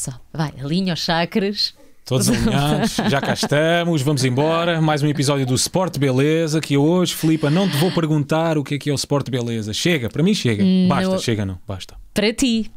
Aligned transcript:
Só, 0.00 0.12
vai, 0.32 0.50
alinha 0.58 0.94
os 0.94 1.00
chakras. 1.00 1.74
Todos 2.06 2.30
alinhados, 2.30 2.96
já 3.10 3.20
cá 3.20 3.34
estamos, 3.34 4.00
vamos 4.00 4.24
embora. 4.24 4.80
Mais 4.80 5.02
um 5.02 5.06
episódio 5.06 5.44
do 5.44 5.54
Sport 5.54 5.98
Beleza. 5.98 6.58
Que 6.58 6.74
hoje, 6.74 7.14
Filipa, 7.14 7.50
não 7.50 7.68
te 7.68 7.76
vou 7.76 7.92
perguntar 7.92 8.56
o 8.56 8.64
que 8.64 8.76
é 8.76 8.78
que 8.78 8.88
é 8.88 8.92
o 8.94 8.96
Sport 8.96 9.28
Beleza. 9.28 9.74
Chega, 9.74 10.08
para 10.08 10.22
mim 10.22 10.32
chega. 10.32 10.64
Basta, 10.88 11.18
chega, 11.18 11.44
não, 11.44 11.58
basta. 11.68 11.96
Para 12.14 12.32
ti, 12.32 12.70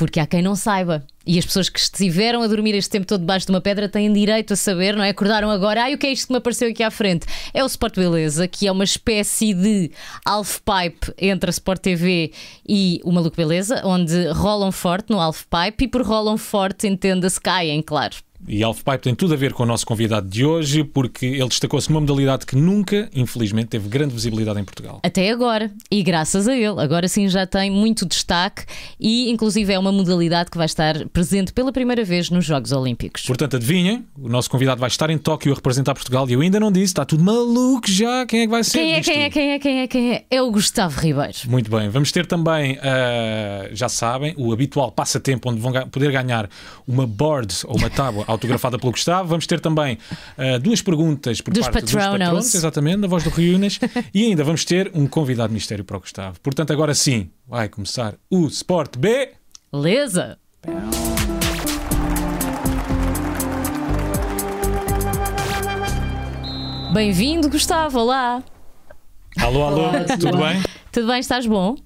porque 0.00 0.18
há 0.18 0.26
quem 0.26 0.40
não 0.40 0.56
saiba. 0.56 1.04
E 1.26 1.38
as 1.38 1.44
pessoas 1.44 1.68
que 1.68 1.78
estiveram 1.78 2.40
a 2.40 2.46
dormir 2.46 2.74
este 2.74 2.88
tempo 2.88 3.06
todo 3.06 3.20
debaixo 3.20 3.44
de 3.44 3.52
uma 3.52 3.60
pedra 3.60 3.86
têm 3.86 4.10
direito 4.10 4.54
a 4.54 4.56
saber, 4.56 4.96
não 4.96 5.04
é? 5.04 5.10
Acordaram 5.10 5.50
agora, 5.50 5.82
ai, 5.82 5.94
o 5.94 5.98
que 5.98 6.06
é 6.06 6.10
isto 6.10 6.28
que 6.28 6.32
me 6.32 6.38
apareceu 6.38 6.70
aqui 6.70 6.82
à 6.82 6.90
frente? 6.90 7.26
É 7.52 7.62
o 7.62 7.66
Sport 7.66 7.96
Beleza, 7.96 8.48
que 8.48 8.66
é 8.66 8.72
uma 8.72 8.82
espécie 8.82 9.52
de 9.52 9.90
half 10.24 10.60
pipe 10.60 11.12
entre 11.18 11.50
a 11.50 11.52
Sport 11.52 11.82
TV 11.82 12.32
e 12.66 12.98
o 13.04 13.12
Maluco 13.12 13.36
Beleza, 13.36 13.82
onde 13.84 14.28
rolam 14.28 14.72
forte 14.72 15.10
no 15.10 15.20
half 15.20 15.42
pipe 15.44 15.84
e 15.84 15.88
por 15.88 16.00
rolam 16.00 16.38
forte 16.38 16.86
entenda-se 16.86 17.38
caem, 17.38 17.82
claro. 17.82 18.16
E 18.48 18.62
Alf 18.62 18.82
Pipe 18.82 18.98
tem 18.98 19.14
tudo 19.14 19.34
a 19.34 19.36
ver 19.36 19.52
com 19.52 19.62
o 19.62 19.66
nosso 19.66 19.86
convidado 19.86 20.28
de 20.28 20.44
hoje, 20.44 20.82
porque 20.82 21.26
ele 21.26 21.48
destacou-se 21.48 21.88
numa 21.90 22.00
modalidade 22.00 22.46
que 22.46 22.56
nunca, 22.56 23.08
infelizmente, 23.14 23.68
teve 23.68 23.88
grande 23.88 24.14
visibilidade 24.14 24.58
em 24.58 24.64
Portugal. 24.64 25.00
Até 25.02 25.30
agora, 25.30 25.70
e 25.90 26.02
graças 26.02 26.48
a 26.48 26.56
ele, 26.56 26.80
agora 26.80 27.06
sim 27.06 27.28
já 27.28 27.46
tem 27.46 27.70
muito 27.70 28.06
destaque 28.06 28.64
e, 28.98 29.30
inclusive, 29.30 29.72
é 29.72 29.78
uma 29.78 29.92
modalidade 29.92 30.50
que 30.50 30.56
vai 30.56 30.66
estar 30.66 31.08
presente 31.08 31.52
pela 31.52 31.72
primeira 31.72 32.04
vez 32.04 32.30
nos 32.30 32.44
Jogos 32.44 32.72
Olímpicos. 32.72 33.22
Portanto, 33.22 33.56
adivinha, 33.56 34.02
o 34.18 34.28
nosso 34.28 34.50
convidado 34.50 34.80
vai 34.80 34.88
estar 34.88 35.10
em 35.10 35.18
Tóquio 35.18 35.52
a 35.52 35.54
representar 35.54 35.94
Portugal 35.94 36.28
e 36.28 36.32
eu 36.32 36.40
ainda 36.40 36.58
não 36.58 36.72
disse, 36.72 36.86
está 36.86 37.04
tudo 37.04 37.22
maluco 37.22 37.90
já. 37.90 38.26
Quem 38.26 38.40
é 38.40 38.44
que 38.44 38.50
vai 38.50 38.64
ser? 38.64 38.78
Quem 38.78 38.94
é, 38.94 39.00
quem 39.00 39.22
é, 39.22 39.30
quem 39.30 39.50
é, 39.52 39.58
quem 39.58 39.80
é, 39.80 39.86
quem 39.86 40.12
é? 40.12 40.24
É 40.30 40.42
o 40.42 40.50
Gustavo 40.50 40.98
Ribeiro. 41.00 41.36
Muito 41.46 41.70
bem, 41.70 41.88
vamos 41.88 42.10
ter 42.10 42.26
também, 42.26 42.78
uh, 42.78 43.74
já 43.74 43.88
sabem, 43.88 44.34
o 44.36 44.52
habitual 44.52 44.90
passatempo 44.90 45.50
onde 45.50 45.60
vão 45.60 45.72
poder 45.88 46.10
ganhar 46.10 46.48
uma 46.86 47.06
board 47.06 47.54
ou 47.64 47.76
uma 47.76 47.90
tábua 47.90 48.24
autografada 48.30 48.78
pelo 48.78 48.92
Gustavo. 48.92 49.28
Vamos 49.28 49.46
ter 49.46 49.60
também 49.60 49.98
uh, 50.38 50.58
duas 50.58 50.80
perguntas 50.82 51.40
por 51.40 51.52
dos 51.52 51.62
parte 51.68 51.82
patronos. 51.82 52.18
dos 52.18 52.18
patronos, 52.18 52.54
exatamente, 52.54 53.00
da 53.00 53.08
voz 53.08 53.24
do 53.24 53.30
Rio 53.30 53.56
Unas, 53.56 53.78
e 54.14 54.24
ainda 54.24 54.44
vamos 54.44 54.64
ter 54.64 54.90
um 54.94 55.06
convidado 55.06 55.52
mistério 55.52 55.84
para 55.84 55.96
o 55.96 56.00
Gustavo. 56.00 56.40
Portanto, 56.40 56.72
agora 56.72 56.94
sim, 56.94 57.30
vai 57.46 57.68
começar 57.68 58.14
o 58.30 58.46
Sport 58.46 58.96
B. 58.96 59.32
Beleza! 59.72 60.38
Bem-vindo, 66.92 67.48
Gustavo. 67.48 68.00
Olá. 68.00 68.42
Alô, 69.40 69.62
alô, 69.64 69.82
Olá, 69.88 70.04
tudo, 70.04 70.18
tudo 70.18 70.38
bem? 70.38 70.62
Tudo 70.90 71.06
bem? 71.06 71.20
Estás 71.20 71.46
bom? 71.46 71.76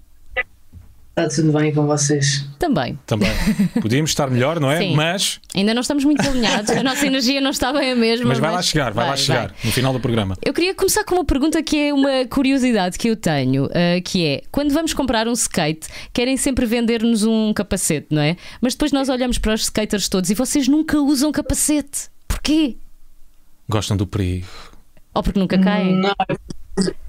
Está 1.17 1.29
tudo 1.29 1.53
bem 1.53 1.73
com 1.73 1.87
vocês? 1.87 2.45
Também. 2.59 2.98
Também. 3.07 3.31
Podíamos 3.81 4.11
estar 4.11 4.29
melhor, 4.29 4.59
não 4.59 4.69
é? 4.69 4.79
Sim. 4.79 4.97
Mas, 4.97 5.41
Ainda 5.55 5.73
não 5.73 5.81
estamos 5.81 6.05
muito 6.05 6.20
alinhados, 6.27 6.70
a 6.70 6.83
nossa 6.83 7.07
energia 7.07 7.41
não 7.41 7.51
está 7.51 7.73
bem 7.73 7.93
a 7.93 7.95
mesma. 7.95 8.27
mas 8.27 8.41
vai 8.41 8.51
lá 8.51 8.61
chegar, 8.61 8.93
vai, 8.93 9.09
lá 9.09 9.17
chegar 9.17 9.55
no 9.62 9.70
final 9.70 9.92
do 9.92 10.01
programa. 10.01 10.37
Eu 10.45 10.53
queria 10.53 10.75
começar 10.75 11.05
com 11.05 11.15
uma 11.15 11.25
pergunta 11.25 11.62
que 11.62 11.79
é 11.79 11.95
uma 11.95 12.27
curiosidade 12.29 12.98
que 12.98 13.09
eu 13.09 13.15
tenho, 13.15 13.67
uh, 13.67 14.03
que 14.05 14.27
é 14.27 14.42
quando 14.51 14.73
vamos 14.73 14.92
comprar 14.92 15.29
um 15.29 15.33
skate, 15.35 15.87
querem 16.12 16.37
sempre 16.37 16.67
vender-nos 16.67 17.23
um 17.23 17.53
capacete, 17.53 18.09
não 18.11 18.20
é? 18.20 18.37
Mas 18.61 18.75
depois 18.75 18.91
nós 18.91 19.09
olhamos 19.09 19.39
para 19.39 19.55
os 19.55 19.62
skaters 19.62 20.09
todos 20.09 20.31
e 20.31 20.35
vocês 20.35 20.67
nunca 20.67 20.98
usam 20.98 21.31
capacete. 21.31 22.09
Porquê? 22.27 22.77
Gostam 23.69 23.97
do 23.97 24.05
perigo. 24.05 24.48
Ou 25.15 25.23
porque 25.23 25.39
nunca 25.39 25.57
caem? 25.59 25.95
Não, 25.95 26.12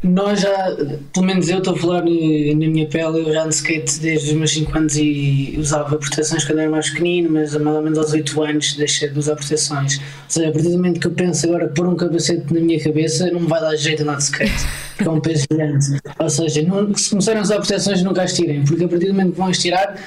nós 0.03 0.41
já, 0.41 0.75
pelo 1.11 1.25
menos 1.25 1.49
eu 1.49 1.57
estou 1.57 1.73
a 1.73 1.77
falar 1.77 2.03
eh, 2.07 2.53
na 2.53 2.67
minha 2.67 2.87
pele, 2.87 3.19
eu 3.19 3.33
já 3.33 3.41
ando 3.41 3.49
skate 3.49 3.99
desde 3.99 4.29
os 4.29 4.33
meus 4.33 4.51
5 4.51 4.77
anos 4.77 4.95
e 4.95 5.55
usava 5.57 5.97
proteções 5.97 6.45
quando 6.45 6.59
era 6.59 6.69
mais 6.69 6.89
pequenino, 6.91 7.31
mas 7.31 7.55
mais 7.55 7.75
ou 7.75 7.81
menos 7.81 7.97
aos 7.97 8.13
8 8.13 8.43
anos 8.43 8.73
deixei 8.75 9.09
de 9.09 9.17
usar 9.17 9.35
proteções. 9.35 9.97
Ou 9.97 10.03
seja, 10.29 10.49
a 10.49 10.51
partir 10.51 10.69
do 10.69 10.77
momento 10.77 10.99
que 10.99 11.07
eu 11.07 11.11
penso 11.11 11.47
agora 11.47 11.67
pôr 11.69 11.87
um 11.87 11.95
capacete 11.95 12.53
na 12.53 12.59
minha 12.59 12.81
cabeça, 12.83 13.31
não 13.31 13.39
me 13.39 13.47
vai 13.47 13.59
dar 13.59 13.75
jeito 13.75 14.01
a 14.01 14.03
andar 14.03 14.17
de 14.17 14.23
skate, 14.23 14.67
porque 14.95 15.09
é 15.09 15.11
um 15.11 15.19
peso 15.19 15.45
gigante. 15.51 15.85
Ou 16.19 16.29
seja, 16.29 16.61
não, 16.61 16.95
se 16.95 17.09
começarem 17.09 17.39
a 17.39 17.43
usar 17.43 17.55
proteções, 17.55 18.03
nunca 18.03 18.21
as 18.21 18.33
tirem, 18.33 18.63
porque 18.63 18.83
a 18.83 18.87
partir 18.87 19.07
do 19.07 19.13
momento 19.13 19.31
que 19.31 19.39
vão 19.39 19.47
as 19.47 19.57
tirar, 19.57 19.99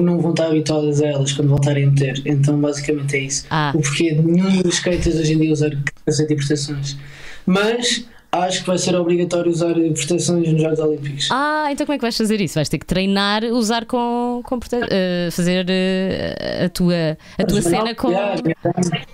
não 0.00 0.18
vão 0.18 0.30
estar 0.30 0.46
habituadas 0.46 1.02
a 1.02 1.06
elas 1.06 1.32
quando 1.32 1.48
voltarem 1.48 1.84
a 1.84 1.90
meter. 1.90 2.22
Então, 2.24 2.58
basicamente 2.58 3.16
é 3.16 3.20
isso. 3.20 3.44
Ah. 3.50 3.72
O 3.74 3.82
porquê 3.82 4.14
de 4.14 4.22
nenhum 4.22 4.62
dos 4.62 4.76
skaters 4.76 5.16
hoje 5.16 5.34
em 5.34 5.38
dia 5.38 5.52
usar 5.52 5.70
capacete 5.70 6.32
e 6.32 6.36
proteções. 6.36 6.96
Mas 7.44 8.06
acho 8.32 8.60
que 8.60 8.66
vai 8.66 8.78
ser 8.78 8.94
obrigatório 8.96 9.50
usar 9.50 9.74
proteções 9.74 10.52
nos 10.52 10.60
Jogos 10.62 10.78
Olímpicos. 10.78 11.28
Ah, 11.32 11.68
então 11.70 11.86
como 11.86 11.94
é 11.94 11.98
que 11.98 12.02
vais 12.02 12.16
fazer 12.16 12.40
isso? 12.40 12.54
Vais 12.56 12.68
ter 12.68 12.78
que 12.78 12.86
treinar, 12.86 13.44
usar 13.44 13.84
com. 13.86 14.40
com 14.44 14.58
prote- 14.58 14.76
uh, 14.76 15.30
fazer 15.32 15.64
uh, 15.66 16.64
a 16.64 16.68
tua, 16.68 17.18
a 17.38 17.44
tua 17.44 17.62
cena 17.62 17.94
com. 17.94 18.10
Yeah, 18.10 18.36
yeah. 18.44 19.06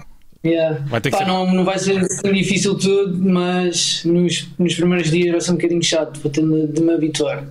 Yeah. 0.45 0.79
Vai 0.87 1.01
ter 1.01 1.11
que 1.11 1.17
Pá, 1.19 1.25
ser- 1.25 1.31
não, 1.31 1.53
não 1.55 1.65
vai 1.65 1.79
ser 1.79 1.99
assim 1.99 2.33
difícil 2.33 2.77
tudo, 2.77 3.17
mas 3.17 4.03
nos, 4.05 4.49
nos 4.59 4.75
primeiros 4.75 5.09
dias 5.09 5.31
vai 5.31 5.41
ser 5.41 5.53
um 5.53 5.55
bocadinho 5.55 5.83
chato, 5.83 6.19
vou 6.21 6.33
ter 6.33 6.43
de, 6.45 6.67
de 6.67 6.81
me 6.83 6.93
habituar. 6.95 7.45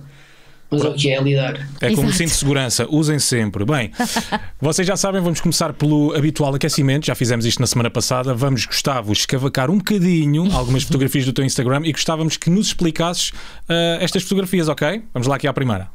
Mas 0.72 0.84
é 0.84 0.88
o 0.88 0.94
que 0.94 1.10
é, 1.10 1.20
lidar. 1.20 1.68
É 1.80 1.90
como 1.90 2.08
Exato. 2.08 2.12
cinto 2.12 2.30
de 2.30 2.36
segurança, 2.36 2.86
usem 2.88 3.18
sempre. 3.18 3.64
Bem, 3.64 3.92
vocês 4.60 4.88
já 4.88 4.96
sabem, 4.96 5.20
vamos 5.20 5.40
começar 5.40 5.72
pelo 5.74 6.14
habitual 6.16 6.54
aquecimento. 6.54 7.06
Já 7.06 7.14
fizemos 7.14 7.44
isto 7.44 7.60
na 7.60 7.66
semana 7.66 7.90
passada. 7.90 8.34
Vamos, 8.34 8.64
Gustavo, 8.64 9.12
escavacar 9.12 9.70
um 9.70 9.78
bocadinho 9.78 10.50
algumas 10.52 10.82
fotografias 10.84 11.26
do 11.26 11.32
teu 11.32 11.44
Instagram 11.44 11.82
e 11.84 11.92
gostávamos 11.92 12.36
que 12.36 12.48
nos 12.48 12.68
explicasses 12.68 13.32
ah, 13.68 13.98
estas 14.00 14.22
fotografias, 14.22 14.68
ok? 14.68 15.02
Vamos 15.12 15.28
lá 15.28 15.36
aqui 15.36 15.46
à 15.46 15.52
primeira. 15.52 15.90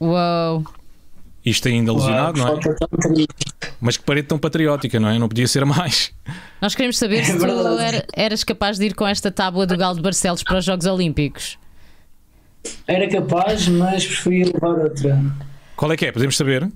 Uou! 0.00 0.64
Isto 1.44 1.68
ainda 1.68 1.92
lesionado, 1.92 2.38
não 2.38 2.48
é? 2.48 2.60
Mas 3.78 3.98
que 3.98 4.04
parede 4.04 4.28
tão 4.28 4.38
patriótica, 4.38 4.98
não 4.98 5.08
é? 5.08 5.18
Não 5.18 5.28
podia 5.28 5.46
ser 5.46 5.64
mais. 5.66 6.10
Nós 6.60 6.74
queremos 6.74 6.96
saber 6.96 7.18
É 7.18 7.24
se 7.24 7.38
tu 7.38 7.46
eras 8.14 8.42
capaz 8.42 8.78
de 8.78 8.86
ir 8.86 8.94
com 8.94 9.06
esta 9.06 9.30
tábua 9.30 9.66
do 9.66 9.76
Galo 9.76 9.96
de 9.96 10.02
Barcelos 10.02 10.42
para 10.42 10.58
os 10.58 10.64
Jogos 10.64 10.86
Olímpicos. 10.86 11.58
Era 12.86 13.08
capaz, 13.08 13.68
mas 13.68 14.06
preferia 14.06 14.46
levar 14.46 14.78
outra. 14.84 15.20
Qual 15.76 15.90
é 15.92 15.96
que 15.96 16.06
é? 16.06 16.12
Podemos 16.12 16.36
saber? 16.36 16.68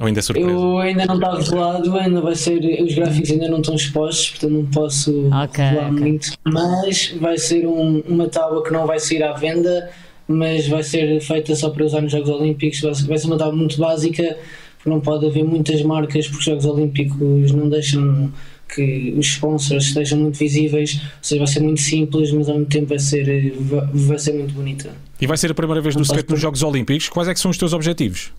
Ou 0.00 0.06
ainda 0.06 0.20
é 0.20 0.22
surpresa? 0.22 0.48
Eu 0.50 0.78
ainda 0.78 1.06
não 1.06 1.16
está 1.16 1.34
revelado, 1.34 1.96
ainda 1.98 2.20
vai 2.20 2.34
ser. 2.34 2.60
Os 2.82 2.94
gráficos 2.94 3.30
ainda 3.30 3.48
não 3.48 3.58
estão 3.60 3.74
expostos, 3.74 4.30
portanto 4.30 4.52
não 4.52 4.66
posso 4.66 5.28
Ok, 5.32 5.64
revelar 5.64 5.90
ok. 5.92 6.00
muito. 6.00 6.32
Mas 6.44 7.14
vai 7.20 7.36
ser 7.38 7.66
um- 7.66 8.00
uma 8.06 8.28
tábua 8.28 8.62
que 8.62 8.72
não 8.72 8.86
vai 8.86 9.00
sair 9.00 9.22
à 9.24 9.32
venda, 9.32 9.90
mas 10.28 10.68
vai 10.68 10.82
ser 10.84 11.20
feita 11.20 11.54
só 11.56 11.70
para 11.70 11.84
usar 11.84 12.00
nos 12.00 12.12
Jogos 12.12 12.30
Olímpicos. 12.30 12.80
Vai 12.80 12.94
ser, 12.94 13.06
vai 13.06 13.18
ser 13.18 13.26
uma 13.26 13.38
tábua 13.38 13.56
muito 13.56 13.76
básica, 13.78 14.36
porque 14.76 14.88
não 14.90 15.00
pode 15.00 15.26
haver 15.26 15.42
muitas 15.44 15.82
marcas, 15.82 16.26
porque 16.28 16.38
os 16.38 16.44
Jogos 16.44 16.64
Olímpicos 16.64 17.50
não 17.52 17.68
deixam 17.68 18.30
que 18.74 19.14
os 19.16 19.26
sponsors 19.26 19.84
estejam 19.86 20.18
muito 20.18 20.38
visíveis. 20.38 20.94
Ou 21.02 21.08
seja, 21.22 21.38
vai 21.44 21.46
ser 21.52 21.60
muito 21.60 21.80
simples, 21.80 22.30
mas 22.32 22.48
ao 22.48 22.54
mesmo 22.56 22.68
tempo 22.68 22.86
vai 22.86 22.98
ser, 22.98 23.28
eh, 23.28 23.52
vai, 23.92 24.18
ser 24.18 24.32
muito 24.34 24.52
bonita. 24.54 24.90
E 25.20 25.26
vai 25.26 25.36
ser 25.36 25.50
a 25.50 25.54
primeira 25.54 25.80
vez 25.80 25.94
do 25.96 26.02
skate 26.02 26.30
nos 26.30 26.40
Jogos 26.40 26.62
Olímpicos. 26.62 27.08
Quais 27.08 27.28
é 27.28 27.34
que 27.34 27.40
são 27.40 27.50
os 27.50 27.58
teus 27.58 27.72
objetivos? 27.72 28.32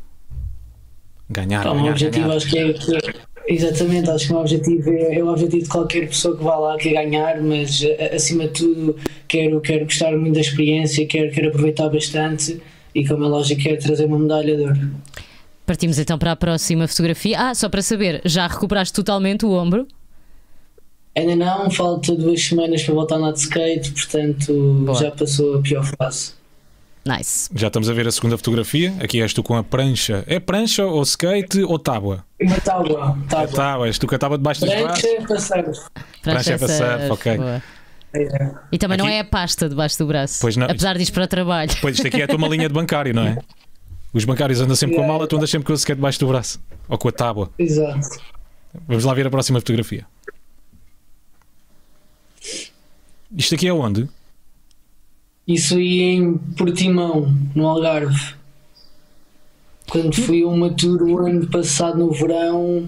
Ganhar, 1.29 1.66
o 1.68 1.73
ganhar, 1.75 1.91
objetivo 1.91 2.23
ganhar. 2.25 2.38
acho 2.38 2.47
que 2.50 2.57
é, 2.57 2.73
que 2.73 2.95
é- 2.95 3.29
Exatamente, 3.51 4.07
acho 4.12 4.25
que 4.28 4.31
o 4.31 4.34
meu 4.35 4.41
objetivo 4.41 4.89
é, 4.91 5.16
é 5.16 5.23
o 5.23 5.28
objetivo 5.28 5.63
de 5.63 5.69
qualquer 5.69 6.07
pessoa 6.07 6.38
que 6.38 6.44
vá 6.44 6.56
lá, 6.56 6.78
quer 6.78 6.94
ganhar, 6.94 7.41
mas 7.41 7.84
a- 8.00 8.16
acima 8.16 8.44
de 8.47 8.53
tudo 8.53 8.95
quero, 9.28 9.59
quero 9.62 9.85
gostar 9.85 10.12
muito 10.16 10.35
da 10.35 10.41
experiência, 10.41 11.06
quero, 11.07 11.31
quero 11.31 11.47
aproveitar 11.50 11.89
bastante 11.89 12.62
e, 12.94 13.03
como 13.07 13.23
é 13.25 13.28
lógico, 13.28 13.62
quero 13.62 13.79
trazer 13.81 14.06
uma 14.06 14.19
medalha 14.19 14.56
de 14.56 14.62
ouro. 14.63 14.91
Partimos 15.66 15.97
então 15.97 16.18
para 16.19 16.31
a 16.31 16.35
próxima 16.35 16.88
fotografia. 16.88 17.39
Ah, 17.39 17.56
só 17.56 17.69
para 17.69 17.81
saber, 17.81 18.22
já 18.25 18.45
recuperaste 18.47 18.94
totalmente 18.94 19.45
o 19.45 19.51
ombro? 19.51 19.88
Ainda 21.15 21.35
não, 21.35 21.69
falta 21.71 22.15
duas 22.15 22.41
semanas 22.41 22.83
para 22.83 22.93
voltar 22.93 23.15
a 23.15 23.17
andar 23.17 23.31
de 23.33 23.39
skate, 23.39 23.91
portanto 23.91 24.53
Boa. 24.85 24.97
já 24.99 25.11
passou 25.11 25.57
a 25.57 25.61
pior 25.61 25.83
fase. 25.97 26.33
Nice. 27.05 27.49
Já 27.55 27.67
estamos 27.67 27.89
a 27.89 27.93
ver 27.93 28.07
a 28.07 28.11
segunda 28.11 28.37
fotografia. 28.37 28.93
Aqui 28.99 29.21
és 29.21 29.33
tu 29.33 29.41
com 29.41 29.55
a 29.55 29.63
prancha. 29.63 30.23
É 30.27 30.39
prancha 30.39 30.85
ou 30.85 31.01
skate 31.01 31.63
ou 31.63 31.79
tábua? 31.79 32.23
Uma 32.39 32.59
tábua, 32.61 33.17
tábua. 33.27 33.47
Tábua, 33.56 33.88
és 33.88 33.97
tu 33.97 34.06
com 34.06 34.15
a 34.15 34.17
tábua 34.17 34.38
debaixo 34.38 34.61
dos 34.65 34.69
braços. 34.73 35.01
Prancha 35.01 35.25
para 35.25 35.39
surf. 35.39 35.81
Prancha 36.21 36.53
é 36.53 36.57
para 36.57 36.67
surf, 36.67 37.12
ok. 37.12 37.38
boa. 37.38 37.63
É. 38.13 38.51
E 38.71 38.77
também 38.77 38.97
não 38.97 39.05
Aqui- 39.05 39.15
é 39.15 39.19
a 39.19 39.23
pasta 39.25 39.69
debaixo 39.69 39.97
do 39.97 40.07
braço. 40.07 40.39
Pois 40.41 40.55
não. 40.57 40.65
Apesar 40.67 40.97
disto 40.97 41.13
para 41.13 41.27
trabalho. 41.27 41.71
Pois 41.81 41.95
isto 41.95 42.07
aqui 42.07 42.21
é 42.21 42.25
a 42.25 42.27
tua 42.27 42.38
malinha 42.39 42.67
de 42.67 42.73
bancário, 42.73 43.13
não 43.13 43.23
é? 43.23 43.38
Os 44.13 44.25
bancários 44.25 44.59
andam 44.62 44.75
sempre 44.75 44.95
com 44.95 45.03
a 45.03 45.07
mala, 45.07 45.27
tu 45.27 45.38
andas 45.38 45.50
sempre 45.50 45.65
com 45.67 45.71
o 45.73 45.75
skate 45.75 45.97
debaixo 45.97 46.19
do 46.19 46.27
braço. 46.27 46.59
Ou 46.88 46.97
com 46.97 47.07
a 47.07 47.12
tábua. 47.12 47.50
Exato. 47.57 48.07
Vamos 48.88 49.03
lá 49.05 49.13
ver 49.13 49.25
a 49.27 49.29
próxima 49.29 49.59
fotografia. 49.59 50.05
Isto 53.35 53.55
aqui 53.55 53.67
é 53.67 53.73
onde? 53.73 54.07
Isso 55.47 55.75
aí 55.75 56.01
em 56.01 56.37
Portimão, 56.37 57.33
no 57.55 57.67
Algarve. 57.67 58.35
Quando 59.89 60.15
fui 60.15 60.43
a 60.43 60.47
uma 60.47 60.69
tour 60.69 61.01
o 61.01 61.25
ano 61.25 61.47
passado 61.47 61.97
no 61.97 62.11
verão. 62.11 62.87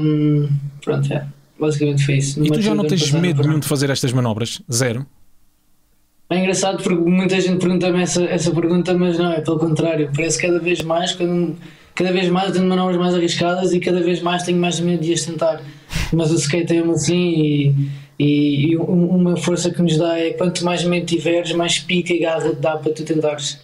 hum, 0.00 0.48
pronto, 0.82 1.12
é. 1.12 1.26
Basicamente 1.58 2.04
foi 2.04 2.16
isso. 2.16 2.38
E 2.40 2.42
Numa 2.48 2.54
tu 2.54 2.60
já 2.60 2.74
não 2.74 2.84
tens 2.84 3.10
medo 3.12 3.42
nenhum 3.42 3.60
de 3.60 3.66
fazer 3.66 3.90
estas 3.90 4.12
manobras? 4.12 4.60
Zero? 4.70 5.06
É 6.28 6.38
engraçado 6.38 6.82
porque 6.82 7.08
muita 7.08 7.40
gente 7.40 7.60
pergunta-me 7.60 8.02
essa, 8.02 8.24
essa 8.24 8.50
pergunta, 8.50 8.92
mas 8.94 9.16
não, 9.16 9.32
é 9.32 9.40
pelo 9.40 9.58
contrário. 9.58 10.10
Parece 10.14 10.42
cada 10.42 10.58
vez 10.58 10.82
mais 10.82 11.12
quando 11.12 11.56
cada 11.94 12.12
vez 12.12 12.28
mais 12.28 12.52
tenho 12.52 12.66
manobras 12.66 12.98
mais 12.98 13.14
arriscadas 13.14 13.72
e 13.72 13.80
cada 13.80 14.02
vez 14.02 14.20
mais 14.20 14.42
tenho 14.42 14.60
mais 14.60 14.78
medo 14.80 15.02
de 15.02 15.12
as 15.12 15.24
tentar. 15.24 15.62
Mas 16.12 16.30
o 16.30 16.34
skate 16.34 16.72
é 16.72 16.76
mesmo 16.76 16.92
assim 16.92 17.14
e, 17.16 17.88
e, 18.18 18.76
uma 18.76 19.36
força 19.36 19.70
que 19.70 19.82
nos 19.82 19.98
dá 19.98 20.18
é 20.18 20.32
quanto 20.32 20.64
mais 20.64 20.82
medo 20.84 21.06
tiveres, 21.06 21.52
mais 21.52 21.78
pica 21.78 22.12
e 22.12 22.20
garra 22.20 22.52
dá 22.52 22.76
para 22.76 22.92
tu 22.92 23.04
tentares. 23.04 23.60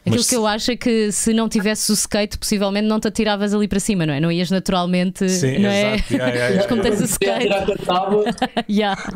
Aquilo 0.00 0.16
Mas... 0.16 0.28
que 0.28 0.36
eu 0.36 0.46
acho 0.46 0.70
é 0.70 0.76
que 0.76 1.12
se 1.12 1.34
não 1.34 1.48
tivesse 1.48 1.90
o 1.90 1.94
skate, 1.94 2.38
possivelmente 2.38 2.86
não 2.86 3.00
te 3.00 3.08
atiravas 3.08 3.52
ali 3.52 3.68
para 3.68 3.80
cima, 3.80 4.06
não 4.06 4.14
é? 4.14 4.20
Não 4.20 4.32
ias 4.32 4.50
naturalmente. 4.50 5.28
Sim, 5.28 5.58
não 5.58 5.68
é? 5.68 5.96
exato. 5.96 6.14
É? 6.14 6.16
Yeah, 6.16 6.34
yeah, 6.34 6.48
yeah. 6.48 6.68
Como 6.68 6.82
tens 6.82 7.00
o 7.00 7.04
skate. 7.04 7.48
yeah. 8.70 9.12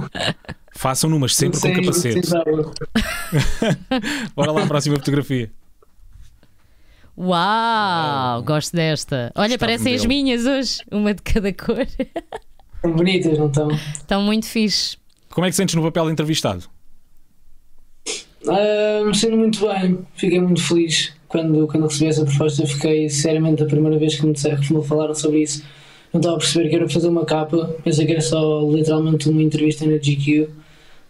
Façam 0.72 1.08
numas 1.08 1.34
sempre 1.34 1.60
com 1.60 1.72
capacete. 1.72 2.28
Bora 4.34 4.52
lá, 4.52 4.66
próxima 4.66 4.96
fotografia. 4.96 5.50
Uau, 7.16 8.42
gosto 8.42 8.74
desta. 8.74 9.30
Olha, 9.34 9.58
parecem 9.58 9.94
as 9.94 10.04
minhas 10.04 10.46
hoje, 10.46 10.78
uma 10.90 11.14
de 11.14 11.22
cada 11.22 11.52
cor. 11.52 11.86
Estão 12.82 12.96
bonitas, 12.96 13.38
não 13.38 13.46
estão? 13.46 13.70
Estão 13.70 14.22
muito 14.22 14.46
fixe. 14.46 14.96
Como 15.30 15.46
é 15.46 15.50
que 15.50 15.54
sentes 15.54 15.76
no 15.76 15.82
papel 15.82 16.06
de 16.06 16.12
entrevistado? 16.12 16.64
Uh, 18.44 19.06
me 19.06 19.14
sinto 19.14 19.36
muito 19.36 19.64
bem, 19.64 20.00
fiquei 20.16 20.40
muito 20.40 20.60
feliz 20.60 21.12
quando, 21.28 21.68
quando 21.68 21.86
recebi 21.86 22.10
essa 22.10 22.24
proposta. 22.24 22.66
Fiquei, 22.66 23.08
sinceramente, 23.08 23.62
a 23.62 23.66
primeira 23.66 23.96
vez 23.98 24.16
que 24.16 24.26
me, 24.26 24.32
disseram, 24.32 24.60
que 24.60 24.74
me 24.74 24.84
falaram 24.84 25.14
sobre 25.14 25.42
isso, 25.42 25.64
não 26.12 26.20
estava 26.20 26.34
a 26.34 26.38
perceber 26.40 26.68
que 26.68 26.74
era 26.74 26.88
fazer 26.88 27.06
uma 27.06 27.24
capa. 27.24 27.72
Pensei 27.84 28.04
que 28.04 28.12
era 28.12 28.20
só 28.20 28.68
literalmente 28.68 29.28
uma 29.28 29.40
entrevista 29.40 29.86
na 29.86 29.98
GQ, 29.98 30.48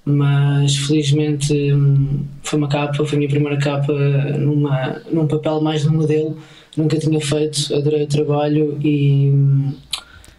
mas 0.04 0.76
felizmente 0.76 1.54
hum, 1.72 2.26
foi 2.42 2.58
uma 2.58 2.68
capa. 2.68 3.02
Foi 3.06 3.16
a 3.16 3.18
minha 3.18 3.30
primeira 3.30 3.56
capa 3.56 3.94
numa, 4.38 5.00
num 5.10 5.26
papel 5.26 5.62
mais 5.62 5.84
de 5.84 5.88
modelo. 5.88 6.36
Nunca 6.76 6.98
tinha 6.98 7.20
feito, 7.20 7.74
adorei 7.74 8.02
o 8.02 8.06
trabalho 8.06 8.78
e. 8.84 9.32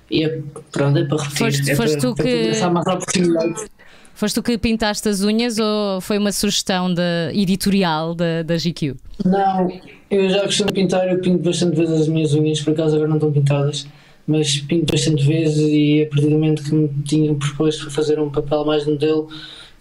E 0.10 0.24
é, 0.24 0.40
pronto, 0.72 0.98
é 1.00 1.06
para 1.06 1.24
repetir. 1.24 1.38
Foste, 1.38 1.72
é 1.72 1.76
foste 1.76 1.98
para, 1.98 2.02
tu 2.02 2.16
que. 2.16 2.66
mais 2.70 2.88
oportunidade. 2.88 3.66
Foste 4.14 4.36
tu 4.36 4.44
que 4.44 4.58
pintaste 4.58 5.10
as 5.10 5.22
unhas 5.22 5.58
ou 5.58 6.00
foi 6.00 6.18
uma 6.20 6.32
sugestão 6.32 6.94
da 6.94 7.34
editorial 7.34 8.14
da, 8.14 8.44
da 8.44 8.58
GQ? 8.58 8.96
Não, 9.26 9.68
eu 10.10 10.30
já 10.30 10.44
costumo 10.44 10.72
pintar, 10.72 11.12
eu 11.12 11.20
pinto 11.20 11.44
bastante 11.44 11.76
vezes 11.76 12.02
as 12.02 12.08
minhas 12.08 12.34
unhas, 12.34 12.62
por 12.62 12.74
acaso 12.74 12.96
agora 12.96 13.10
não 13.10 13.18
estão 13.18 13.32
pintadas, 13.32 13.88
mas 14.28 14.60
pinto 14.60 14.92
bastante 14.92 15.26
vezes 15.26 15.58
e 15.58 16.04
a 16.04 16.10
partir 16.10 16.28
do 16.28 16.32
momento 16.32 16.64
que 16.64 16.76
me 16.76 16.90
tinham 17.04 17.36
proposto 17.36 17.86
para 17.86 17.92
fazer 17.92 18.20
um 18.20 18.30
papel 18.30 18.64
mais 18.64 18.86
modelo, 18.86 19.28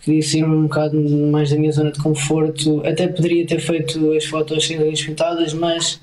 queria 0.00 0.22
sair 0.22 0.44
um 0.44 0.62
bocado 0.62 0.98
mais 1.30 1.50
da 1.50 1.56
minha 1.56 1.70
zona 1.70 1.92
de 1.92 2.02
conforto. 2.02 2.80
Até 2.86 3.08
poderia 3.08 3.46
ter 3.46 3.60
feito 3.60 4.12
as 4.12 4.24
fotos 4.24 4.66
sem 4.66 4.82
unhas 4.82 5.02
pintadas, 5.02 5.52
mas 5.52 6.00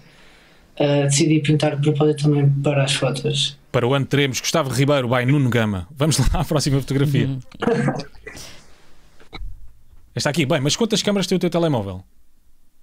uh, 0.80 1.04
decidi 1.04 1.40
pintar 1.40 1.76
de 1.76 1.82
propósito 1.82 2.24
também 2.24 2.50
para 2.64 2.84
as 2.84 2.94
fotos. 2.94 3.58
Para 3.72 3.88
o 3.88 3.94
ano 3.94 4.06
teremos 4.06 4.40
Gustavo 4.40 4.70
Ribeiro 4.70 5.08
by 5.08 5.26
Nuno 5.26 5.50
Gama. 5.50 5.88
Vamos 5.96 6.18
lá 6.18 6.42
à 6.42 6.44
próxima 6.44 6.80
fotografia. 6.80 7.28
Uhum. 7.28 7.40
Está 10.16 10.32
aqui. 10.32 10.46
Bem, 10.46 10.60
mas 10.60 10.76
quantas 10.76 11.02
câmaras 11.02 11.28
tem 11.28 11.36
o 11.36 11.40
teu 11.40 11.50
telemóvel? 11.50 12.04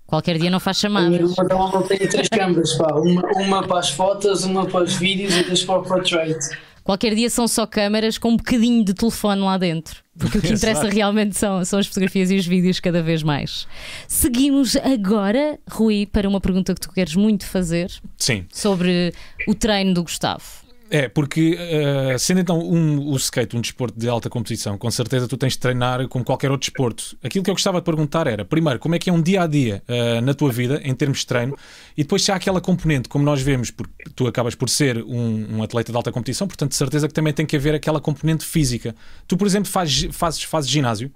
Qualquer 0.06 0.38
dia 0.38 0.48
não 0.48 0.60
faz 0.60 0.78
chamadas. 0.78 1.18
O 1.18 1.24
meu 1.24 1.34
telemóvel 1.34 1.82
tem 1.82 1.98
três 1.98 2.28
câmaras, 2.28 2.72
pá. 2.74 2.94
Uma, 2.94 3.22
uma 3.40 3.66
para 3.66 3.80
as 3.80 3.90
fotos, 3.90 4.44
uma 4.44 4.64
para 4.64 4.84
os 4.84 4.94
vídeos 4.94 5.34
e 5.34 5.42
duas 5.42 5.64
para 5.64 5.80
o 5.80 5.82
portrait. 5.82 6.38
Qualquer 6.86 7.16
dia 7.16 7.28
são 7.28 7.48
só 7.48 7.66
câmaras 7.66 8.16
com 8.16 8.28
um 8.28 8.36
bocadinho 8.36 8.84
de 8.84 8.94
telefone 8.94 9.42
lá 9.42 9.58
dentro. 9.58 10.04
Porque 10.16 10.38
o 10.38 10.40
que 10.40 10.52
interessa 10.54 10.88
realmente 10.88 11.36
são, 11.36 11.64
são 11.64 11.80
as 11.80 11.86
fotografias 11.88 12.30
e 12.30 12.36
os 12.36 12.46
vídeos 12.46 12.78
cada 12.78 13.02
vez 13.02 13.24
mais. 13.24 13.66
Seguimos 14.06 14.76
agora, 14.76 15.58
Rui, 15.68 16.06
para 16.06 16.28
uma 16.28 16.40
pergunta 16.40 16.72
que 16.72 16.80
tu 16.80 16.92
queres 16.92 17.16
muito 17.16 17.44
fazer. 17.44 17.90
Sim. 18.16 18.46
Sobre 18.52 19.12
o 19.48 19.54
treino 19.54 19.94
do 19.94 20.04
Gustavo. 20.04 20.44
É, 20.88 21.08
porque 21.08 21.56
uh, 21.56 22.18
sendo 22.18 22.40
então 22.40 22.60
um, 22.60 23.10
o 23.10 23.16
skate 23.16 23.56
um 23.56 23.60
desporto 23.60 23.98
de 23.98 24.08
alta 24.08 24.30
competição, 24.30 24.78
com 24.78 24.90
certeza 24.90 25.26
tu 25.26 25.36
tens 25.36 25.54
de 25.54 25.58
treinar 25.58 26.06
como 26.08 26.24
qualquer 26.24 26.50
outro 26.50 26.68
desporto. 26.68 27.16
Aquilo 27.22 27.42
que 27.44 27.50
eu 27.50 27.54
gostava 27.54 27.80
de 27.80 27.84
perguntar 27.84 28.26
era, 28.26 28.44
primeiro, 28.44 28.78
como 28.78 28.94
é 28.94 28.98
que 28.98 29.10
é 29.10 29.12
um 29.12 29.20
dia 29.20 29.42
a 29.42 29.46
dia 29.46 29.82
uh, 29.88 30.20
na 30.20 30.32
tua 30.32 30.52
vida, 30.52 30.80
em 30.84 30.94
termos 30.94 31.20
de 31.20 31.26
treino, 31.26 31.56
e 31.96 32.02
depois 32.02 32.22
se 32.22 32.30
há 32.30 32.36
aquela 32.36 32.60
componente, 32.60 33.08
como 33.08 33.24
nós 33.24 33.42
vemos, 33.42 33.70
porque 33.70 33.92
tu 34.14 34.26
acabas 34.26 34.54
por 34.54 34.68
ser 34.68 35.02
um, 35.02 35.56
um, 35.56 35.62
atleta 35.62 35.90
de 35.90 35.96
alta 35.96 36.12
competição, 36.12 36.46
portanto, 36.46 36.70
de 36.70 36.76
certeza 36.76 37.08
que 37.08 37.14
também 37.14 37.32
tem 37.32 37.44
que 37.44 37.56
haver 37.56 37.74
aquela 37.74 38.00
componente 38.00 38.44
física. 38.44 38.94
Tu, 39.26 39.36
por 39.36 39.46
exemplo, 39.46 39.68
fazes, 39.68 40.14
fazes, 40.14 40.42
fazes 40.44 40.70
ginásio? 40.70 41.10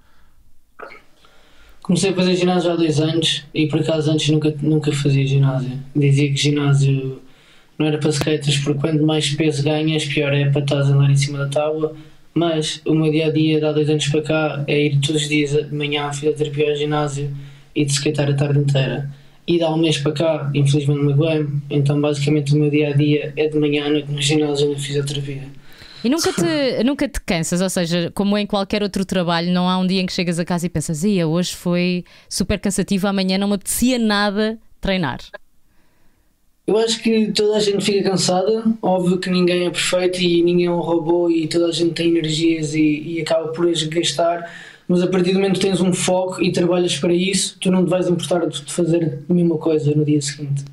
Comecei 1.81 2.11
a 2.11 2.15
fazer 2.15 2.35
ginásio 2.35 2.73
há 2.73 2.77
dois 2.77 3.01
anos 3.01 3.45
e 3.55 3.67
por 3.67 3.81
acaso 3.81 4.11
antes 4.11 4.29
nunca, 4.29 4.55
nunca 4.61 4.93
fazia 4.93 5.27
ginásio. 5.27 5.79
Dizia 5.95 6.29
que 6.29 6.37
ginásio 6.37 7.21
não 7.81 7.87
era 7.87 7.97
para 7.97 8.11
skaters, 8.11 8.59
porque 8.59 8.79
quanto 8.79 9.03
mais 9.03 9.31
peso 9.31 9.63
ganhas, 9.63 10.05
pior 10.05 10.35
é 10.35 10.51
para 10.51 10.61
estás 10.61 10.91
a 10.91 10.93
andar 10.93 11.11
em 11.11 11.17
cima 11.17 11.39
da 11.39 11.49
tábua. 11.49 11.97
Mas 12.35 12.83
o 12.85 12.95
meu 12.95 13.11
dia 13.11 13.29
a 13.29 13.33
dia, 13.33 13.59
de 13.59 13.65
há 13.65 13.73
dois 13.73 13.89
anos 13.89 14.07
para 14.09 14.21
cá, 14.21 14.65
é 14.69 14.85
ir 14.85 15.01
todos 15.01 15.23
os 15.23 15.29
dias 15.29 15.53
de 15.53 15.75
manhã 15.75 16.05
à 16.05 16.13
fisioterapia 16.13 16.71
ao 16.71 16.77
ginásio 16.77 17.35
e 17.75 17.85
de 17.87 17.91
skatear 17.91 18.29
a 18.29 18.35
tarde 18.35 18.59
inteira. 18.59 19.11
E 19.47 19.57
de 19.57 19.65
há 19.65 19.71
um 19.71 19.79
mês 19.79 19.97
para 19.97 20.13
cá, 20.13 20.51
infelizmente 20.55 21.03
me 21.03 21.13
aguento, 21.15 21.53
então 21.71 21.99
basicamente 21.99 22.55
o 22.55 22.59
meu 22.59 22.71
dia 22.71 22.91
a 22.91 22.93
dia 22.93 23.33
é 23.35 23.49
de 23.49 23.59
manhã 23.59 23.87
à 23.87 23.89
noite 23.89 24.13
no 24.13 24.21
ginásio 24.21 24.69
e 24.69 24.75
na 24.75 24.79
fisioterapia. 24.79 25.43
E 26.05 26.11
nunca 26.11 26.33
te, 26.35 26.85
nunca 26.85 27.09
te 27.09 27.21
cansas, 27.23 27.63
ou 27.63 27.71
seja, 27.71 28.13
como 28.15 28.37
em 28.37 28.47
qualquer 28.47 28.83
outro 28.83 29.07
trabalho, 29.07 29.51
não 29.51 29.67
há 29.67 29.79
um 29.79 29.87
dia 29.87 30.03
em 30.03 30.07
que 30.07 30.13
chegas 30.13 30.39
a 30.39 30.45
casa 30.45 30.67
e 30.67 30.69
pensas, 30.69 31.03
ia, 31.03 31.27
hoje 31.27 31.55
foi 31.57 32.05
super 32.29 32.61
cansativo, 32.61 33.07
amanhã 33.07 33.39
não 33.39 33.49
me 33.49 33.55
apetecia 33.55 33.99
nada 33.99 34.59
treinar. 34.83 35.21
Eu 36.71 36.79
acho 36.79 37.03
que 37.03 37.33
toda 37.33 37.57
a 37.57 37.61
gente 37.61 37.85
fica 37.85 38.09
cansada, 38.09 38.63
óbvio 38.81 39.19
que 39.19 39.29
ninguém 39.29 39.67
é 39.67 39.71
perfeito 39.71 40.21
e 40.21 40.41
ninguém 40.41 40.67
é 40.67 40.71
um 40.71 40.79
robô 40.79 41.29
e 41.29 41.49
toda 41.49 41.67
a 41.67 41.73
gente 41.73 41.95
tem 41.95 42.11
energias 42.11 42.77
e, 42.77 43.03
e 43.05 43.21
acaba 43.21 43.49
por 43.49 43.69
as 43.69 43.83
gastar, 43.83 44.49
mas 44.87 45.03
a 45.03 45.09
partir 45.09 45.33
do 45.33 45.41
momento 45.41 45.59
que 45.59 45.67
tens 45.67 45.81
um 45.81 45.93
foco 45.93 46.41
e 46.41 46.53
trabalhas 46.53 46.97
para 46.97 47.13
isso, 47.13 47.57
tu 47.61 47.73
não 47.73 47.85
te 47.85 47.91
vais 47.91 48.07
importar 48.07 48.47
de 48.47 48.73
fazer 48.73 49.19
a 49.29 49.35
mesma 49.35 49.59
coisa 49.59 49.93
no 49.97 50.05
dia 50.05 50.23
seguinte. 50.23 50.65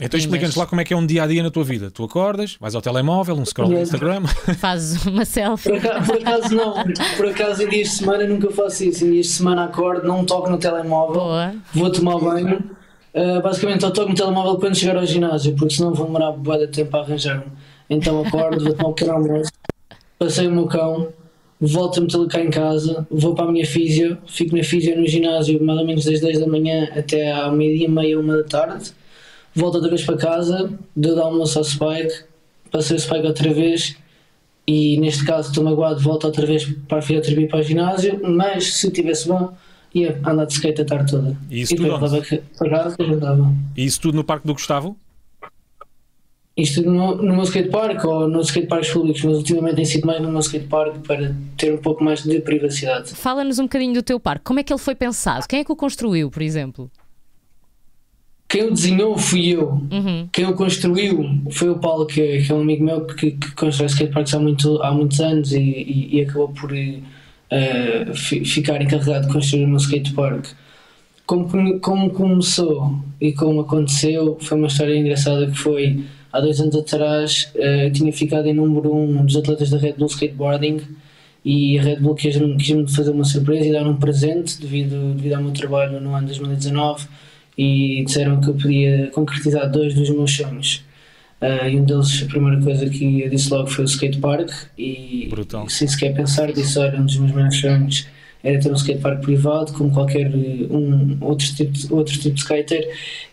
Então 0.00 0.16
explica-nos 0.16 0.54
lá 0.54 0.64
como 0.64 0.80
é 0.80 0.84
que 0.84 0.94
é 0.94 0.96
um 0.96 1.04
dia 1.04 1.24
a 1.24 1.26
dia 1.26 1.42
na 1.42 1.50
tua 1.50 1.64
vida. 1.64 1.90
Tu 1.90 2.04
acordas, 2.04 2.56
vais 2.60 2.76
ao 2.76 2.80
telemóvel, 2.80 3.34
um 3.34 3.44
scroll 3.44 3.68
no 3.68 3.80
Instagram. 3.80 4.22
Fazes 4.58 5.04
uma 5.06 5.24
selfie. 5.24 5.70
Por 5.70 5.78
acaso, 5.78 6.06
por 6.06 6.16
acaso, 6.18 6.54
não, 6.54 6.74
por 7.16 7.26
acaso 7.26 7.62
em 7.64 7.68
dias 7.68 7.88
de 7.88 7.94
semana 7.96 8.26
nunca 8.28 8.48
faço 8.52 8.84
isso. 8.84 9.04
Em 9.04 9.10
dias 9.10 9.26
de 9.26 9.32
semana 9.32 9.64
acordo, 9.64 10.06
não 10.06 10.24
toco 10.24 10.48
no 10.48 10.58
telemóvel, 10.58 11.20
Boa. 11.20 11.54
vou 11.74 11.90
tomar 11.90 12.20
banho 12.20 12.62
Uh, 13.14 13.42
basicamente, 13.42 13.80
toco 13.80 14.08
no 14.08 14.14
telemóvel 14.14 14.56
quando 14.56 14.74
chegar 14.74 14.96
ao 14.96 15.04
ginásio, 15.04 15.54
porque 15.54 15.74
senão 15.74 15.92
vou 15.92 16.06
demorar 16.06 16.32
bué 16.32 16.58
de 16.58 16.68
tempo 16.68 16.96
a 16.96 17.00
arranjar-me. 17.00 17.44
Então 17.90 18.24
acordo, 18.24 18.64
vou 18.64 18.72
tomar 18.72 18.88
um 18.88 18.92
pequeno 18.94 19.12
almoço, 19.12 19.52
passei 20.18 20.46
o 20.46 20.50
meu 20.50 20.66
cão, 20.66 21.12
volto 21.60 21.98
a 21.98 22.00
meter 22.00 22.26
cá 22.26 22.40
em 22.40 22.50
casa, 22.50 23.06
vou 23.10 23.34
para 23.34 23.44
a 23.44 23.52
minha 23.52 23.66
físio, 23.66 24.16
fico 24.26 24.56
na 24.56 24.64
físio 24.64 24.98
no 24.98 25.06
ginásio 25.06 25.62
mais 25.62 25.78
ou 25.78 25.86
menos 25.86 26.04
das 26.06 26.20
10 26.20 26.40
da 26.40 26.46
manhã 26.46 26.88
até 26.96 27.30
à 27.30 27.50
meia-dia, 27.50 27.88
meia, 27.88 28.18
uma 28.18 28.38
da 28.38 28.44
tarde, 28.44 28.92
volto 29.54 29.74
outra 29.74 29.90
vez 29.90 30.02
para 30.04 30.16
casa, 30.16 30.72
dou 30.96 31.14
de 31.14 31.20
almoço 31.20 31.58
ao 31.58 31.64
Spike, 31.64 32.24
passei 32.70 32.96
o 32.96 33.00
Spike 33.00 33.26
outra 33.26 33.52
vez 33.52 33.94
e 34.66 34.98
neste 34.98 35.24
caso 35.24 35.50
estou 35.50 35.62
magoado, 35.62 36.00
volto 36.00 36.24
outra 36.24 36.46
vez 36.46 36.64
para 36.88 36.98
a 36.98 37.02
fisioterapia 37.02 37.48
para 37.48 37.60
o 37.60 37.62
ginásio, 37.62 38.20
mas 38.24 38.72
se 38.74 38.90
tivesse 38.90 39.28
bom 39.28 39.52
ia 39.94 40.20
andar 40.24 40.46
de 40.46 40.54
skate 40.54 40.82
a 40.82 40.84
tarde 40.84 41.10
toda. 41.10 41.36
E 41.50 41.60
isso 41.60 41.74
e 41.74 41.76
tudo 41.76 41.94
onde? 41.94 43.58
E 43.76 43.84
isso 43.84 44.00
tudo 44.00 44.14
no 44.16 44.24
Parque 44.24 44.46
do 44.46 44.54
Gustavo? 44.54 44.96
Isto 46.54 46.82
no, 46.82 47.16
no 47.16 47.34
meu 47.34 47.44
skatepark 47.44 48.04
ou 48.04 48.28
nos 48.28 48.48
skateparks 48.48 48.90
públicos, 48.90 49.24
mas 49.24 49.38
ultimamente 49.38 49.76
tem 49.76 49.84
sido 49.86 50.06
mais 50.06 50.20
no 50.20 50.30
meu 50.30 50.40
skatepark 50.40 50.98
para 51.06 51.34
ter 51.56 51.72
um 51.72 51.78
pouco 51.78 52.04
mais 52.04 52.22
de 52.22 52.40
privacidade. 52.40 53.14
Fala-nos 53.14 53.58
um 53.58 53.62
bocadinho 53.62 53.94
do 53.94 54.02
teu 54.02 54.20
parque. 54.20 54.44
Como 54.44 54.60
é 54.60 54.62
que 54.62 54.70
ele 54.70 54.80
foi 54.80 54.94
pensado? 54.94 55.46
Quem 55.48 55.60
é 55.60 55.64
que 55.64 55.72
o 55.72 55.76
construiu, 55.76 56.30
por 56.30 56.42
exemplo? 56.42 56.90
Quem 58.46 58.64
o 58.64 58.70
desenhou 58.70 59.16
fui 59.16 59.48
eu. 59.48 59.70
Uhum. 59.70 60.28
Quem 60.30 60.44
o 60.44 60.52
construiu 60.52 61.26
foi 61.52 61.70
o 61.70 61.78
Paulo, 61.78 62.04
que, 62.04 62.20
é, 62.20 62.42
que 62.42 62.52
é 62.52 62.54
um 62.54 62.60
amigo 62.60 62.84
meu 62.84 63.06
que, 63.06 63.30
que 63.30 63.52
constrói 63.52 63.86
skateparks 63.86 64.34
há, 64.34 64.38
muito, 64.38 64.82
há 64.82 64.92
muitos 64.92 65.20
anos 65.20 65.52
e, 65.52 65.58
e, 65.58 66.18
e 66.18 66.20
acabou 66.20 66.48
por 66.48 66.70
uh, 67.52 68.14
ficar 68.14 68.80
encarregado 68.80 69.26
de 69.26 69.32
construir 69.32 69.64
o 69.64 69.68
meu 69.68 69.76
skatepark. 69.76 70.46
Como, 71.26 71.80
como 71.80 72.10
começou 72.10 72.98
e 73.20 73.32
como 73.32 73.60
aconteceu, 73.60 74.36
foi 74.40 74.58
uma 74.58 74.66
história 74.66 74.96
engraçada 74.96 75.46
que 75.46 75.56
foi 75.56 76.04
há 76.32 76.40
dois 76.40 76.60
anos 76.60 76.74
atrás 76.74 77.52
uh, 77.54 77.90
tinha 77.92 78.12
ficado 78.12 78.46
em 78.46 78.54
número 78.54 78.94
um 78.94 79.24
dos 79.24 79.36
atletas 79.36 79.70
da 79.70 79.78
Red 79.78 79.94
Bull 79.94 80.08
Skateboarding 80.08 80.80
e 81.44 81.78
a 81.78 81.82
Red 81.82 81.96
Bull 81.96 82.14
quis-me 82.14 82.56
quis 82.56 82.94
fazer 82.94 83.10
uma 83.10 83.24
surpresa 83.24 83.66
e 83.66 83.72
dar 83.72 83.86
um 83.86 83.96
presente 83.96 84.60
devido, 84.60 85.14
devido 85.14 85.34
ao 85.34 85.42
meu 85.42 85.52
trabalho 85.52 86.00
no 86.00 86.14
ano 86.14 86.26
2019 86.26 87.06
e 87.56 88.02
disseram 88.04 88.40
que 88.40 88.48
eu 88.48 88.54
podia 88.54 89.10
concretizar 89.12 89.70
dois 89.70 89.94
dos 89.94 90.08
meus 90.10 90.34
sonhos. 90.34 90.84
Uh, 91.42 91.68
e 91.68 91.80
um 91.80 91.84
deles, 91.84 92.22
a 92.22 92.26
primeira 92.26 92.62
coisa 92.62 92.88
que 92.88 93.22
eu 93.22 93.28
disse 93.28 93.50
logo 93.50 93.66
foi 93.66 93.84
o 93.84 93.88
skatepark. 93.88 94.48
E, 94.78 95.26
Brutal. 95.28 95.68
sem 95.68 95.88
sequer 95.88 96.14
pensar, 96.14 96.52
disse: 96.52 96.78
Olha, 96.78 97.00
um 97.00 97.04
dos 97.04 97.16
meus 97.16 97.32
maiores 97.32 97.60
sonhos 97.60 98.06
era 98.44 98.60
ter 98.60 98.70
um 98.70 98.74
skatepark 98.74 99.20
privado, 99.20 99.72
como 99.72 99.92
qualquer 99.92 100.30
um, 100.34 101.16
outro, 101.20 101.46
tipo 101.54 101.72
de, 101.72 101.92
outro 101.92 102.14
tipo 102.18 102.34
de 102.34 102.40
skater, 102.40 102.88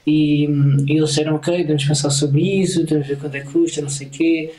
e, 0.06 0.46
e 0.46 0.98
eles 0.98 1.10
disseram, 1.10 1.36
ok, 1.36 1.64
vamos 1.66 1.84
pensar 1.84 2.10
sobre 2.10 2.42
isso, 2.62 2.86
temos 2.86 3.08
ver 3.08 3.18
quanto 3.18 3.36
é 3.36 3.40
que 3.42 3.52
custa, 3.52 3.82
não 3.82 3.90
sei 3.90 4.08
o 4.08 4.10
quê. 4.10 4.54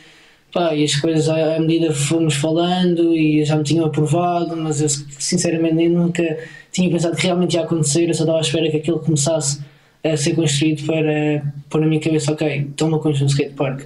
Pá, 0.52 0.75
e 0.75 0.83
as 0.83 0.97
coisas 0.97 1.28
à, 1.28 1.57
à 1.57 1.61
medida 1.61 1.88
que 1.88 1.95
fomos 1.95 2.35
falando 2.35 3.14
e 3.14 3.45
já 3.45 3.57
me 3.57 3.62
tinham 3.62 3.87
aprovado, 3.87 4.57
mas 4.57 4.80
eu 4.80 4.88
sinceramente 4.88 5.75
nem 5.75 5.88
nunca 5.88 6.38
tinha 6.73 6.90
pensado 6.90 7.16
que 7.16 7.23
realmente 7.25 7.54
ia 7.54 7.62
acontecer, 7.62 8.09
eu 8.09 8.14
só 8.14 8.25
estava 8.25 8.38
à 8.38 8.40
espera 8.40 8.69
que 8.71 8.76
aquilo 8.76 8.99
começasse 8.99 9.61
a 10.02 10.16
ser 10.16 10.35
construído 10.35 10.85
para 10.87 11.52
pôr 11.69 11.80
na 11.80 11.87
minha 11.87 12.00
cabeça, 12.00 12.33
ok, 12.33 12.66
estão 12.71 12.95
a 12.95 12.99
construir 12.99 13.25
um 13.25 13.28
skatepark. 13.28 13.83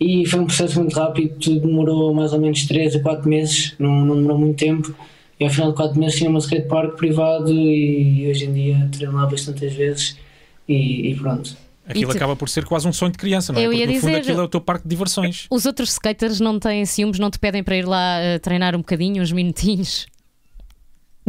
E 0.00 0.24
foi 0.26 0.40
um 0.40 0.46
processo 0.46 0.80
muito 0.80 0.94
rápido, 0.98 1.60
demorou 1.60 2.14
mais 2.14 2.32
ou 2.32 2.40
menos 2.40 2.64
3 2.66 2.96
a 2.96 3.00
4 3.00 3.28
meses, 3.28 3.74
não, 3.78 4.04
não 4.04 4.16
demorou 4.16 4.38
muito 4.38 4.56
tempo. 4.58 4.94
E 5.38 5.44
ao 5.44 5.50
final 5.50 5.70
de 5.70 5.76
4 5.76 5.98
meses 5.98 6.16
tinha 6.18 6.30
um 6.30 6.38
skatepark 6.38 6.96
privado 6.96 7.52
e 7.52 8.26
hoje 8.28 8.44
em 8.46 8.52
dia 8.52 8.88
treino 8.92 9.14
lá 9.14 9.26
bastantes 9.26 9.74
vezes 9.74 10.16
e, 10.68 11.10
e 11.10 11.14
pronto. 11.16 11.56
Aquilo 11.86 12.12
acaba 12.12 12.36
por 12.36 12.48
ser 12.48 12.64
quase 12.64 12.86
um 12.86 12.92
sonho 12.92 13.10
de 13.10 13.18
criança, 13.18 13.52
não 13.52 13.58
é? 13.60 13.64
Eu 13.66 13.70
Porque 13.70 13.80
ia 13.82 13.86
no 13.86 13.92
fundo 13.94 14.06
dizer- 14.10 14.20
aquilo 14.20 14.40
é 14.40 14.44
o 14.44 14.48
teu 14.48 14.60
parque 14.60 14.84
de 14.84 14.90
diversões. 14.90 15.46
Os 15.50 15.66
outros 15.66 15.90
skaters 15.90 16.38
não 16.38 16.58
têm 16.58 16.84
ciúmes, 16.86 17.18
não 17.18 17.30
te 17.30 17.38
pedem 17.38 17.64
para 17.64 17.76
ir 17.76 17.84
lá 17.84 18.20
eh, 18.20 18.38
treinar 18.38 18.76
um 18.76 18.78
bocadinho, 18.78 19.20
uns 19.22 19.32
minutinhos. 19.32 20.06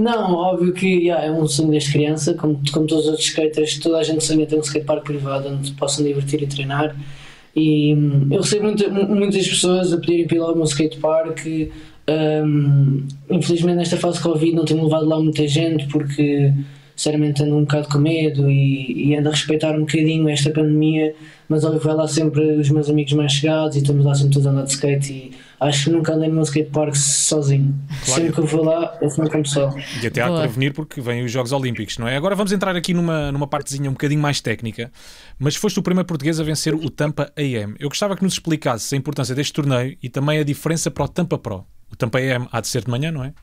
Não, 0.02 0.34
óbvio 0.34 0.74
que 0.74 0.88
yeah, 0.88 1.26
é 1.26 1.32
um 1.32 1.48
sonho 1.48 1.70
desde 1.72 1.92
criança, 1.92 2.34
como, 2.34 2.60
como 2.72 2.88
todos 2.88 3.04
os 3.06 3.10
outros 3.12 3.28
skaters, 3.28 3.78
toda 3.80 3.98
a 4.00 4.04
gente 4.04 4.24
sonha 4.24 4.46
ter 4.48 4.56
um 4.56 4.62
skatepark 4.62 5.04
privado 5.04 5.48
onde 5.50 5.72
possam 5.74 6.04
divertir 6.06 6.42
e 6.42 6.48
treinar. 6.48 6.96
E 7.56 7.94
hum, 7.94 8.28
eu 8.32 8.42
recebo 8.42 8.64
muita- 8.66 8.90
mu- 8.90 9.08
muitas 9.16 9.48
pessoas 9.48 9.92
a 9.94 9.98
pedirem 9.98 10.26
para 10.28 10.38
ir 10.38 10.40
lá 10.40 10.48
ao 10.48 10.56
meu 10.56 10.64
skatepark. 10.66 11.46
hum, 12.46 13.06
infelizmente, 13.30 13.78
nesta 13.78 13.98
fase 13.98 14.18
de 14.18 14.24
Covid, 14.24 14.54
não 14.56 14.66
tenho 14.66 14.84
levado 14.84 15.06
lá 15.08 15.20
muita 15.20 15.48
gente 15.48 15.86
porque, 15.88 16.52
sinceramente, 17.02 17.42
ando 17.42 17.58
um 17.58 17.62
bocado 17.62 17.88
com 17.88 17.98
medo 17.98 18.48
e, 18.48 19.10
e 19.10 19.16
ando 19.16 19.30
a 19.30 19.32
respeitar 19.32 19.76
um 19.76 19.80
bocadinho 19.80 20.30
esta 20.30 20.52
pandemia. 20.52 21.16
Mas, 21.50 21.64
óbvio, 21.64 21.82
vai 21.82 21.96
lá 21.96 22.08
sempre 22.08 22.42
os 22.58 22.70
meus 22.70 22.90
amigos 22.90 23.12
mais 23.14 23.32
chegados 23.32 23.76
e 23.76 23.80
estamos 23.80 24.06
lá 24.06 24.14
sempre 24.14 24.34
todos 24.34 24.46
a 24.46 24.52
andar 24.52 24.64
de 24.64 24.72
skate. 24.72 25.12
E 25.12 25.32
acho 25.60 25.86
que 25.86 25.90
nunca 25.90 26.14
andei 26.14 26.30
no 26.30 26.36
meu 26.36 26.44
skatepark 26.44 26.96
sozinho. 26.96 27.76
Claro. 28.06 28.22
Sempre 28.22 28.34
que 28.34 28.40
eu 28.40 28.46
vou 28.46 28.64
lá, 28.64 28.98
eu 29.02 29.10
sempre 29.10 29.32
com 29.32 29.42
pessoal. 29.42 29.76
E 30.02 30.08
até 30.08 30.22
há 30.22 30.28
Boa. 30.28 30.42
para 30.42 30.48
venir 30.48 30.74
porque 30.74 31.02
vêm 31.02 31.26
os 31.26 31.32
Jogos 31.32 31.52
Olímpicos, 31.52 31.98
não 31.98 32.08
é? 32.08 32.16
Agora 32.16 32.36
vamos 32.36 32.52
entrar 32.52 32.76
aqui 32.76 32.94
numa, 32.94 33.32
numa 33.32 33.48
partezinha 33.48 33.90
um 33.90 33.94
bocadinho 33.94 34.22
mais 34.22 34.40
técnica, 34.40 34.92
mas 35.40 35.56
foste 35.56 35.80
o 35.80 35.84
primeiro 35.84 36.08
português 36.08 36.40
a 36.40 36.44
vencer 36.44 36.76
o 36.76 36.90
Tampa 36.90 37.34
AM. 37.36 37.76
Eu 37.80 37.90
gostava 37.90 38.16
que 38.16 38.24
nos 38.24 38.34
explicasse 38.34 38.94
a 38.94 38.98
importância 38.98 39.34
deste 39.34 39.54
torneio 39.54 39.98
e 40.04 40.08
também 40.08 40.38
a 40.38 40.44
diferença 40.44 40.92
para 40.92 41.04
o 41.04 41.08
Tampa 41.08 41.38
Pro. 41.38 41.66
O 41.92 41.96
Tampa 41.96 42.20
AM 42.20 42.48
há 42.52 42.62
de 42.62 42.68
ser 42.68 42.84
de 42.84 42.92
manhã, 42.92 43.12
não 43.12 43.24
é? 43.24 43.34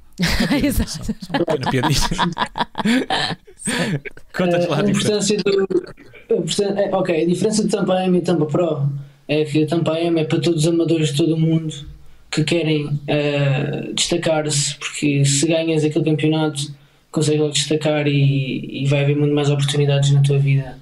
Exato. 0.65 1.15
Só 1.21 1.33
uma 1.33 1.45
pequena 1.45 1.89
piadinha. 1.89 2.33
Conta-nos 4.37 4.67
lá 4.67 4.77
a 4.77 4.81
a 4.81 4.83
diferença. 4.83 5.35
importância 5.35 5.39
do. 5.39 6.81
é, 6.81 6.95
ok, 6.95 7.23
a 7.23 7.27
diferença 7.27 7.65
de 7.65 7.71
Tampa 7.71 7.95
AM 7.95 8.19
e 8.19 8.21
Tampa 8.23 8.47
Pro 8.47 8.89
é 9.27 9.45
que 9.45 9.63
a 9.65 9.67
Tampa 9.67 9.93
AM 9.93 10.21
é 10.21 10.25
para 10.25 10.41
todos 10.41 10.65
os 10.65 10.69
amadores 10.69 11.09
de 11.11 11.17
todo 11.17 11.35
o 11.35 11.41
mundo 11.41 11.75
que 12.31 12.45
querem 12.45 12.99
eh, 13.07 13.91
destacar-se, 13.95 14.77
porque 14.77 15.25
se 15.25 15.47
ganhas 15.47 15.83
aquele 15.83 16.05
campeonato 16.05 16.73
consegues 17.11 17.41
logo 17.41 17.53
destacar 17.53 18.07
e, 18.07 18.83
e 18.83 18.87
vai 18.87 19.03
haver 19.03 19.17
muito 19.17 19.35
mais 19.35 19.51
oportunidades 19.51 20.11
na 20.13 20.23
tua 20.23 20.39
vida. 20.39 20.79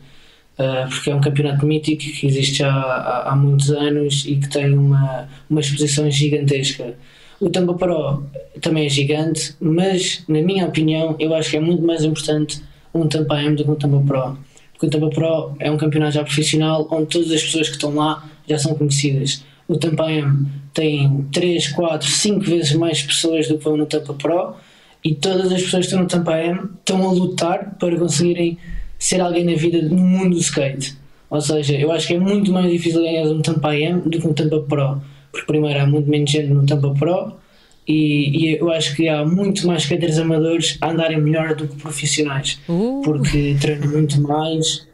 Uh, 0.58 0.88
porque 0.88 1.10
é 1.10 1.14
um 1.14 1.20
campeonato 1.20 1.66
mítico 1.66 2.02
que 2.02 2.26
existe 2.26 2.58
já 2.60 2.72
há, 2.72 3.30
há 3.30 3.36
muitos 3.36 3.70
anos 3.70 4.24
e 4.26 4.36
que 4.36 4.48
tem 4.48 4.72
uma, 4.72 5.28
uma 5.50 5.60
exposição 5.60 6.10
gigantesca. 6.10 6.94
O 7.40 7.50
Tampa 7.50 7.74
Pro 7.74 8.24
também 8.60 8.86
é 8.86 8.88
gigante, 8.88 9.54
mas, 9.60 10.24
na 10.26 10.40
minha 10.40 10.66
opinião, 10.66 11.14
eu 11.18 11.34
acho 11.34 11.50
que 11.50 11.56
é 11.56 11.60
muito 11.60 11.82
mais 11.82 12.02
importante 12.02 12.62
um 12.94 13.06
Tampa 13.06 13.34
AM 13.34 13.56
do 13.56 13.64
que 13.64 13.70
um 13.70 13.74
Tampa 13.74 14.02
Pro. 14.06 14.38
Porque 14.72 14.86
o 14.86 14.90
Tampa 14.90 15.10
Pro 15.10 15.56
é 15.58 15.70
um 15.70 15.76
campeonato 15.76 16.14
já 16.14 16.24
profissional 16.24 16.88
onde 16.90 17.06
todas 17.06 17.30
as 17.30 17.42
pessoas 17.42 17.68
que 17.68 17.74
estão 17.74 17.94
lá 17.94 18.26
já 18.48 18.58
são 18.58 18.74
conhecidas. 18.74 19.44
O 19.68 19.76
Tampa 19.76 20.04
AM 20.04 20.46
tem 20.72 21.26
3, 21.32 21.68
4, 21.68 22.08
5 22.08 22.40
vezes 22.40 22.72
mais 22.72 23.02
pessoas 23.02 23.48
do 23.48 23.58
que 23.58 23.64
vão 23.64 23.76
no 23.76 23.86
Tampa 23.86 24.14
Pro 24.14 24.54
e 25.04 25.14
todas 25.14 25.52
as 25.52 25.62
pessoas 25.62 25.86
que 25.86 25.92
estão 25.92 26.00
no 26.00 26.06
Tampa 26.06 26.32
AM 26.34 26.70
estão 26.78 27.06
a 27.06 27.12
lutar 27.12 27.76
para 27.78 27.98
conseguirem 27.98 28.58
ser 28.98 29.20
alguém 29.20 29.44
na 29.44 29.54
vida 29.54 29.82
no 29.82 29.96
mundo 29.96 30.36
do 30.36 30.40
skate. 30.40 30.96
Ou 31.28 31.40
seja, 31.40 31.74
eu 31.74 31.90
acho 31.92 32.06
que 32.06 32.14
é 32.14 32.18
muito 32.18 32.52
mais 32.52 32.70
difícil 32.70 33.02
ganhar 33.02 33.24
um 33.24 33.42
Tampa 33.42 33.70
AM 33.70 34.00
do 34.00 34.18
que 34.18 34.26
um 34.26 34.32
Tampa 34.32 34.60
Pro. 34.60 35.02
Porque 35.36 35.52
primeiro 35.52 35.78
há 35.80 35.86
muito 35.86 36.08
menos 36.08 36.30
gente 36.30 36.48
no 36.48 36.64
Tampa 36.64 36.94
Pro 36.94 37.36
e, 37.86 38.54
e 38.54 38.58
eu 38.58 38.70
acho 38.70 38.96
que 38.96 39.06
há 39.06 39.22
muito 39.24 39.66
mais 39.66 39.82
skaters 39.82 40.18
amadores 40.18 40.78
a 40.80 40.88
andarem 40.90 41.20
melhor 41.20 41.54
do 41.54 41.68
que 41.68 41.76
profissionais. 41.76 42.58
Uh. 42.66 43.02
Porque 43.04 43.54
treinam 43.60 43.88
muito 43.88 44.20
mais, 44.22 44.86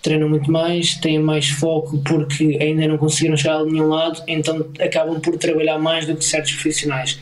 treinam 0.00 0.28
muito 0.28 0.50
mais, 0.50 0.94
têm 0.94 1.18
mais 1.18 1.48
foco 1.48 1.98
porque 2.04 2.58
ainda 2.60 2.86
não 2.86 2.96
conseguiram 2.96 3.36
chegar 3.36 3.56
a 3.56 3.64
nenhum 3.64 3.88
lado, 3.88 4.22
então 4.28 4.64
acabam 4.80 5.20
por 5.20 5.36
trabalhar 5.36 5.78
mais 5.78 6.06
do 6.06 6.14
que 6.14 6.24
certos 6.24 6.52
profissionais. 6.52 7.18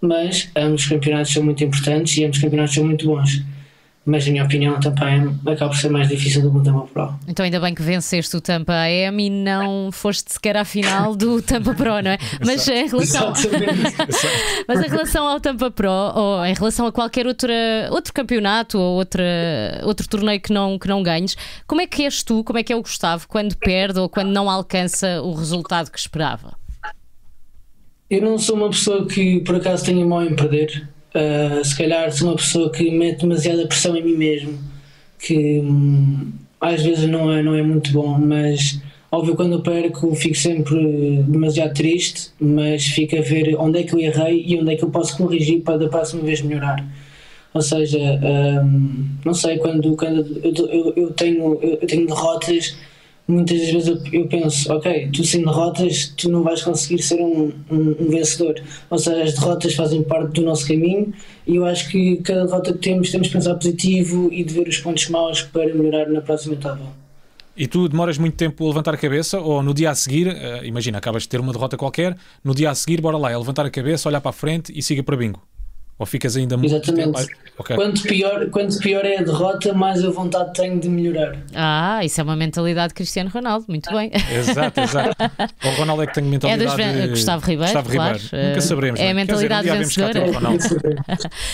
Mas 0.00 0.50
ambos 0.56 0.82
os 0.82 0.88
campeonatos 0.88 1.32
são 1.32 1.44
muito 1.44 1.62
importantes 1.62 2.16
e 2.16 2.24
ambos 2.24 2.38
os 2.38 2.42
campeonatos 2.42 2.74
são 2.74 2.84
muito 2.84 3.06
bons. 3.06 3.42
Mas, 4.04 4.24
na 4.24 4.32
minha 4.32 4.44
opinião, 4.44 4.80
também 4.80 5.38
acaba 5.46 5.70
por 5.70 5.76
ser 5.76 5.90
mais 5.90 6.08
difícil 6.08 6.40
do 6.40 6.50
que 6.50 6.56
um 6.56 6.62
Tampa 6.62 6.86
Pro. 6.86 7.14
Então 7.28 7.44
ainda 7.44 7.60
bem 7.60 7.74
que 7.74 7.82
venceste 7.82 8.34
o 8.34 8.40
Tampa 8.40 8.72
AM 8.72 9.26
e 9.26 9.28
não 9.28 9.92
foste 9.92 10.32
sequer 10.32 10.56
à 10.56 10.64
final 10.64 11.14
do 11.14 11.42
Tampa 11.42 11.74
Pro, 11.74 12.00
não 12.02 12.12
é? 12.12 12.18
Mas 12.44 12.66
em 12.66 12.88
relação, 12.88 13.32
mas 14.66 14.80
em 14.80 14.88
relação 14.88 15.26
ao 15.28 15.38
Tampa 15.38 15.70
Pro 15.70 15.90
ou 15.90 16.44
em 16.46 16.54
relação 16.54 16.86
a 16.86 16.92
qualquer 16.92 17.26
outra, 17.26 17.52
outro 17.90 18.12
campeonato 18.12 18.78
ou 18.78 18.96
outra, 18.96 19.22
outro 19.84 20.08
torneio 20.08 20.40
que 20.40 20.52
não, 20.52 20.78
que 20.78 20.88
não 20.88 21.02
ganhes, 21.02 21.36
como 21.66 21.82
é 21.82 21.86
que 21.86 22.02
és 22.02 22.22
tu, 22.22 22.42
como 22.42 22.58
é 22.58 22.62
que 22.62 22.72
é 22.72 22.76
o 22.76 22.80
Gustavo 22.80 23.28
quando 23.28 23.54
perde 23.56 24.00
ou 24.00 24.08
quando 24.08 24.28
não 24.28 24.48
alcança 24.48 25.20
o 25.22 25.34
resultado 25.34 25.90
que 25.90 25.98
esperava? 25.98 26.58
Eu 28.08 28.22
não 28.22 28.38
sou 28.38 28.56
uma 28.56 28.70
pessoa 28.70 29.06
que 29.06 29.40
por 29.40 29.56
acaso 29.56 29.84
tenha 29.84 30.04
mal 30.04 30.24
em 30.24 30.34
perder. 30.34 30.88
Uh, 31.14 31.64
se 31.64 31.76
calhar 31.76 32.12
sou 32.12 32.28
uma 32.28 32.36
pessoa 32.36 32.70
que 32.70 32.88
mete 32.90 33.20
demasiada 33.20 33.66
pressão 33.66 33.96
em 33.96 34.02
mim 34.02 34.16
mesmo, 34.16 34.58
que 35.18 35.58
hum, 35.58 36.30
às 36.60 36.82
vezes 36.82 37.08
não 37.08 37.32
é, 37.32 37.42
não 37.42 37.54
é 37.54 37.62
muito 37.62 37.92
bom, 37.92 38.16
mas 38.16 38.80
óbvio 39.10 39.34
quando 39.34 39.54
eu 39.54 39.60
perco 39.60 40.14
fico 40.14 40.36
sempre 40.36 41.24
demasiado 41.26 41.74
triste, 41.74 42.30
mas 42.40 42.84
fico 42.86 43.16
a 43.16 43.20
ver 43.20 43.56
onde 43.58 43.80
é 43.80 43.82
que 43.82 43.92
eu 43.92 43.98
errei 43.98 44.44
e 44.46 44.56
onde 44.56 44.72
é 44.72 44.76
que 44.76 44.84
eu 44.84 44.90
posso 44.90 45.16
corrigir 45.16 45.62
para 45.62 45.78
da 45.78 45.88
próxima 45.88 46.22
vez 46.22 46.42
melhorar. 46.42 46.86
Ou 47.52 47.60
seja, 47.60 47.98
hum, 48.62 49.06
não 49.24 49.34
sei, 49.34 49.58
quando, 49.58 49.96
quando 49.96 50.40
eu, 50.44 50.66
eu, 50.68 50.92
eu 50.96 51.10
tenho, 51.12 51.58
eu 51.60 51.86
tenho 51.88 52.06
derrotas, 52.06 52.76
muitas 53.26 53.58
das 53.58 53.70
vezes 53.70 53.88
eu, 53.88 54.00
eu 54.12 54.28
penso, 54.28 54.72
ok, 54.72 55.08
tu 55.12 55.24
sem 55.24 55.44
derrotas 55.44 56.12
tu 56.16 56.28
não 56.30 56.42
vais 56.42 56.62
conseguir 56.62 57.02
ser 57.02 57.20
um, 57.20 57.52
um, 57.70 57.96
um 58.00 58.10
vencedor. 58.10 58.60
Ou 58.88 58.98
seja, 58.98 59.22
as 59.22 59.34
derrotas 59.34 59.74
fazem 59.74 60.02
parte 60.02 60.32
do 60.34 60.42
nosso 60.42 60.66
caminho 60.66 61.12
e 61.46 61.56
eu 61.56 61.64
acho 61.64 61.88
que 61.88 62.16
cada 62.18 62.46
derrota 62.46 62.72
que 62.72 62.78
temos 62.78 63.10
temos 63.10 63.28
de 63.28 63.32
pensar 63.32 63.54
positivo 63.54 64.28
e 64.32 64.44
de 64.44 64.52
ver 64.52 64.68
os 64.68 64.78
pontos 64.78 65.08
maus 65.08 65.42
para 65.42 65.72
melhorar 65.74 66.08
na 66.08 66.20
próxima 66.20 66.54
etapa. 66.54 67.00
E 67.56 67.66
tu 67.66 67.88
demoras 67.88 68.16
muito 68.16 68.36
tempo 68.36 68.64
a 68.64 68.68
levantar 68.68 68.94
a 68.94 68.96
cabeça 68.96 69.38
ou 69.38 69.62
no 69.62 69.74
dia 69.74 69.90
a 69.90 69.94
seguir, 69.94 70.28
eh, 70.28 70.62
imagina, 70.64 70.98
acabas 70.98 71.24
de 71.24 71.28
ter 71.28 71.40
uma 71.40 71.52
derrota 71.52 71.76
qualquer, 71.76 72.16
no 72.42 72.54
dia 72.54 72.70
a 72.70 72.74
seguir, 72.74 73.00
bora 73.00 73.18
lá, 73.18 73.30
é 73.30 73.36
levantar 73.36 73.66
a 73.66 73.70
cabeça, 73.70 74.08
olhar 74.08 74.20
para 74.20 74.30
a 74.30 74.32
frente 74.32 74.72
e 74.74 74.82
siga 74.82 75.02
para 75.02 75.16
bingo. 75.16 75.49
Ou 76.00 76.06
ficas 76.06 76.34
ainda 76.34 76.56
muito 76.56 76.74
Exatamente. 76.74 77.04
tempo. 77.04 77.18
Ai, 77.18 77.26
ok. 77.58 77.76
Quanto, 77.76 78.02
pior, 78.04 78.48
quanto 78.50 78.78
pior 78.78 79.04
é 79.04 79.18
a 79.18 79.22
derrota, 79.22 79.72
mais 79.74 80.02
a 80.02 80.08
vontade 80.10 80.54
tenho 80.54 80.80
de 80.80 80.88
melhorar. 80.88 81.36
Ah, 81.54 82.02
isso 82.02 82.18
é 82.18 82.24
uma 82.24 82.34
mentalidade 82.34 82.88
de 82.88 82.94
Cristiano 82.94 83.28
Ronaldo, 83.28 83.66
muito 83.68 83.92
bem. 83.92 84.10
Exato, 84.34 84.80
exato. 84.80 85.14
O 85.62 85.70
Ronaldo 85.78 86.02
é 86.02 86.06
que 86.06 86.14
tem 86.14 86.24
É 86.24 86.26
mentalidade. 86.26 86.64
das 86.64 86.74
ven- 86.74 87.08
Gustavo 87.10 87.44
Ribeiro, 87.46 87.64
Gustavo 87.74 87.90
claro. 87.90 88.18
Ribeiro. 88.18 88.48
Nunca 88.48 88.60
saberemos. 88.62 89.00
É 89.00 89.10
a 89.10 89.14
não 89.14 89.26
Quer 89.26 89.32
dizer, 89.34 89.48
mentalidade 89.48 89.70
um 89.70 89.82
vencedora. 89.84 90.32
Ronaldo. 90.32 90.64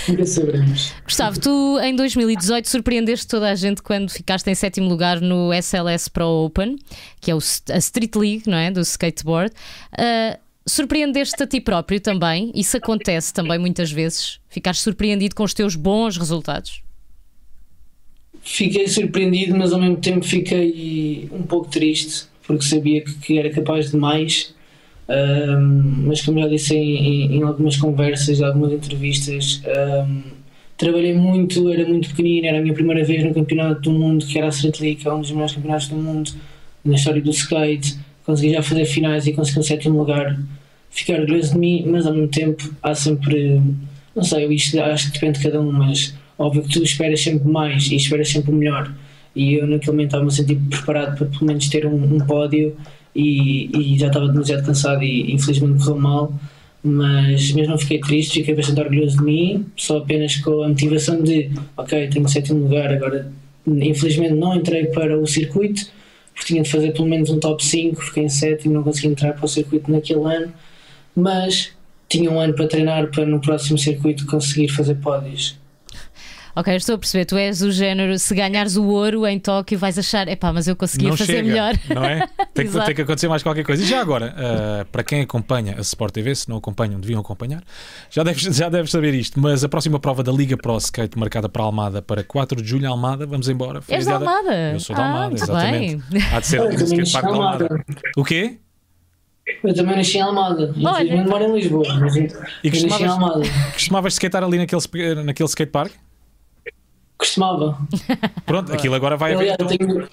Nunca 0.08 0.26
saberemos. 0.26 0.92
Gustavo, 1.04 1.40
tu 1.40 1.78
em 1.82 1.96
2018 1.96 2.68
surpreendeste 2.68 3.26
toda 3.26 3.50
a 3.50 3.54
gente 3.56 3.82
quando 3.82 4.10
ficaste 4.10 4.48
em 4.48 4.54
sétimo 4.54 4.88
lugar 4.88 5.20
no 5.20 5.52
SLS 5.52 6.08
Pro 6.08 6.24
Open, 6.44 6.76
que 7.20 7.32
é 7.32 7.34
o, 7.34 7.38
a 7.38 7.78
Street 7.78 8.14
League, 8.14 8.42
não 8.46 8.56
é? 8.58 8.70
Do 8.70 8.80
skateboard. 8.80 9.52
Ah, 9.98 10.38
surpreendeste 10.66 11.42
a 11.42 11.46
ti 11.46 11.61
próprio 11.61 12.00
também? 12.00 12.50
Isso 12.54 12.76
acontece 12.76 13.32
também 13.32 13.58
muitas 13.58 13.90
vezes? 13.90 14.40
Ficares 14.49 14.80
surpreendido 14.80 15.35
com 15.35 15.44
os 15.44 15.54
teus 15.54 15.76
bons 15.76 16.16
resultados? 16.16 16.82
Fiquei 18.42 18.87
surpreendido, 18.87 19.56
mas 19.56 19.73
ao 19.73 19.80
mesmo 19.80 19.96
tempo 19.96 20.25
fiquei 20.25 21.28
um 21.32 21.42
pouco 21.42 21.68
triste, 21.68 22.26
porque 22.46 22.64
sabia 22.64 23.02
que, 23.02 23.38
era 23.38 23.50
capaz 23.50 23.90
de 23.90 23.96
mais. 23.96 24.54
Ahm, 25.08 26.04
mas, 26.06 26.20
como 26.23 26.40
já 26.40 26.49
disse 26.49 26.75
em, 26.75 27.37
em- 27.37 27.42
algumas 27.42 27.76
conversas, 27.76 28.40
algumas 28.42 28.73
entrevistas, 28.73 29.62
ahm, 29.66 30.23
trabalhei 30.76 31.14
muito, 31.14 31.68
era 31.73 31.87
muito 31.88 32.08
pequenino, 32.11 32.46
era 32.46 32.58
a 32.58 32.62
minha 32.62 32.75
primeira 32.75 33.04
vez 33.04 33.25
no 33.25 33.35
campeonato 33.35 33.80
do 33.82 33.92
mundo, 33.92 34.25
que 34.26 34.38
era 34.38 34.46
a 34.46 34.50
Street 34.50 34.78
League, 34.80 34.96
que 35.02 35.08
é 35.08 35.12
um 35.12 35.20
dos 35.20 35.30
melhores 35.30 35.54
campeonatos 35.54 35.88
do 35.88 35.96
mundo 35.96 36.30
na 36.85 36.94
história 36.96 37.20
do 37.23 37.30
skate. 37.30 37.96
Consegui 38.26 38.52
já 38.52 38.62
fazer 38.62 38.85
finais 38.85 39.26
e 39.26 39.33
consegui 39.33 39.61
o 39.61 39.62
sétimo 39.62 39.99
lugar. 39.99 40.38
Fiquei 40.90 41.18
orgulhoso 41.18 41.52
de 41.52 41.59
mim, 41.59 41.85
mas 41.87 42.06
ao 42.06 42.12
mesmo 42.12 42.28
tempo 42.28 42.71
há 42.83 42.95
sempre 42.95 43.62
não 44.16 44.25
sei, 44.25 44.47
isto 44.47 44.80
acho 44.80 45.09
que 45.09 45.12
depende 45.12 45.38
de 45.38 45.45
cada 45.45 45.61
um, 45.61 45.71
mas 45.71 46.14
óbvio 46.38 46.62
que 46.62 46.71
tu 46.71 46.83
esperas 46.83 47.21
sempre 47.21 47.47
mais 47.47 47.90
e 47.90 47.97
esperas 47.97 48.30
sempre 48.30 48.50
o 48.50 48.54
melhor. 48.54 48.90
E 49.35 49.54
eu 49.54 49.66
naquele 49.66 49.92
momento 49.92 50.06
estava-me 50.06 50.30
a 50.30 50.33
sentir 50.33 50.56
preparado 50.71 51.18
para 51.18 51.26
pelo 51.26 51.45
menos 51.45 51.68
ter 51.68 51.87
um, 51.87 52.14
um 52.14 52.18
pódio 52.21 52.75
e, 53.14 53.68
e, 53.78 53.99
já 53.99 54.06
estava 54.06 54.26
demasiado 54.26 54.64
cansado 54.64 55.02
e 55.04 55.30
infelizmente 55.30 55.85
correu 55.85 56.00
mal. 56.00 56.35
Mas, 56.83 57.52
mas 57.52 57.68
não 57.68 57.76
fiquei 57.76 58.00
triste, 58.00 58.38
fiquei 58.38 58.54
bastante 58.54 58.80
orgulhoso 58.80 59.18
de 59.18 59.25
mim, 59.25 59.66
só 59.76 59.99
apenas 59.99 60.37
com 60.37 60.62
a 60.62 60.68
motivação 60.68 61.23
de 61.23 61.50
ok, 61.76 62.09
tenho 62.09 62.28
sétimo 62.28 62.61
lugar, 62.61 62.92
agora 62.92 63.30
infelizmente 63.66 64.35
não 64.35 64.54
entrei 64.54 64.87
para 64.87 65.18
o 65.18 65.26
circuito, 65.26 65.90
porque 66.37 66.52
tinha 66.52 66.62
de 66.62 66.71
fazer 66.71 66.93
pelo 66.93 67.09
menos 67.09 67.31
um 67.31 67.40
top 67.40 67.64
5, 67.64 68.00
fiquei 68.02 68.25
em 68.25 68.28
sétimo, 68.28 68.75
não 68.75 68.83
consegui 68.83 69.09
entrar 69.09 69.33
para 69.33 69.47
o 69.47 69.49
circuito 69.49 69.90
naquele 69.90 70.23
ano, 70.23 70.52
mas 71.14 71.73
tinha 72.11 72.31
um 72.31 72.38
ano 72.38 72.55
para 72.55 72.69
treinar 72.69 73.11
para 73.11 73.25
no 73.25 73.40
próximo 73.40 73.78
circuito 73.78 74.26
conseguir 74.26 74.69
fazer 74.69 74.97
pódios. 74.97 75.59
Ok, 76.56 76.75
estou 76.75 76.94
a 76.94 76.98
perceber. 76.98 77.26
Tu 77.26 77.36
és 77.36 77.60
o 77.60 77.70
género, 77.70 78.18
se 78.18 78.34
ganhares 78.34 78.78
o 78.78 78.84
ouro 78.86 79.26
em 79.26 79.38
Tóquio, 79.38 79.78
vais 79.78 79.98
achar, 79.98 80.26
epá, 80.26 80.54
mas 80.54 80.66
eu 80.66 80.75
conseguia 80.75 81.10
não 81.10 81.16
fazer 81.16 81.34
chega, 81.34 81.48
melhor. 81.48 81.75
Não 81.94 82.02
é? 82.02 82.26
Tem 82.54 82.66
que, 82.66 82.72
tem 82.72 82.94
que 82.94 83.02
acontecer 83.02 83.28
mais 83.28 83.42
qualquer 83.42 83.62
coisa. 83.62 83.82
E 83.82 83.86
já 83.86 84.00
agora, 84.00 84.34
uh, 84.34 84.86
para 84.86 85.04
quem 85.04 85.20
acompanha 85.20 85.75
a 85.76 85.82
Sport 85.82 86.14
TV, 86.14 86.34
se 86.34 86.48
não 86.48 86.56
acompanham, 86.56 86.98
deviam 86.98 87.20
acompanhar, 87.20 87.62
já 88.08 88.22
deves, 88.22 88.42
já 88.56 88.70
deves 88.70 88.90
saber 88.90 89.12
isto. 89.12 89.38
Mas 89.38 89.62
a 89.62 89.68
próxima 89.68 90.00
prova 90.00 90.22
da 90.22 90.32
Liga 90.32 90.56
Pro 90.56 90.78
Skate, 90.78 91.18
marcada 91.18 91.50
para 91.50 91.62
Almada 91.62 92.00
para 92.00 92.25
4 92.25 92.62
de 92.62 92.66
julho, 92.66 92.88
Almada, 92.88 93.26
vamos 93.26 93.50
embora. 93.50 93.82
Foi 93.82 93.94
és 93.94 94.06
da 94.06 94.14
Almada? 94.14 94.72
Eu 94.72 94.80
sou 94.80 94.96
da 94.96 95.02
ah, 95.02 95.08
Almada, 95.08 95.34
exatamente. 95.34 96.02
Bem. 96.08 96.22
Há 96.32 96.40
de 96.40 96.46
ser 96.46 96.62
Park 97.12 97.26
da 97.26 97.30
Almada. 97.30 97.84
O 98.16 98.25
quê? 98.25 98.58
Eu 99.62 99.75
também 99.75 99.96
nasci 99.96 100.16
em 100.16 100.22
Almada. 100.22 100.72
Infelizmente 100.75 101.28
moro 101.28 101.44
em 101.44 101.54
Lisboa. 101.54 101.98
Mas 102.00 102.16
e 102.16 102.70
costumavas, 102.70 103.48
costumavas 103.75 104.14
skatear 104.14 104.42
ali 104.42 104.56
naquele, 104.56 104.82
naquele 105.22 105.48
skatepark? 105.48 105.92
Costumava. 107.18 107.78
Pronto, 108.44 108.73
aquilo 108.73 108.94
agora 108.94 109.16
vai 109.16 109.35
haver. 109.35 109.54
Então... 109.54 109.66
Tenho... 109.66 110.08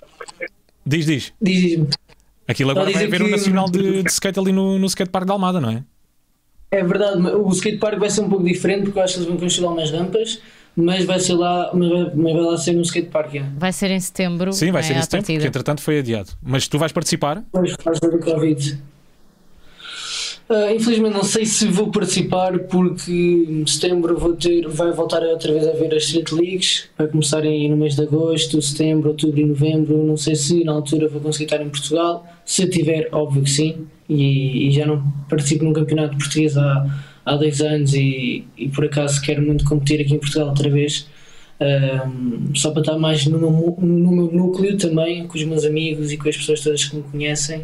Diz, 0.85 1.05
diz. 1.05 1.33
Diz, 1.41 1.87
Aquilo 2.47 2.71
agora 2.71 2.91
vai 2.91 3.05
haver 3.05 3.21
que... 3.21 3.27
um 3.27 3.29
nacional 3.29 3.69
de, 3.69 4.03
de, 4.03 4.09
skate 4.09 4.37
ali 4.37 4.51
no, 4.51 4.77
no 4.77 4.87
skatepark 4.87 5.25
de 5.25 5.31
Almada, 5.31 5.61
não 5.61 5.69
é? 5.69 5.83
É 6.71 6.83
verdade, 6.83 7.21
o 7.21 7.49
skatepark 7.49 7.99
vai 7.99 8.09
ser 8.09 8.21
um 8.21 8.29
pouco 8.29 8.43
diferente 8.43 8.83
porque 8.83 8.99
eu 8.99 9.03
acho 9.03 9.13
que 9.13 9.19
eles 9.19 9.29
vão 9.29 9.37
construir 9.37 9.67
umas 9.67 9.91
rampas, 9.91 10.41
mas 10.75 11.05
vai 11.05 11.19
ser 11.19 11.33
lá, 11.33 11.69
mas 11.73 11.89
vai, 11.89 12.11
mas 12.15 12.33
vai 12.33 12.41
lá 12.41 12.57
ser 12.57 12.73
no 12.73 12.81
skatepark. 12.81 13.35
É. 13.35 13.45
Vai 13.57 13.71
ser 13.71 13.91
em 13.91 13.99
setembro. 13.99 14.51
Sim, 14.51 14.71
vai 14.71 14.81
é, 14.81 14.83
ser 14.83 14.95
em 14.97 15.01
setembro, 15.01 15.25
porque 15.25 15.47
entretanto 15.47 15.81
foi 15.81 15.99
adiado. 15.99 16.31
Mas 16.41 16.67
tu 16.67 16.79
vais 16.79 16.91
participar? 16.91 17.43
Pois, 17.51 17.75
vais 17.83 17.99
ver 17.99 18.15
o 18.15 18.19
Covid. 18.19 18.81
Uh, 20.49 20.75
infelizmente 20.75 21.13
não 21.13 21.23
sei 21.23 21.45
se 21.45 21.67
vou 21.67 21.89
participar 21.89 22.59
porque 22.59 23.11
em 23.11 23.65
setembro 23.65 24.17
vou 24.19 24.35
ter, 24.35 24.67
vai 24.67 24.91
voltar 24.91 25.23
outra 25.23 25.53
vez 25.53 25.65
a 25.65 25.71
ver 25.71 25.95
as 25.95 26.03
Street 26.03 26.31
Leagues, 26.33 26.89
vai 26.97 27.07
começarem 27.07 27.69
no 27.69 27.77
mês 27.77 27.95
de 27.95 28.01
agosto, 28.01 28.61
setembro, 28.61 29.09
outubro 29.09 29.39
e 29.39 29.45
novembro. 29.45 30.03
Não 30.03 30.17
sei 30.17 30.35
se 30.35 30.63
na 30.65 30.73
altura 30.73 31.07
vou 31.07 31.21
conseguir 31.21 31.45
estar 31.45 31.61
em 31.61 31.69
Portugal. 31.69 32.27
Se 32.45 32.67
tiver, 32.67 33.07
óbvio 33.13 33.43
que 33.43 33.49
sim. 33.49 33.87
E, 34.09 34.67
e 34.67 34.71
já 34.71 34.85
não 34.85 35.01
participo 35.29 35.63
num 35.63 35.71
campeonato 35.71 36.17
português 36.17 36.57
há, 36.57 36.85
há 37.25 37.35
dois 37.37 37.61
anos 37.61 37.93
e, 37.93 38.43
e 38.57 38.67
por 38.67 38.83
acaso 38.83 39.21
quero 39.21 39.41
muito 39.41 39.63
competir 39.63 40.01
aqui 40.01 40.13
em 40.13 40.19
Portugal 40.19 40.49
outra 40.49 40.69
vez. 40.69 41.07
Um, 41.61 42.53
só 42.53 42.71
para 42.71 42.81
estar 42.81 42.97
mais 42.97 43.25
no 43.25 43.39
meu, 43.39 43.77
no 43.79 44.11
meu 44.11 44.31
núcleo 44.31 44.77
também, 44.77 45.25
com 45.25 45.37
os 45.37 45.43
meus 45.45 45.63
amigos 45.63 46.11
e 46.11 46.17
com 46.17 46.27
as 46.27 46.35
pessoas 46.35 46.59
todas 46.59 46.83
que 46.83 46.97
me 46.97 47.03
conhecem 47.03 47.63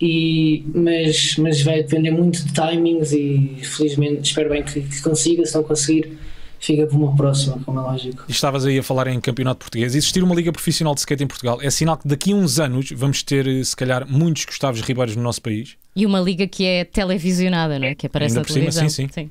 e, 0.00 0.64
mas, 0.74 1.36
mas 1.36 1.62
vai 1.62 1.82
depender 1.82 2.10
muito 2.10 2.44
de 2.44 2.52
timings 2.52 3.12
e 3.12 3.58
felizmente 3.62 4.22
espero 4.22 4.50
bem 4.50 4.62
que, 4.62 4.80
que 4.80 5.02
consiga, 5.02 5.44
se 5.44 5.54
não 5.54 5.64
conseguir 5.64 6.18
fica 6.60 6.86
para 6.86 6.96
uma 6.96 7.14
próxima, 7.16 7.58
como 7.64 7.78
é 7.78 7.82
lógico. 7.82 8.24
E 8.28 8.32
estavas 8.32 8.66
aí 8.66 8.78
a 8.78 8.82
falar 8.82 9.06
em 9.08 9.20
campeonato 9.20 9.60
português. 9.60 9.94
Existir 9.94 10.22
uma 10.22 10.34
liga 10.34 10.52
profissional 10.52 10.94
de 10.94 11.00
skate 11.00 11.22
em 11.22 11.26
Portugal 11.26 11.58
é 11.62 11.70
sinal 11.70 11.96
que 11.96 12.06
daqui 12.06 12.32
a 12.32 12.36
uns 12.36 12.58
anos 12.58 12.90
vamos 12.94 13.22
ter, 13.22 13.64
se 13.64 13.76
calhar, 13.76 14.06
muitos 14.08 14.44
Gustavos 14.44 14.80
Ribeiros 14.80 15.16
no 15.16 15.22
nosso 15.22 15.40
país. 15.40 15.76
E 15.94 16.04
uma 16.04 16.20
liga 16.20 16.46
que 16.46 16.64
é 16.64 16.84
televisionada, 16.84 17.78
não 17.78 17.86
é? 17.86 17.94
Que 17.94 18.06
aparece 18.06 18.36
Ainda 18.36 18.48
na 18.48 18.54
televisão. 18.54 18.88
Cima, 18.88 19.08
sim, 19.08 19.14
sim. 19.14 19.22
sim. 19.24 19.30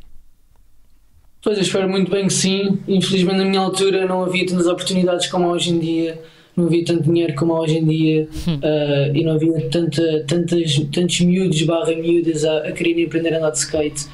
Pois, 1.41 1.57
eu 1.57 1.63
espero 1.63 1.89
muito 1.89 2.09
bem 2.11 2.27
que 2.27 2.33
sim. 2.33 2.79
Infelizmente, 2.87 3.37
na 3.37 3.45
minha 3.45 3.61
altura, 3.61 4.05
não 4.05 4.23
havia 4.23 4.45
tantas 4.45 4.67
oportunidades 4.67 5.27
como 5.27 5.47
hoje 5.47 5.71
em 5.71 5.79
dia 5.79 6.21
não 6.57 6.65
havia 6.65 6.83
tanto 6.83 7.03
dinheiro 7.03 7.35
como 7.35 7.53
há 7.53 7.61
hoje 7.61 7.77
em 7.77 7.85
dia 7.85 8.27
uh, 8.47 9.15
e 9.15 9.23
não 9.23 9.33
havia 9.33 9.69
tanta, 9.69 10.23
tantas, 10.27 10.75
tantos 10.91 11.21
miúdos 11.21 11.61
barra 11.61 11.95
miúdas 11.95 12.43
a, 12.43 12.67
a 12.67 12.71
quererem 12.71 13.05
aprender 13.05 13.33
a 13.35 13.37
andar 13.37 13.51
de 13.51 13.59
skate. 13.59 14.05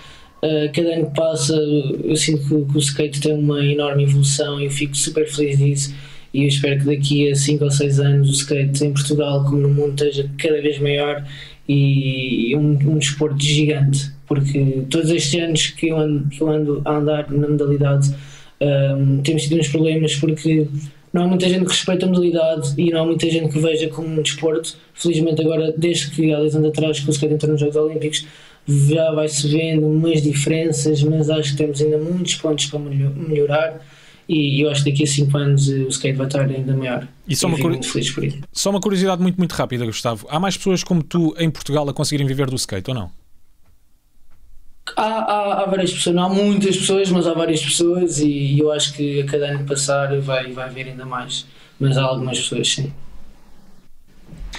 Uh, 0.43 0.69
cada 0.73 0.93
ano 0.93 1.05
que 1.05 1.15
passa 1.15 1.55
eu 1.55 2.15
sinto 2.17 2.43
que, 2.43 2.71
que, 2.71 2.77
o 2.77 2.79
skate 2.79 3.21
tem 3.21 3.33
uma 3.33 3.65
enorme 3.65 4.03
evolução 4.03 4.59
e 4.59 4.65
eu 4.65 4.71
fico 4.71 4.95
super 4.95 5.25
feliz 5.25 5.57
disso. 5.57 5.95
E 6.33 6.41
eu 6.41 6.47
espero 6.47 6.79
que 6.79 6.85
daqui 6.85 7.31
a 7.31 7.35
5 7.35 7.63
ou 7.63 7.71
6 7.71 7.99
anos 8.01 8.29
o 8.29 8.33
skate 8.33 8.83
em 8.83 8.91
Portugal 8.91 9.45
como 9.45 9.61
no 9.61 9.69
mundo 9.69 10.03
esteja 10.03 10.29
cada 10.37 10.61
vez 10.61 10.79
maior 10.79 11.23
e, 11.69 12.53
um, 12.57 12.71
um 12.71 12.97
desporto 12.97 13.41
gigante. 13.41 14.11
Porque 14.27 14.83
todos 14.89 15.09
estes 15.11 15.41
anos 15.41 15.67
que 15.67 15.87
eu 15.87 15.97
ando, 15.97 16.27
que 16.27 16.41
eu 16.41 16.49
ando 16.49 16.81
a 16.83 16.97
andar 16.97 17.31
na 17.31 17.47
modalidade 17.47 18.09
um, 18.59 19.19
ah, 19.19 19.21
temos 19.23 19.43
tido 19.43 19.59
uns 19.59 19.67
problemas 19.67 20.15
porque 20.15 20.67
não 21.13 21.25
há 21.25 21.27
muita 21.27 21.47
gente 21.47 21.65
que 21.65 21.71
respeita 21.71 22.07
a 22.07 22.09
modalidade 22.09 22.73
e 22.75 22.89
não 22.89 23.03
há 23.03 23.05
muita 23.05 23.29
gente 23.29 23.53
que 23.53 23.59
veja 23.59 23.87
como 23.89 24.07
um 24.07 24.21
desporto. 24.21 24.75
Felizmente, 24.95 25.41
agora, 25.41 25.71
desde 25.77 26.09
que 26.09 26.33
há 26.33 26.39
10 26.39 26.55
anos 26.55 26.69
atrás 26.69 26.99
que 26.99 27.07
o 27.07 27.11
skate 27.11 27.35
entrou 27.35 27.51
nos 27.51 27.61
Jogos 27.61 27.75
Olímpicos, 27.75 28.25
já 28.67 29.11
vai-se 29.11 29.47
vendo 29.47 29.85
umas 29.85 30.23
diferenças, 30.23 31.03
mas 31.03 31.29
acho 31.29 31.51
que 31.51 31.57
temos 31.57 31.79
ainda 31.81 31.99
muitos 31.99 32.33
pontos 32.35 32.65
para 32.65 32.79
melhorar. 32.79 33.79
E 34.27 34.61
eu 34.61 34.71
acho 34.71 34.83
que 34.83 34.89
daqui 34.89 35.03
a 35.03 35.07
5 35.07 35.37
anos 35.37 35.67
o 35.67 35.87
skate 35.89 36.17
vai 36.17 36.25
estar 36.25 36.49
ainda 36.49 36.75
maior. 36.75 37.07
E 37.27 37.35
só, 37.35 37.47
uma, 37.47 37.59
cur... 37.59 37.77
só 38.51 38.69
uma 38.71 38.81
curiosidade 38.81 39.21
muito, 39.21 39.37
muito 39.37 39.51
rápida, 39.51 39.85
Gustavo. 39.85 40.25
Há 40.29 40.39
mais 40.39 40.57
pessoas 40.57 40.83
como 40.83 41.03
tu 41.03 41.35
em 41.37 41.51
Portugal 41.51 41.87
a 41.87 41.93
conseguirem 41.93 42.25
viver 42.25 42.49
do 42.49 42.55
skate 42.55 42.89
ou 42.89 42.95
não? 42.95 43.22
Há, 44.95 45.03
há, 45.03 45.63
há, 45.63 45.65
várias 45.65 45.93
pessoas, 45.93 46.15
não 46.15 46.23
há 46.23 46.29
muitas 46.29 46.77
pessoas, 46.77 47.09
mas 47.09 47.25
há 47.25 47.33
várias 47.33 47.63
pessoas 47.63 48.19
e 48.19 48.59
eu 48.59 48.71
acho 48.71 48.93
que 48.93 49.21
a 49.21 49.25
cada 49.25 49.47
ano 49.47 49.59
que 49.59 49.65
passar 49.65 50.19
vai, 50.19 50.51
vai 50.51 50.65
haver 50.65 50.87
ainda 50.87 51.05
mais. 51.05 51.45
Mas 51.79 51.97
há 51.97 52.03
algumas 52.03 52.39
pessoas, 52.39 52.69
sim. 52.69 52.93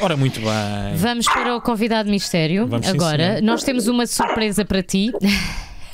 Ora, 0.00 0.16
muito 0.16 0.40
bem. 0.40 0.96
Vamos 0.96 1.26
para 1.26 1.54
o 1.54 1.60
convidado 1.60 2.10
mistério. 2.10 2.66
Vamos 2.66 2.88
Agora, 2.88 3.36
sim, 3.36 3.42
nós 3.42 3.62
temos 3.62 3.86
uma 3.86 4.06
surpresa 4.06 4.64
para 4.64 4.82
ti. 4.82 5.12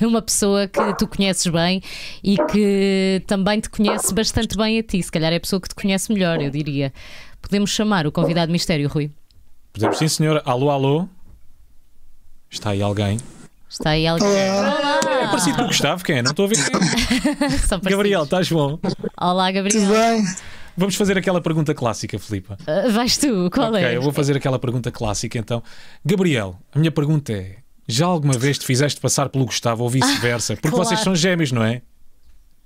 Uma 0.01 0.19
pessoa 0.19 0.67
que 0.67 0.97
tu 0.97 1.07
conheces 1.07 1.45
bem 1.45 1.79
e 2.23 2.35
que 2.51 3.21
também 3.27 3.59
te 3.59 3.69
conhece 3.69 4.11
bastante 4.15 4.57
bem 4.57 4.79
a 4.79 4.81
ti. 4.81 5.03
Se 5.03 5.11
calhar 5.11 5.31
é 5.31 5.35
a 5.35 5.39
pessoa 5.39 5.61
que 5.61 5.69
te 5.69 5.75
conhece 5.75 6.11
melhor, 6.11 6.41
eu 6.41 6.49
diria. 6.49 6.91
Podemos 7.39 7.69
chamar 7.69 8.07
o 8.07 8.11
convidado 8.11 8.51
mistério, 8.51 8.89
Rui? 8.89 9.11
Podemos, 9.71 9.99
sim, 9.99 10.07
senhora. 10.07 10.41
Alô, 10.43 10.71
alô. 10.71 11.07
Está 12.49 12.71
aí 12.71 12.81
alguém? 12.81 13.19
Está 13.71 13.91
aí 13.91 14.05
alguém. 14.05 14.27
Olá. 14.27 14.99
É 15.05 15.27
parecido 15.27 15.55
com 15.55 15.63
o 15.63 15.67
Gustavo, 15.67 16.03
quem 16.03 16.17
é? 16.17 16.21
Não 16.21 16.31
estou 16.31 16.43
a 16.45 16.49
ver 16.49 16.57
quem 16.57 16.75
é. 16.75 17.79
Gabriel, 17.89 18.23
estás 18.23 18.49
bom? 18.49 18.77
Olá, 19.19 19.49
Gabriel. 19.49 19.81
Tudo 19.81 19.93
bem? 19.93 20.25
Vamos 20.75 20.95
fazer 20.95 21.17
aquela 21.17 21.39
pergunta 21.39 21.73
clássica, 21.73 22.19
Filipa. 22.19 22.57
Uh, 22.67 22.91
vais 22.91 23.17
tu, 23.17 23.49
qual 23.49 23.69
okay, 23.69 23.81
é? 23.81 23.85
Ok, 23.85 23.97
eu 23.97 24.01
vou 24.01 24.11
fazer 24.11 24.35
aquela 24.35 24.59
pergunta 24.59 24.91
clássica 24.91 25.39
então. 25.39 25.63
Gabriel, 26.03 26.59
a 26.73 26.79
minha 26.79 26.91
pergunta 26.91 27.31
é: 27.31 27.59
já 27.87 28.05
alguma 28.05 28.37
vez 28.37 28.57
te 28.57 28.65
fizeste 28.65 28.99
passar 28.99 29.29
pelo 29.29 29.45
Gustavo 29.45 29.83
ou 29.83 29.89
vice-versa? 29.89 30.55
Porque 30.55 30.69
claro. 30.69 30.83
vocês 30.83 30.99
são 30.99 31.15
gêmeos, 31.15 31.53
não 31.53 31.63
é? 31.63 31.81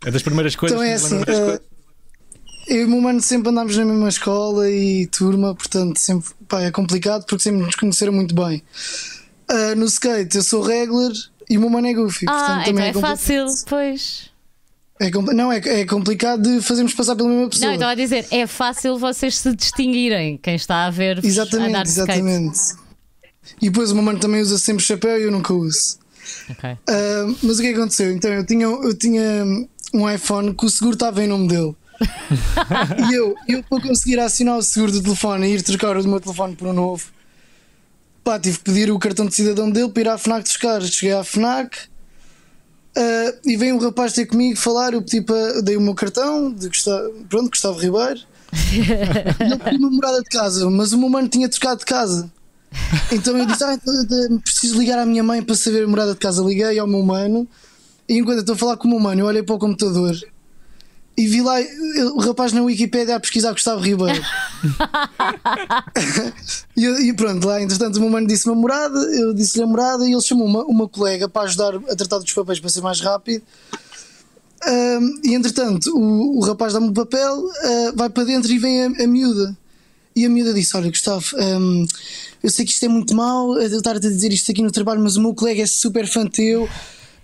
É 0.04 0.10
das 0.10 0.24
primeiras 0.24 0.56
coisas 0.56 0.76
então 0.76 0.90
é 0.90 0.94
assim, 0.96 1.22
uh, 1.22 1.62
Eu 2.68 2.82
e 2.82 2.86
o 2.86 2.90
meu 2.90 3.02
mano 3.02 3.22
sempre 3.22 3.50
andámos 3.50 3.78
na 3.78 3.86
mesma 3.86 4.10
escola 4.10 4.68
e 4.72 5.06
turma, 5.08 5.54
portanto 5.54 6.00
sempre, 6.00 6.32
pá, 6.48 6.62
é 6.62 6.72
complicado 6.72 7.26
porque 7.28 7.44
sempre 7.44 7.62
nos 7.62 7.76
conheceram 7.76 8.12
muito 8.12 8.34
bem. 8.34 8.64
Uh, 9.52 9.76
no 9.76 9.86
skate 9.86 10.38
eu 10.38 10.44
sou 10.44 10.62
regular 10.62 11.12
e 11.50 11.58
o 11.58 11.62
meu 11.62 11.70
mano 11.70 11.88
é 11.88 11.94
goofy. 11.94 12.26
Ah, 12.28 12.32
portanto, 12.32 12.70
então 12.70 12.84
é, 12.84 12.90
é 12.90 12.94
fácil, 12.94 13.46
pois. 13.68 14.30
É, 15.00 15.12
não, 15.12 15.52
é, 15.52 15.58
é 15.58 15.86
complicado 15.86 16.42
de 16.42 16.62
fazermos 16.62 16.94
passar 16.94 17.16
pela 17.16 17.28
mesma 17.28 17.50
pessoa. 17.50 17.68
Não, 17.68 17.76
então 17.76 17.88
a 17.88 17.96
dizer, 17.96 18.26
é 18.32 18.48
fácil 18.48 18.98
vocês 18.98 19.38
se 19.38 19.54
distinguirem, 19.54 20.38
quem 20.38 20.56
está 20.56 20.86
a 20.86 20.90
ver 20.90 21.24
Exatamente, 21.24 21.70
andar 21.70 21.86
exatamente. 21.86 22.60
E 23.62 23.70
depois 23.70 23.92
o 23.92 23.96
meu 23.96 24.04
mano 24.04 24.20
também 24.20 24.42
usa 24.42 24.58
sempre 24.58 24.84
chapéu 24.84 25.20
e 25.20 25.24
eu 25.24 25.32
nunca 25.32 25.54
uso. 25.54 26.00
Okay. 26.50 26.72
Uh, 26.72 27.38
mas 27.44 27.60
o 27.60 27.62
que 27.62 27.68
aconteceu? 27.70 28.12
Então 28.12 28.32
eu 28.32 28.46
tinha, 28.46 28.66
eu 28.66 28.98
tinha 28.98 29.46
um 29.94 30.10
iPhone 30.10 30.54
que 30.54 30.66
o 30.66 30.70
seguro 30.70 30.94
estava 30.94 31.24
em 31.24 31.28
nome 31.28 31.48
dele. 31.50 31.76
e 33.10 33.14
eu, 33.14 33.36
eu 33.48 33.64
para 33.64 33.82
conseguir 33.82 34.20
assinar 34.20 34.58
o 34.58 34.62
seguro 34.62 34.92
do 34.92 35.04
telefone 35.04 35.48
e 35.48 35.56
ir 35.56 35.62
trocar 35.62 35.98
o 35.98 36.08
meu 36.08 36.20
telefone 36.20 36.56
por 36.56 36.68
um 36.68 36.74
novo, 36.74 37.06
Pá, 38.26 38.40
tive 38.40 38.58
que 38.58 38.64
pedir 38.64 38.92
o 38.92 38.98
cartão 38.98 39.28
de 39.28 39.36
cidadão 39.36 39.70
dele 39.70 39.88
para 39.90 40.02
ir 40.02 40.10
à 40.10 40.18
FNAC 40.18 40.46
buscar. 40.46 40.82
Cheguei 40.82 41.14
à 41.14 41.24
FNAC 41.24 41.78
uh, 41.78 43.40
e 43.46 43.56
veio 43.56 43.76
um 43.76 43.78
rapaz 43.78 44.14
ter 44.14 44.26
comigo 44.26 44.58
falar. 44.58 44.96
Eu 44.96 45.04
pedi 45.04 45.22
para. 45.22 45.62
Dei 45.62 45.78
o 45.78 45.82
meu 45.82 45.94
cartão 45.94 46.52
de 46.52 46.68
Gustavo, 46.68 47.14
pronto, 47.30 47.52
Gustavo 47.52 47.78
Ribeiro. 47.78 48.20
ele 49.40 49.58
pediu 49.64 49.80
uma 49.80 49.92
morada 49.92 50.24
de 50.24 50.30
casa, 50.30 50.68
mas 50.72 50.92
o 50.92 50.98
meu 50.98 51.08
mano 51.08 51.28
tinha 51.28 51.48
trocado 51.48 51.82
de 51.82 51.86
casa. 51.86 52.32
Então 53.12 53.38
eu 53.38 53.46
disse: 53.46 53.64
ah, 53.64 53.76
então, 53.76 54.40
preciso 54.40 54.80
ligar 54.80 54.98
à 54.98 55.06
minha 55.06 55.22
mãe 55.22 55.44
para 55.44 55.54
saber 55.54 55.84
a 55.84 55.88
morada 55.88 56.14
de 56.14 56.20
casa. 56.20 56.42
Liguei 56.42 56.80
ao 56.80 56.88
meu 56.88 57.04
mano 57.04 57.48
E 58.10 58.18
enquanto 58.18 58.38
eu 58.38 58.42
estou 58.42 58.56
a 58.56 58.58
falar 58.58 58.78
com 58.78 58.88
o 58.88 58.92
meu 58.92 59.00
mano, 59.00 59.22
eu 59.22 59.28
olhei 59.28 59.44
para 59.44 59.54
o 59.54 59.60
computador 59.60 60.16
e 61.18 61.28
vi 61.28 61.42
lá 61.42 61.56
o 62.14 62.20
rapaz 62.20 62.52
na 62.52 62.62
Wikipédia 62.62 63.16
a 63.16 63.20
pesquisar 63.20 63.54
Gustavo 63.54 63.82
Ribeiro. 63.82 64.22
e, 66.76 66.86
e 66.86 67.14
pronto, 67.14 67.48
lá 67.48 67.62
entretanto 67.62 67.98
o 67.98 68.02
meu 68.02 68.10
mano 68.10 68.28
disse 68.28 68.48
uma 68.48 68.56
morada, 68.56 69.00
eu 69.16 69.34
disse-lhe 69.34 69.64
a 69.64 69.68
morada 69.68 70.08
e 70.08 70.12
ele 70.12 70.22
chamou 70.22 70.46
uma, 70.46 70.64
uma 70.66 70.90
colega 70.90 71.30
para 71.30 71.44
ajudar 71.44 71.76
a 71.76 71.96
tratar 71.96 72.20
dos 72.20 72.34
papéis 72.34 72.60
para 72.60 72.70
ser 72.70 72.82
mais 72.82 73.00
rápido. 73.00 73.44
Ahm, 74.66 75.20
e 75.24 75.36
entretanto, 75.36 75.96
o, 75.96 76.38
o 76.38 76.40
rapaz 76.42 76.74
dá-me 76.74 76.90
o 76.90 76.94
papel, 76.94 77.44
ah, 77.64 77.94
vai 77.96 78.10
para 78.10 78.24
dentro 78.24 78.52
e 78.52 78.58
vem 78.58 78.84
a, 78.84 79.04
a 79.04 79.08
miúda. 79.08 79.56
E 80.16 80.26
a 80.26 80.30
miúda 80.30 80.54
disse: 80.54 80.76
Olha, 80.76 80.90
Gustavo, 80.90 81.26
ahm, 81.38 81.86
eu 82.42 82.50
sei 82.50 82.66
que 82.66 82.72
isto 82.72 82.86
é 82.86 82.90
muito 82.90 83.16
mau, 83.16 83.60
eu 83.60 83.78
estar-te 83.78 84.08
a 84.08 84.10
dizer 84.10 84.32
isto 84.34 84.52
aqui 84.52 84.62
no 84.62 84.72
trabalho, 84.72 85.02
mas 85.02 85.18
o 85.18 85.22
meu 85.22 85.34
colega 85.34 85.62
é 85.62 85.66
super 85.66 86.08
fã 86.08 86.26
teu, 86.26 86.68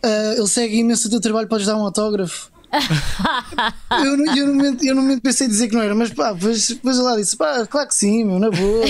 ah, 0.04 0.36
ele 0.38 0.48
segue 0.48 0.78
imenso 0.78 1.08
o 1.08 1.12
teu 1.12 1.20
trabalho, 1.20 1.48
podes 1.48 1.66
dar 1.66 1.76
um 1.76 1.84
autógrafo. 1.84 2.52
eu, 4.04 4.18
no- 4.18 4.36
eu, 4.38 4.48
no 4.48 4.54
momento, 4.56 4.84
eu 4.86 4.96
no 4.96 5.02
momento 5.02 5.22
pensei 5.22 5.48
dizer 5.48 5.68
que 5.68 5.76
não 5.76 5.82
era, 5.82 5.94
mas 5.96 6.10
pá, 6.12 6.32
depois, 6.34 6.68
depois 6.70 6.98
lá 6.98 7.16
disse: 7.18 7.36
pá, 7.38 7.66
claro 7.68 7.88
que 7.88 7.96
sim, 7.96 8.24
meu, 8.24 8.40
na 8.40 8.50
boa. 8.50 8.86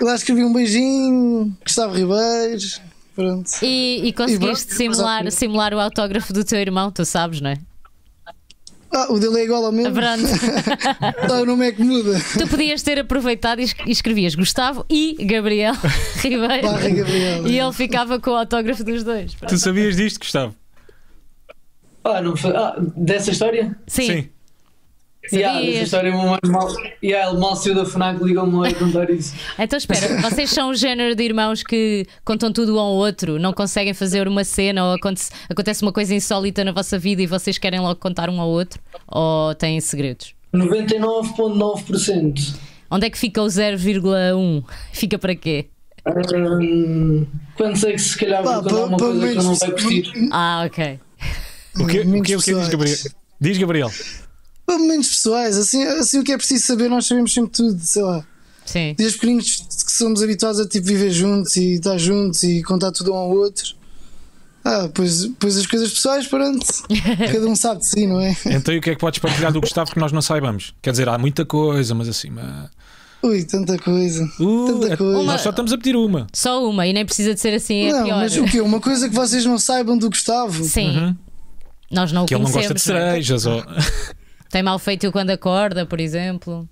Eu 0.00 0.06
lá 0.06 0.14
escrevi 0.14 0.44
um 0.44 0.52
beijinho, 0.52 1.56
Gustavo 1.64 1.94
Ribeiro, 1.94 2.62
pronto. 3.16 3.50
E, 3.62 4.02
e 4.08 4.12
conseguiste 4.12 4.66
pronto, 4.66 4.76
simular, 4.76 5.24
mas- 5.24 5.34
simular 5.34 5.74
o 5.74 5.80
autógrafo 5.80 6.32
do 6.32 6.44
teu 6.44 6.58
irmão, 6.58 6.90
tu 6.90 7.04
sabes, 7.04 7.40
não 7.40 7.50
é? 7.50 7.56
Ah, 8.90 9.12
o 9.12 9.18
dele 9.20 9.40
é 9.40 9.44
igual 9.44 9.66
ao 9.66 9.70
meu. 9.72 9.92
Pronto. 9.92 10.22
Só 11.28 11.42
o 11.42 11.44
nome 11.44 11.66
é 11.68 11.72
que 11.72 11.82
muda. 11.84 12.18
tu 12.38 12.48
podias 12.48 12.80
ter 12.82 12.98
aproveitado 12.98 13.60
e 13.60 13.64
es- 13.64 13.74
e 13.86 13.90
escrevias 13.90 14.34
Gustavo 14.34 14.82
e 14.88 15.14
Gabriel 15.26 15.74
Ribeiro. 16.22 16.62
Barra 16.66 16.88
Gabriel. 16.88 17.46
E 17.46 17.58
ele 17.58 17.72
ficava 17.74 18.18
com 18.18 18.30
o 18.30 18.34
autógrafo 18.36 18.82
dos 18.82 19.04
dois. 19.04 19.34
Pronto. 19.34 19.50
Tu 19.50 19.58
sabias 19.58 19.94
disto, 19.94 20.20
Gustavo? 20.20 20.54
Ah, 22.16 22.22
não 22.22 22.34
foi. 22.36 22.56
Ah, 22.56 22.74
dessa 22.96 23.30
história? 23.30 23.76
Sim, 23.86 24.28
Yeah, 25.30 25.58
Sabias. 25.58 25.72
dessa 25.74 25.84
história, 25.84 26.10
mano 26.12 26.38
mal. 26.46 26.68
Yeah, 27.04 27.30
ele 27.30 27.38
mal 27.38 27.54
saiu 27.54 27.74
da 27.74 27.84
FNAC, 27.84 28.24
ligou-me 28.24 28.66
a 28.66 28.72
contar 28.74 29.10
isso. 29.10 29.34
Então 29.58 29.76
espera, 29.76 30.22
vocês 30.22 30.48
são 30.48 30.70
o 30.70 30.74
género 30.74 31.14
de 31.14 31.22
irmãos 31.22 31.62
que 31.62 32.06
contam 32.24 32.50
tudo 32.50 32.76
um 32.76 32.80
ao 32.80 32.92
outro, 32.94 33.38
não 33.38 33.52
conseguem 33.52 33.92
fazer 33.92 34.26
uma 34.26 34.42
cena 34.42 34.82
ou 34.86 34.92
aconte- 34.94 35.28
acontece 35.50 35.82
uma 35.82 35.92
coisa 35.92 36.14
insólita 36.14 36.64
na 36.64 36.72
vossa 36.72 36.98
vida 36.98 37.20
e 37.20 37.26
vocês 37.26 37.58
querem 37.58 37.78
logo 37.80 37.96
contar 38.00 38.30
um 38.30 38.40
ao 38.40 38.48
outro? 38.48 38.80
Ou 39.06 39.54
têm 39.54 39.78
segredos? 39.82 40.32
99,9%. 40.54 42.54
Onde 42.90 43.06
é 43.06 43.10
que 43.10 43.18
fica 43.18 43.42
o 43.42 43.46
0,1? 43.46 44.64
Fica 44.92 45.18
para 45.18 45.34
quê? 45.36 45.66
Hum, 46.34 47.26
quando 47.54 47.76
sei 47.76 47.92
que 47.92 47.98
se 47.98 48.16
calhar 48.16 48.42
vou 48.42 48.62
contar 48.62 48.84
uma 48.86 48.96
coisa 48.96 49.28
que 49.32 49.38
eu 49.38 49.42
não 49.42 49.54
vai 49.54 49.70
curtir. 49.72 50.10
Ah, 50.32 50.62
ok. 50.66 50.98
O 51.76 51.86
que, 51.86 52.00
o 52.00 52.22
que, 52.22 52.36
o 52.36 52.40
que 52.42 52.54
diz. 52.54 52.68
Gabriel? 52.68 52.96
Diz 53.40 53.58
Gabriel. 53.58 53.92
Para 54.66 54.78
momentos 54.78 55.08
pessoais, 55.08 55.56
assim, 55.56 55.82
assim 55.84 56.18
o 56.18 56.24
que 56.24 56.32
é 56.32 56.36
preciso 56.36 56.66
saber, 56.66 56.88
nós 56.88 57.06
sabemos 57.06 57.32
sempre 57.32 57.50
tudo, 57.52 57.80
sei 57.80 58.02
lá. 58.02 58.24
Sim. 58.66 58.94
Desde 58.98 59.14
pequeninos 59.18 59.64
que 59.86 59.92
somos 59.92 60.22
habituados 60.22 60.60
a 60.60 60.68
tipo, 60.68 60.86
viver 60.86 61.10
juntos 61.10 61.56
e 61.56 61.74
estar 61.74 61.96
juntos 61.96 62.42
e 62.42 62.62
contar 62.62 62.92
tudo 62.92 63.12
um 63.12 63.16
ao 63.16 63.30
outro. 63.30 63.74
Ah, 64.64 64.90
pois, 64.92 65.26
pois 65.38 65.56
as 65.56 65.66
coisas 65.66 65.90
pessoais, 65.90 66.26
pronto. 66.26 66.66
Cada 67.32 67.46
um 67.46 67.56
sabe 67.56 67.80
de 67.80 67.86
si, 67.86 68.06
não 68.06 68.20
é? 68.20 68.36
Então 68.44 68.74
e 68.74 68.78
o 68.78 68.80
que 68.82 68.90
é 68.90 68.94
que 68.94 69.00
podes 69.00 69.18
partilhar 69.20 69.50
do 69.52 69.60
Gustavo 69.60 69.90
que 69.90 69.98
nós 69.98 70.12
não 70.12 70.20
saibamos? 70.20 70.74
Quer 70.82 70.90
dizer, 70.90 71.08
há 71.08 71.16
muita 71.16 71.46
coisa, 71.46 71.94
mas 71.94 72.08
assim. 72.08 72.28
mas- 72.28 72.68
Ui, 73.22 73.42
tanta 73.44 73.78
coisa. 73.78 74.24
Uh, 74.38 74.66
Tanta 74.80 74.92
é- 74.92 74.96
coisa. 74.96 75.22
nós 75.24 75.40
só 75.40 75.50
estamos 75.50 75.72
a 75.72 75.78
pedir 75.78 75.96
uma. 75.96 76.26
Só 76.32 76.68
uma 76.68 76.86
e 76.86 76.92
nem 76.92 77.04
precisa 77.06 77.34
de 77.34 77.40
ser 77.40 77.54
assim, 77.54 77.86
é 77.86 77.92
não, 77.92 78.04
pior. 78.04 78.16
mas 78.18 78.36
o 78.36 78.44
quê? 78.44 78.60
Uma 78.60 78.80
coisa 78.80 79.08
que 79.08 79.14
vocês 79.14 79.44
não 79.46 79.58
saibam 79.58 79.96
do 79.96 80.08
Gustavo? 80.10 80.62
Sim. 80.64 81.16
Nós 81.90 82.12
não 82.12 82.24
o 82.24 82.26
Que 82.26 82.34
ele 82.34 82.44
não 82.44 82.50
gosta 82.50 82.74
de 82.74 82.80
é? 82.80 82.84
cerejas. 82.84 83.46
Ou... 83.46 83.62
Tem 84.50 84.62
mal 84.62 84.78
feito 84.78 85.10
quando 85.12 85.30
acorda, 85.30 85.84
por 85.86 86.00
exemplo. 86.00 86.68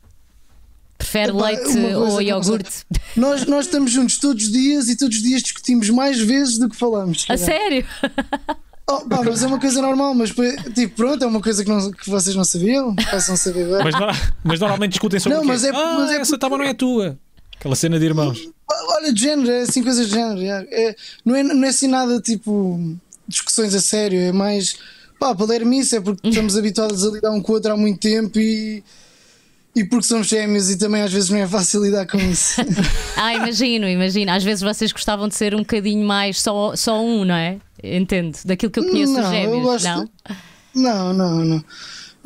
Prefere 0.98 1.30
Epá, 1.30 1.46
leite 1.46 1.78
ou 1.94 2.22
iogurte? 2.22 2.86
Nós, 3.14 3.44
nós 3.46 3.66
estamos 3.66 3.90
juntos 3.90 4.18
todos 4.18 4.44
os 4.44 4.50
dias 4.50 4.88
e 4.88 4.96
todos 4.96 5.16
os 5.18 5.22
dias 5.22 5.42
discutimos 5.42 5.90
mais 5.90 6.18
vezes 6.18 6.58
do 6.58 6.70
que 6.70 6.76
falamos. 6.76 7.26
A 7.28 7.36
sério? 7.36 7.84
Oh, 8.88 9.00
pá, 9.00 9.20
mas 9.24 9.42
é 9.42 9.48
uma 9.48 9.58
coisa 9.58 9.82
normal, 9.82 10.14
mas 10.14 10.30
tipo, 10.30 10.94
pronto, 10.94 11.24
é 11.24 11.26
uma 11.26 11.40
coisa 11.40 11.64
que, 11.64 11.68
não, 11.68 11.90
que 11.90 12.08
vocês 12.08 12.36
não 12.36 12.44
sabiam, 12.44 12.94
passam 12.94 13.34
a 13.34 13.36
saber 13.36 13.64
agora. 13.64 13.82
Mas, 13.82 14.30
mas 14.44 14.60
normalmente 14.60 14.92
discutem 14.92 15.18
sobre 15.18 15.34
Não, 15.34 15.42
o 15.42 15.44
quê? 15.44 15.52
mas 15.52 15.64
é- 15.64 15.70
ah, 15.70 15.96
mas 15.98 16.10
é 16.12 16.20
essa 16.20 16.38
tábua 16.38 16.58
não 16.58 16.64
é 16.66 16.72
tua. 16.72 17.18
Aquela 17.58 17.74
cena 17.74 17.98
de 17.98 18.04
irmãos. 18.04 18.48
Olha, 18.70 19.12
de 19.12 19.20
género, 19.20 19.50
é 19.50 19.62
assim 19.62 19.82
coisas 19.82 20.06
de 20.06 20.14
género. 20.14 20.40
É, 20.70 20.94
não, 21.24 21.34
é, 21.34 21.42
não 21.42 21.64
é 21.64 21.68
assim 21.70 21.88
nada 21.88 22.20
tipo 22.20 22.96
discussões 23.26 23.74
a 23.74 23.80
sério, 23.80 24.20
é 24.20 24.30
mais 24.30 24.76
pá, 25.18 25.34
palermice, 25.34 25.96
é 25.96 26.00
porque 26.00 26.28
estamos 26.28 26.56
habituados 26.58 27.04
a 27.06 27.10
lidar 27.10 27.30
um 27.30 27.40
com 27.40 27.52
o 27.52 27.54
outro 27.56 27.72
há 27.72 27.76
muito 27.76 28.00
tempo 28.00 28.38
e, 28.38 28.82
e 29.74 29.84
porque 29.84 30.06
somos 30.06 30.26
gêmeos 30.26 30.70
e 30.70 30.76
também 30.78 31.02
às 31.02 31.12
vezes 31.12 31.28
não 31.30 31.38
é 31.38 31.46
fácil 31.46 31.82
lidar 31.84 32.06
com 32.06 32.18
isso. 32.18 32.60
Ah, 33.18 33.34
imagino, 33.34 33.88
imagino. 33.88 34.30
Às 34.30 34.44
vezes 34.44 34.62
vocês 34.62 34.92
gostavam 34.92 35.26
de 35.26 35.34
ser 35.34 35.54
um 35.54 35.60
bocadinho 35.60 36.06
mais 36.06 36.40
só, 36.40 36.76
só 36.76 37.02
um, 37.02 37.24
não 37.24 37.34
é? 37.34 37.56
Entendo. 37.82 38.36
Daquilo 38.44 38.70
que 38.70 38.78
eu 38.80 38.84
conheço 38.84 39.12
Não, 39.14 39.22
os 39.22 39.28
gêmeos, 39.30 39.62
gosto- 39.62 39.84
não? 39.86 40.08
não, 40.74 41.12
não, 41.14 41.44
não. 41.44 41.64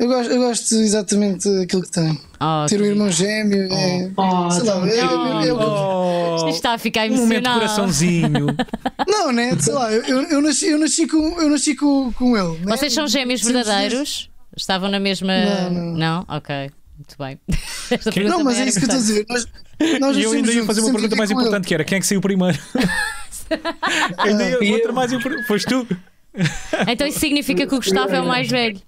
Eu 0.01 0.07
gosto, 0.07 0.31
eu 0.31 0.41
gosto 0.41 0.75
exatamente 0.75 1.47
daquilo 1.59 1.83
que 1.83 1.91
tem. 1.91 2.19
Ah, 2.39 2.65
Ter 2.67 2.81
um 2.81 2.85
irmão 2.85 3.11
gêmeo 3.11 3.71
é. 3.71 4.09
Oh, 4.17 4.49
sei 4.49 4.63
lá, 4.63 4.87
é- 4.87 4.95
é- 4.95 4.99
é 4.99 5.53
o 5.53 5.57
que- 5.57 5.63
Oh, 5.63 6.35
Isto 6.37 6.49
está 6.49 6.73
a 6.73 6.77
ficar 6.79 7.05
um 7.05 7.09
momento 7.17 7.27
de 7.27 7.33
emocionado. 7.35 7.59
coraçãozinho. 7.59 8.47
Não, 9.07 9.31
né? 9.31 9.55
Sei 9.59 9.71
lá, 9.73 9.91
eu, 9.93 10.23
eu, 10.23 10.41
nasci, 10.41 10.67
eu 10.69 10.79
nasci, 10.79 11.05
com, 11.07 11.39
eu 11.39 11.49
nasci 11.51 11.75
com, 11.75 12.11
com 12.13 12.35
ele. 12.35 12.65
né? 12.65 12.75
Vocês 12.75 12.91
são 12.93 13.07
gêmeos 13.07 13.43
verdadeiros? 13.43 14.27
Estavam 14.57 14.89
na 14.89 14.99
mesma. 14.99 15.33
Não, 15.69 15.93
não. 15.93 16.25
Ok, 16.27 16.71
muito 16.97 17.15
bem. 17.19 17.39
Não, 18.27 18.43
mas 18.43 18.59
é 18.59 18.65
isso 18.65 18.79
que 18.79 18.85
eu 18.85 18.97
estou 18.97 18.97
a 18.97 19.01
dizer. 19.01 19.25
Nós, 19.29 19.47
nós 19.99 20.17
E 20.17 20.23
eu 20.23 20.31
ainda 20.31 20.51
ia 20.51 20.65
fazer 20.65 20.81
uma 20.81 20.91
pergunta 20.93 21.15
mais 21.15 21.29
importante 21.29 21.67
que 21.67 21.73
era 21.75 21.83
quem 21.83 21.97
é 21.97 22.01
que 22.01 22.07
saiu 22.07 22.21
primeiro? 22.21 22.57
ainda 24.17 24.49
ia, 24.49 24.63
E 24.63 24.73
outra 24.73 24.91
mais 24.91 25.11
importante. 25.13 25.45
Foste 25.47 25.67
tu? 25.67 25.87
Então 26.87 27.05
isso 27.07 27.19
significa 27.19 27.67
que 27.67 27.75
o 27.75 27.77
Gustavo 27.77 28.13
é 28.15 28.21
o 28.21 28.25
mais 28.27 28.49
velho. 28.49 28.81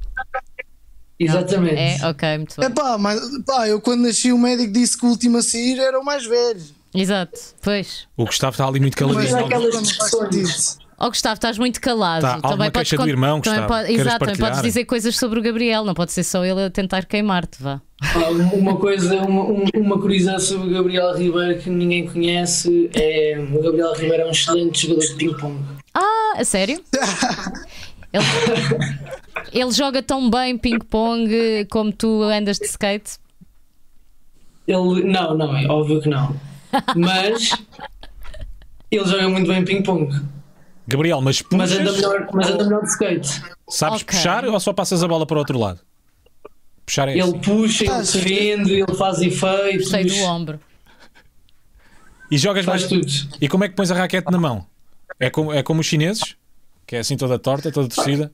Exatamente. 1.19 1.75
É, 2.03 2.07
ok, 2.09 2.37
muito 2.37 2.55
bem. 2.57 2.65
É 2.65 2.69
pá, 2.69 2.97
mas 2.97 3.19
pá, 3.45 3.67
eu 3.67 3.79
quando 3.79 4.01
nasci 4.01 4.31
o 4.33 4.37
médico 4.37 4.71
disse 4.73 4.97
que 4.97 5.05
o 5.05 5.09
último 5.09 5.37
a 5.37 5.41
sair 5.43 5.79
era 5.79 5.99
o 5.99 6.03
mais 6.03 6.25
velho. 6.25 6.61
Exato, 6.93 7.39
pois. 7.61 8.07
O 8.17 8.25
Gustavo 8.25 8.51
está 8.53 8.67
ali 8.67 8.79
muito 8.79 8.95
Mas 9.05 9.13
caladinho. 9.13 9.37
é 9.37 9.43
aquelas 9.45 9.81
discussões. 9.83 10.35
sentido. 10.47 10.83
Ó 10.99 11.09
Gustavo, 11.09 11.33
estás 11.35 11.57
muito 11.57 11.81
calado. 11.81 12.21
Tá, 12.21 12.33
alguma 12.35 12.69
podes 12.71 12.89
queixa 12.91 13.03
do 13.03 13.09
irmão, 13.09 13.41
também 13.41 13.59
Gustavo? 13.61 13.81
pode- 13.83 13.93
Exato, 13.99 14.19
também 14.19 14.35
podes 14.37 14.61
dizer 14.61 14.85
coisas 14.85 15.17
sobre 15.17 15.39
o 15.39 15.41
Gabriel, 15.41 15.83
não 15.83 15.93
pode 15.93 16.11
ser 16.13 16.23
só 16.23 16.45
ele 16.45 16.63
a 16.63 16.69
tentar 16.69 17.05
queimar-te, 17.05 17.61
vá. 17.61 17.81
Ah, 18.01 18.29
Uma 18.55 18.77
coisa, 18.77 19.15
uma, 19.21 19.41
um- 19.43 19.65
uma 19.75 19.99
curiosidade 19.99 20.43
sobre 20.43 20.67
o 20.69 20.71
Gabriel 20.71 21.13
Ribeiro 21.17 21.59
que 21.59 21.69
ninguém 21.69 22.07
conhece 22.07 22.89
é 22.93 23.37
o 23.53 23.61
Gabriel 23.61 23.91
Ribeiro 23.93 24.23
é 24.23 24.25
um 24.27 24.31
excelente 24.31 24.83
jogador 24.87 25.05
de 25.07 25.15
ping-pong. 25.15 25.59
Ah, 25.95 26.33
a 26.37 26.45
sério? 26.45 26.81
Ele, 28.13 28.23
ele 29.51 29.71
joga 29.71 30.01
tão 30.03 30.29
bem 30.29 30.57
ping-pong 30.57 31.65
como 31.69 31.91
tu 31.91 32.21
andas 32.23 32.57
de 32.59 32.65
skate? 32.65 33.17
Ele, 34.67 35.03
não, 35.03 35.35
não, 35.37 35.57
é 35.57 35.65
óbvio 35.67 36.01
que 36.01 36.09
não. 36.09 36.35
Mas 36.95 37.51
ele 38.91 39.05
joga 39.05 39.27
muito 39.29 39.47
bem 39.47 39.63
ping-pong. 39.65 40.09
Gabriel, 40.87 41.21
mas 41.21 41.41
Mas 41.51 41.71
anda 41.71 41.83
puxas, 41.85 41.95
melhor, 41.95 42.29
mas 42.33 42.49
anda 42.49 42.63
melhor 42.65 42.81
de 42.83 42.89
skate. 42.89 43.41
sabes 43.69 44.01
Ok. 44.01 44.15
puxar 44.15 44.45
ou 44.45 44.59
só 44.59 44.73
passas 44.73 45.01
a 45.03 45.07
bola 45.07 45.25
para 45.25 45.35
o 45.35 45.39
outro 45.39 45.57
lado? 45.57 45.79
Puxar 46.85 47.07
é 47.07 47.11
Ele 47.13 47.21
assim. 47.21 47.39
puxa, 47.39 47.85
ele 47.85 47.97
defende, 47.99 48.73
ele 48.81 48.95
faz 48.95 49.21
efeitos, 49.21 49.89
Gostei 49.89 50.05
do 50.05 50.15
ombro. 50.25 50.59
E 52.29 52.37
jogas 52.37 52.65
faz 52.65 52.89
mais. 52.91 53.05
tudo. 53.21 53.37
E 53.41 53.47
como 53.47 53.63
é 53.63 53.69
que 53.69 53.75
pões 53.75 53.91
a 53.91 53.95
raquete 53.95 54.29
na 54.31 54.37
mão? 54.39 54.65
É 55.19 55.29
como, 55.29 55.53
é 55.53 55.63
como 55.63 55.79
os 55.81 55.85
chineses? 55.85 56.35
Que 56.85 56.97
é 56.97 56.99
assim 56.99 57.17
toda 57.17 57.39
torta, 57.39 57.71
toda 57.71 57.87
torcida? 57.87 58.31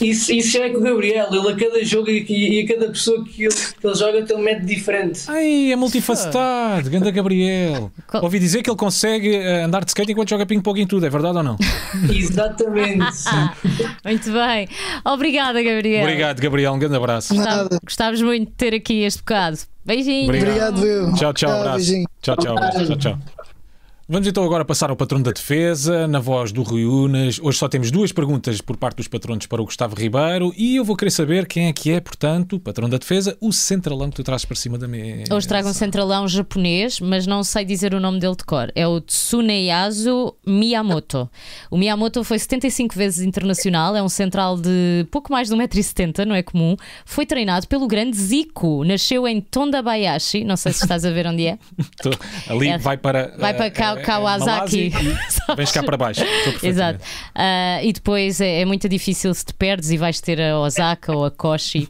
Isso, 0.00 0.32
isso 0.32 0.58
é 0.58 0.70
com 0.70 0.78
o 0.78 0.80
Gabriel, 0.80 1.26
ele 1.32 1.48
a 1.50 1.56
cada 1.56 1.84
jogo 1.84 2.08
e, 2.08 2.24
e 2.28 2.60
a 2.60 2.68
cada 2.68 2.88
pessoa 2.88 3.24
que 3.24 3.44
ele, 3.44 3.54
que 3.54 3.84
ele 3.84 3.94
joga 3.96 4.22
tem 4.22 4.36
um 4.36 4.40
método 4.40 4.66
diferente. 4.66 5.22
Ai, 5.26 5.72
é 5.72 5.76
multifacetado, 5.76 6.88
ganda 6.88 7.10
Gabriel. 7.10 7.90
Ouvi 8.22 8.38
dizer 8.38 8.62
que 8.62 8.70
ele 8.70 8.76
consegue 8.76 9.34
eh, 9.34 9.64
andar 9.64 9.84
de 9.84 9.90
skate 9.90 10.12
enquanto 10.12 10.30
joga 10.30 10.46
ping-pong 10.46 10.80
em 10.80 10.86
tudo, 10.86 11.04
é 11.04 11.10
verdade 11.10 11.38
ou 11.38 11.42
não? 11.42 11.56
Exatamente. 12.08 13.24
Muito 14.04 14.32
bem. 14.32 14.68
Obrigada, 15.04 15.60
Gabriel. 15.60 16.02
Obrigado, 16.02 16.40
Gabriel, 16.40 16.72
um 16.72 16.78
grande 16.78 16.96
abraço. 16.96 17.34
Gostava-. 17.34 17.80
Gostávamos 17.84 18.22
muito 18.22 18.48
de 18.48 18.54
ter 18.54 18.72
aqui 18.72 19.02
este 19.02 19.18
bocado. 19.18 19.58
Beijinho. 19.84 20.28
Obrigado. 20.28 20.78
Obrigado, 20.78 20.86
eu. 20.86 21.14
Tchau, 21.14 21.34
tchau, 21.34 21.50
abraço. 21.50 21.76
beijinho. 21.76 22.08
Tchau, 22.22 22.36
tchau, 22.36 22.56
abraço. 22.56 22.86
Tchau, 22.86 22.96
tchau. 22.96 23.45
Vamos 24.08 24.28
então 24.28 24.44
agora 24.44 24.64
passar 24.64 24.88
ao 24.88 24.94
patrão 24.94 25.20
da 25.20 25.32
defesa, 25.32 26.06
na 26.06 26.20
voz 26.20 26.52
do 26.52 26.62
Rui 26.62 26.84
Unas. 26.84 27.40
Hoje 27.42 27.58
só 27.58 27.68
temos 27.68 27.90
duas 27.90 28.12
perguntas 28.12 28.60
por 28.60 28.76
parte 28.76 28.98
dos 28.98 29.08
patronos 29.08 29.46
para 29.46 29.60
o 29.60 29.64
Gustavo 29.64 29.96
Ribeiro 29.96 30.54
e 30.56 30.76
eu 30.76 30.84
vou 30.84 30.94
querer 30.94 31.10
saber 31.10 31.44
quem 31.44 31.66
é 31.66 31.72
que 31.72 31.90
é, 31.90 31.98
portanto, 31.98 32.54
o 32.54 32.60
patrão 32.60 32.88
da 32.88 32.98
defesa, 32.98 33.36
o 33.40 33.52
centralão 33.52 34.08
que 34.08 34.14
tu 34.14 34.22
trazes 34.22 34.44
para 34.44 34.54
cima 34.54 34.78
da 34.78 34.86
mesa. 34.86 35.34
Hoje 35.34 35.48
trago 35.48 35.68
um 35.68 35.72
centralão 35.72 36.28
japonês, 36.28 37.00
mas 37.00 37.26
não 37.26 37.42
sei 37.42 37.64
dizer 37.64 37.94
o 37.94 37.98
nome 38.00 38.20
dele 38.20 38.36
de 38.36 38.44
cor. 38.44 38.70
É 38.76 38.86
o 38.86 39.00
Tsuneyasu 39.00 40.36
Miyamoto. 40.46 41.28
O 41.68 41.76
Miyamoto 41.76 42.22
foi 42.22 42.38
75 42.38 42.94
vezes 42.94 43.26
internacional, 43.26 43.96
é 43.96 44.02
um 44.04 44.08
central 44.08 44.56
de 44.56 45.04
pouco 45.10 45.32
mais 45.32 45.48
de 45.48 45.56
1,70m, 45.56 46.24
não 46.26 46.36
é 46.36 46.44
comum. 46.44 46.76
Foi 47.04 47.26
treinado 47.26 47.66
pelo 47.66 47.88
grande 47.88 48.16
Zico. 48.16 48.84
Nasceu 48.84 49.26
em 49.26 49.40
Tondabayashi, 49.40 50.44
não 50.44 50.56
sei 50.56 50.72
se 50.72 50.84
estás 50.84 51.04
a 51.04 51.10
ver 51.10 51.26
onde 51.26 51.44
é. 51.48 51.58
Ali 52.48 52.68
É. 52.68 52.78
vai 52.78 52.96
para. 52.96 53.34
Vai 53.36 53.52
para 53.52 53.66
eh, 53.66 53.70
Ka- 53.96 54.00
eh, 54.00 54.04
Kawasaki. 54.04 54.92
E 54.92 55.54
Vens 55.56 55.72
cá 55.72 55.82
para 55.82 55.96
baixo. 55.96 56.22
Exato. 56.62 57.00
Ah, 57.34 57.80
e 57.82 57.92
depois 57.92 58.40
é, 58.40 58.60
é 58.60 58.64
muito 58.64 58.88
difícil 58.88 59.32
se 59.34 59.44
te 59.44 59.54
perdes 59.54 59.90
e 59.90 59.96
vais 59.96 60.20
ter 60.20 60.40
a 60.40 60.58
Osaka 60.58 61.14
ou 61.14 61.24
a 61.24 61.30
Koshi. 61.30 61.88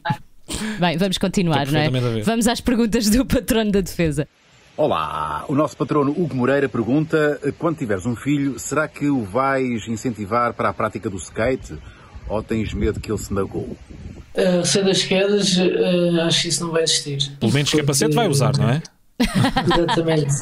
Bem, 0.79 0.97
vamos 0.97 1.17
continuar, 1.17 1.67
não 1.67 1.79
é? 1.79 1.89
Vamos 2.23 2.47
às 2.47 2.61
perguntas 2.61 3.09
do 3.09 3.25
patrono 3.25 3.71
da 3.71 3.81
defesa. 3.81 4.27
Olá, 4.77 5.43
o 5.47 5.55
nosso 5.55 5.75
patrono 5.75 6.11
Hugo 6.11 6.35
Moreira 6.35 6.69
pergunta: 6.69 7.39
quando 7.57 7.77
tiveres 7.77 8.05
um 8.05 8.15
filho, 8.15 8.59
será 8.59 8.87
que 8.87 9.07
o 9.09 9.23
vais 9.23 9.87
incentivar 9.87 10.53
para 10.53 10.69
a 10.69 10.73
prática 10.73 11.09
do 11.09 11.17
skate 11.17 11.77
ou 12.29 12.43
tens 12.43 12.73
medo 12.73 12.99
que 12.99 13.11
ele 13.11 13.17
se 13.17 13.33
magoe? 13.33 13.75
Uh, 14.35 14.59
receio 14.59 14.85
das 14.85 15.01
quedas, 15.03 15.57
uh, 15.57 16.21
acho 16.27 16.43
que 16.43 16.47
isso 16.49 16.63
não 16.63 16.71
vai 16.71 16.83
existir. 16.83 17.31
Pelo 17.39 17.51
menos 17.51 17.71
capacete 17.71 18.13
vai 18.13 18.27
usar, 18.27 18.55
não 18.55 18.69
é? 18.69 18.81
Exatamente. 19.19 20.35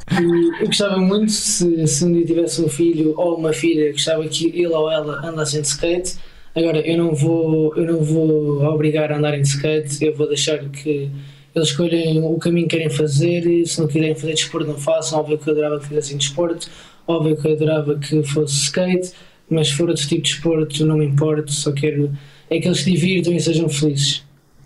Eu 0.59 0.67
gostava 0.67 0.97
muito, 0.97 1.31
se, 1.31 1.88
se 1.88 2.05
um 2.05 2.11
dia 2.11 2.25
tivesse 2.25 2.61
um 2.61 2.67
filho 2.67 3.13
ou 3.17 3.38
uma 3.38 3.53
filha, 3.53 3.91
gostava 3.91 4.27
que 4.27 4.47
ele 4.47 4.67
ou 4.67 4.91
ela 4.91 5.25
andassem 5.25 5.61
de 5.61 5.67
skate. 5.67 6.15
Agora, 6.53 6.79
eu 6.79 6.97
não 6.97 7.13
vou, 7.13 7.75
eu 7.75 7.85
não 7.85 8.03
vou 8.03 8.63
obrigar 8.63 9.11
a 9.11 9.17
andarem 9.17 9.41
de 9.41 9.47
skate, 9.47 10.03
eu 10.03 10.15
vou 10.15 10.27
deixar 10.27 10.57
que 10.69 11.09
eles 11.53 11.69
escolhem 11.69 12.21
o 12.21 12.38
caminho 12.38 12.67
que 12.67 12.77
querem 12.77 12.89
fazer. 12.89 13.45
E 13.45 13.65
se 13.65 13.79
não 13.79 13.88
quiserem 13.88 14.15
fazer 14.15 14.33
desporto, 14.33 14.67
não 14.67 14.77
façam. 14.77 15.19
Óbvio 15.19 15.38
que 15.38 15.49
eu 15.49 15.53
adorava 15.53 15.79
que 15.79 15.88
fizessem 15.88 16.17
desporto, 16.17 16.69
óbvio 17.07 17.38
que 17.38 17.47
eu 17.47 17.53
adorava 17.53 17.97
que 17.97 18.23
fosse 18.23 18.55
skate, 18.55 19.11
mas 19.49 19.67
se 19.67 19.73
for 19.73 19.89
outro 19.89 20.05
tipo 20.07 20.21
de 20.21 20.31
desporto, 20.31 20.85
não 20.85 20.97
me 20.97 21.05
importo, 21.05 21.51
só 21.51 21.71
quero 21.71 22.11
é 22.49 22.59
que 22.59 22.67
eles 22.67 22.79
se 22.79 22.91
divirtam 22.91 23.33
e 23.33 23.39
sejam 23.39 23.67
felizes. 23.69 24.23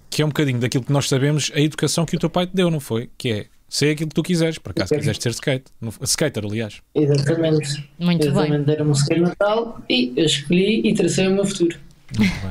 Que 0.10 0.22
é 0.22 0.26
um 0.26 0.30
bocadinho 0.30 0.60
daquilo 0.60 0.84
que 0.84 0.92
nós 0.92 1.08
sabemos, 1.08 1.52
a 1.54 1.62
educação 1.62 2.06
que 2.06 2.16
o 2.16 2.20
teu 2.20 2.30
pai 2.30 2.46
te 2.46 2.56
deu, 2.56 2.70
não 2.70 2.80
foi? 2.80 3.10
Que 3.18 3.32
é 3.32 3.46
ser 3.70 3.92
aquilo 3.92 4.10
que 4.10 4.16
tu 4.16 4.24
quiseres, 4.24 4.58
por 4.58 4.72
acaso 4.72 4.88
Ok. 4.94 4.98
quiseres 5.00 5.22
ser 5.22 5.30
skate. 5.30 5.66
No- 5.80 5.94
Skater, 6.02 6.44
aliás. 6.46 6.82
Exatamente. 6.96 7.90
Muito 8.00 8.20
bem. 8.24 8.30
Exatamente, 8.32 8.66
deram-me 8.66 8.92
um 8.92 8.94
skate 8.94 9.22
Natal 9.22 9.82
e 9.90 10.14
eu 10.16 10.26
escolhi 10.26 10.82
e 10.88 10.94
tracei 10.94 11.28
o 11.28 11.32
meu 11.32 11.46
futuro. 11.46 11.78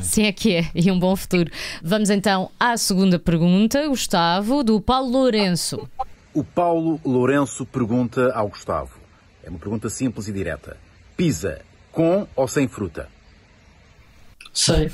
Sim, 0.00 0.22
é 0.26 0.33
que 0.33 0.54
é. 0.54 0.70
E 0.74 0.88
um 0.90 0.98
bom 0.98 1.16
futuro. 1.16 1.50
Vamos 1.83 2.11
então 2.11 2.50
à 2.61 2.76
segunda 2.76 3.18
pergunta, 3.18 3.88
Gustavo, 3.88 4.62
do 4.62 4.81
Paulo 4.81 5.11
Lourenço. 5.11 5.88
O 6.33 6.44
Paulo 6.44 7.00
Lourenço 7.04 7.66
pergunta 7.66 8.31
ao 8.33 8.48
Gustavo: 8.48 8.92
é 9.42 9.50
uma 9.50 9.59
pergunta 9.59 9.90
simples 9.90 10.28
e 10.28 10.33
direta. 10.33 10.76
Pizza 11.16 11.61
com 11.90 12.28
ou 12.37 12.46
sem 12.46 12.68
fruta? 12.68 13.09
Sei. 14.54 14.90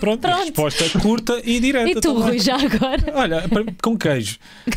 Pronto, 0.00 0.20
Pronto. 0.20 0.38
resposta 0.40 0.98
curta 0.98 1.40
e 1.44 1.58
direta. 1.60 1.88
E 1.90 1.94
tu, 1.94 2.00
também. 2.00 2.22
Rui, 2.22 2.38
já 2.38 2.56
agora? 2.56 3.02
Olha, 3.14 3.44
com 3.82 3.96
queijo. 3.96 4.36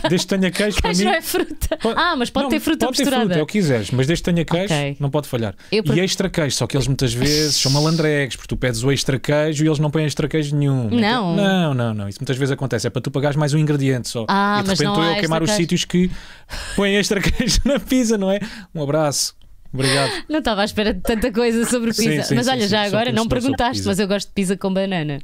Desde 0.10 0.28
que 0.28 0.38
tenha 0.38 0.52
queijo, 0.52 0.78
para 0.82 0.92
Queijo 0.94 1.00
mim. 1.04 1.06
não 1.06 1.14
é 1.18 1.22
fruta. 1.22 1.78
Pode- 1.82 2.00
Ah, 2.00 2.16
mas 2.16 2.30
pode 2.30 2.44
Não, 2.46 2.50
ter 2.50 2.60
fruta 2.60 2.86
pode 2.86 2.98
ter 2.98 3.04
misturada. 3.04 3.26
fruta, 3.26 3.40
é 3.40 3.44
o 3.44 3.46
que 3.46 3.54
quiseres, 3.54 3.92
mas 3.92 4.08
desde 4.08 4.24
que 4.24 4.32
tenha 4.32 4.46
queijo, 4.46 4.74
Ok. 4.74 4.98
não 5.00 5.10
pode 5.10 5.28
falhar. 5.28 5.54
Eu 5.72 5.84
E 5.86 6.00
extra 6.00 6.30
queijo, 6.30 6.56
só 6.56 6.66
que 6.68 6.78
eles 6.78 6.88
muitas 6.88 7.14
vezes 7.14 7.56
são 7.58 7.72
malandregues, 7.72 8.36
porque 8.38 8.48
tu 8.48 8.58
pedes 8.58 8.84
o 8.84 8.92
extra 8.92 9.20
queijo 9.20 9.64
e 9.66 9.68
eles 9.68 9.80
não 9.80 9.90
põem 9.92 10.06
extra 10.06 10.28
queijo 10.28 10.56
nenhum. 10.56 10.90
Não. 10.90 11.36
Não, 11.36 11.74
não, 11.74 11.94
não. 11.94 12.08
Isso 12.10 12.20
muitas 12.22 12.38
vezes 12.38 12.52
acontece. 12.52 12.88
É 12.88 12.90
para 12.90 13.02
tu 13.02 13.12
pagares 13.12 13.36
mais 13.36 13.54
um 13.54 13.58
ingrediente 13.58 14.08
só. 14.08 14.26
Ah, 14.30 14.60
e 14.60 14.64
de 14.64 14.70
repente 14.70 14.88
estou 14.90 15.04
eu 15.04 15.12
a 15.12 15.16
queimar 15.16 15.44
os 15.44 15.52
sítios 15.52 15.84
que 15.84 16.10
põem 16.76 16.96
extra 16.96 17.20
queijo 17.22 17.60
na 17.66 17.80
pizza, 17.80 18.18
não 18.18 18.32
é? 18.32 18.40
Um 18.74 18.82
abraço. 18.82 19.36
Obrigado. 19.74 20.12
Não 20.30 20.40
estava 20.40 20.62
à 20.62 20.66
espera 20.66 20.94
de 20.94 21.02
tanta 21.02 21.32
coisa 21.32 21.66
sobre 21.66 21.90
pizza. 21.90 22.24
sim, 22.24 22.36
mas 22.36 22.46
sim, 22.46 22.52
olha, 22.52 22.62
sim, 22.62 22.68
já 22.68 22.84
agora 22.84 23.12
não 23.12 23.28
perguntaste, 23.28 23.86
mas 23.86 24.00
eu 24.00 24.08
gosto 24.08 24.28
de 24.28 24.34
pizza 24.34 24.58
com 24.58 24.74
banana. 24.74 25.20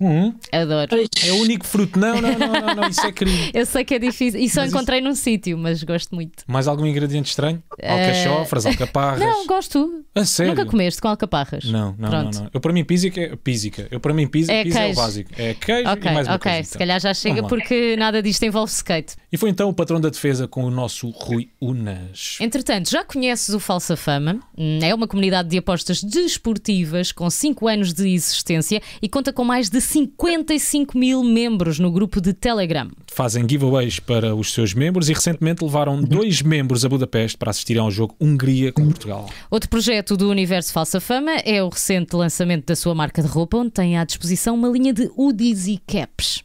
Hum, 0.00 0.34
Adoro. 0.52 0.90
é 1.24 1.32
o 1.32 1.36
único 1.36 1.64
fruto. 1.64 1.98
Não, 1.98 2.20
não, 2.20 2.36
não, 2.38 2.52
não, 2.52 2.74
não, 2.74 2.88
isso 2.88 3.00
é 3.06 3.12
crime. 3.12 3.50
Eu 3.54 3.64
sei 3.64 3.84
que 3.84 3.94
é 3.94 3.98
difícil. 3.98 4.40
E 4.40 4.48
só 4.50 4.60
Mas 4.60 4.68
isso- 4.68 4.76
encontrei 4.76 5.00
num 5.00 5.14
sítio, 5.14 5.56
mas 5.56 5.82
gosto 5.84 6.14
muito. 6.14 6.42
Mais 6.48 6.66
algum 6.66 6.84
ingrediente 6.84 7.30
estranho? 7.30 7.62
Alcachofras, 7.82 8.66
alcaparras. 8.66 9.20
Não, 9.24 9.46
gosto. 9.46 10.04
A 10.14 10.24
sério? 10.24 10.52
Nunca 10.54 10.66
comeste 10.66 11.00
com 11.00 11.08
alcaparras? 11.08 11.64
Não, 11.64 11.94
não, 11.98 12.10
não, 12.10 12.30
não. 12.30 12.50
Eu 12.52 12.60
para 12.60 12.72
mim 12.72 12.84
písica 12.84 13.20
é 13.20 13.36
písica. 13.36 13.86
Eu 13.90 14.00
para 14.00 14.12
mim 14.12 14.26
pizza, 14.26 14.52
É 14.52 14.62
pizza 14.64 14.80
é 14.80 14.90
o 14.92 14.94
básico. 14.94 15.30
É 15.36 15.54
queijo 15.54 15.88
Ok, 15.90 16.10
e 16.10 16.14
mais 16.14 16.26
uma 16.28 16.36
ok. 16.36 16.50
coisa, 16.52 16.64
Se 16.64 16.70
então. 16.70 16.78
calhar 16.80 17.00
já 17.00 17.14
chega 17.14 17.42
porque 17.44 17.96
nada 17.96 18.22
disto 18.22 18.42
envolve 18.44 18.72
skate. 18.72 19.14
E 19.32 19.36
foi 19.36 19.50
então 19.50 19.68
o 19.68 19.72
patrão 19.74 20.00
da 20.00 20.08
defesa 20.08 20.46
com 20.46 20.64
o 20.64 20.70
nosso 20.70 21.08
Rui 21.10 21.48
Unas. 21.60 22.36
Entretanto, 22.40 22.90
já 22.90 23.04
conheces 23.04 23.54
o 23.54 23.60
Falsa 23.60 23.96
Fama? 23.96 24.38
Hum, 24.56 24.78
É 24.82 24.94
uma 24.94 25.06
comunidade 25.08 25.48
de 25.48 25.58
apostas 25.58 26.02
desportivas 26.02 27.10
com 27.12 27.28
5 27.30 27.66
anos 27.68 27.92
de 27.92 28.08
existência 28.08 28.80
e 29.00 29.08
conta 29.08 29.32
com 29.32 29.44
mais 29.44 29.68
de 29.70 29.80
55 29.84 30.96
mil 30.96 31.22
membros 31.22 31.78
no 31.78 31.90
grupo 31.92 32.20
de 32.20 32.32
Telegram. 32.32 32.90
Fazem 33.12 33.46
giveaways 33.48 34.00
para 34.00 34.34
os 34.34 34.52
seus 34.52 34.74
membros 34.74 35.08
e 35.08 35.12
recentemente 35.12 35.62
levaram 35.62 36.02
dois 36.02 36.42
membros 36.42 36.84
a 36.84 36.88
Budapeste 36.88 37.38
para 37.38 37.50
assistirem 37.50 37.82
ao 37.82 37.90
jogo 37.90 38.16
Hungria 38.20 38.72
com 38.72 38.84
Portugal. 38.86 39.30
Outro 39.50 39.68
projeto 39.68 40.16
do 40.16 40.30
Universo 40.30 40.72
Falsa 40.72 41.00
Fama 41.00 41.32
é 41.44 41.62
o 41.62 41.68
recente 41.68 42.16
lançamento 42.16 42.66
da 42.66 42.76
sua 42.76 42.94
marca 42.94 43.22
de 43.22 43.28
roupa, 43.28 43.58
onde 43.58 43.70
tem 43.70 43.98
à 43.98 44.04
disposição 44.04 44.54
uma 44.54 44.68
linha 44.68 44.92
de 44.92 45.10
hoodies 45.16 45.66
e 45.66 45.78
caps. 45.86 46.42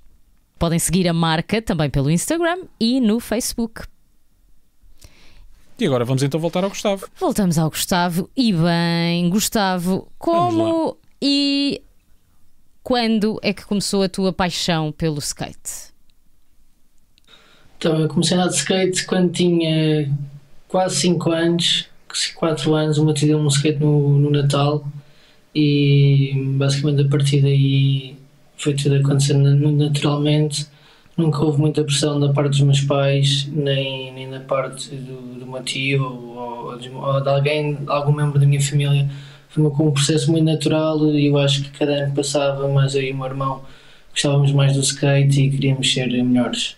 Podem 0.60 0.78
seguir 0.78 1.08
a 1.08 1.13
marca 1.13 1.62
também 1.62 1.89
pelo 1.89 2.12
Instagram 2.12 2.63
e 2.80 2.99
no 2.99 3.19
Facebook. 3.19 3.84
E 5.80 5.86
agora 5.86 6.04
vamos 6.04 6.21
então 6.21 6.38
voltar 6.39 6.63
ao 6.65 6.69
Gustavo. 6.69 7.08
Voltamos 7.17 7.58
ao 7.58 7.69
Gustavo. 7.69 8.30
E 8.36 8.52
bem, 8.52 9.30
Gustavo, 9.30 10.12
como 10.17 10.97
quando 12.89 13.39
é 13.43 13.54
que 13.54 13.63
começou 13.67 14.02
a 14.02 14.10
tua 14.10 14.34
paixão 14.34 14.91
pelo 14.91 15.19
skate? 15.19 15.93
Então, 17.78 17.99
eu 17.99 18.08
comecei 18.08 18.36
a 18.36 18.41
andar 18.41 18.49
de 18.49 18.56
skate 18.58 19.06
quando 19.06 19.32
tinha 19.32 20.12
quase 20.67 20.95
5 20.95 21.32
anos, 21.32 21.86
4 22.34 22.73
anos. 22.73 22.97
O 22.97 23.06
meu 23.06 23.13
tio 23.13 23.28
deu-me 23.28 23.45
um 23.45 23.47
skate 23.47 23.80
no, 23.80 24.17
no 24.17 24.32
Natal 24.32 24.84
e 25.54 26.34
basicamente 26.58 27.04
a 27.06 27.08
partir 27.08 27.41
daí 27.43 28.15
foi 28.58 28.73
tudo 28.73 28.95
acontecendo 28.95 29.54
na- 29.56 29.71
naturalmente. 29.88 30.65
Nunca 31.15 31.43
houve 31.43 31.60
muita 31.60 31.84
pressão 31.84 32.19
da 32.19 32.34
parte 32.34 32.49
dos 32.49 32.62
meus 32.62 32.82
pais, 32.82 33.47
nem, 33.52 34.12
nem 34.13 34.32
da 34.32 34.39
parte 34.39 34.89
do, 34.95 35.39
do 35.39 35.45
meu 35.45 35.62
tio 35.63 36.04
ou, 36.04 36.69
ou 36.71 36.80
de, 36.80 36.89
ou 36.89 37.21
de 37.21 37.30
alguém, 37.30 37.78
algum 37.86 38.13
membro 38.13 38.39
da 38.39 38.47
minha 38.47 38.60
família. 38.60 39.08
Foi 39.49 39.63
um 39.63 39.91
processo 39.91 40.31
muito 40.31 40.45
natural 40.45 41.03
e 41.13 41.27
eu 41.27 41.38
acho 41.38 41.63
que 41.63 41.71
cada 41.71 41.91
ano 41.91 42.13
passava, 42.13 42.67
mais 42.67 42.95
eu 42.95 43.01
e 43.01 43.12
o 43.12 43.17
meu 43.17 43.25
irmão 43.25 43.62
gostávamos 44.12 44.51
mais 44.51 44.73
do 44.73 44.81
skate 44.81 45.41
e 45.41 45.49
queríamos 45.49 45.91
ser 45.91 46.07
melhores. 46.23 46.77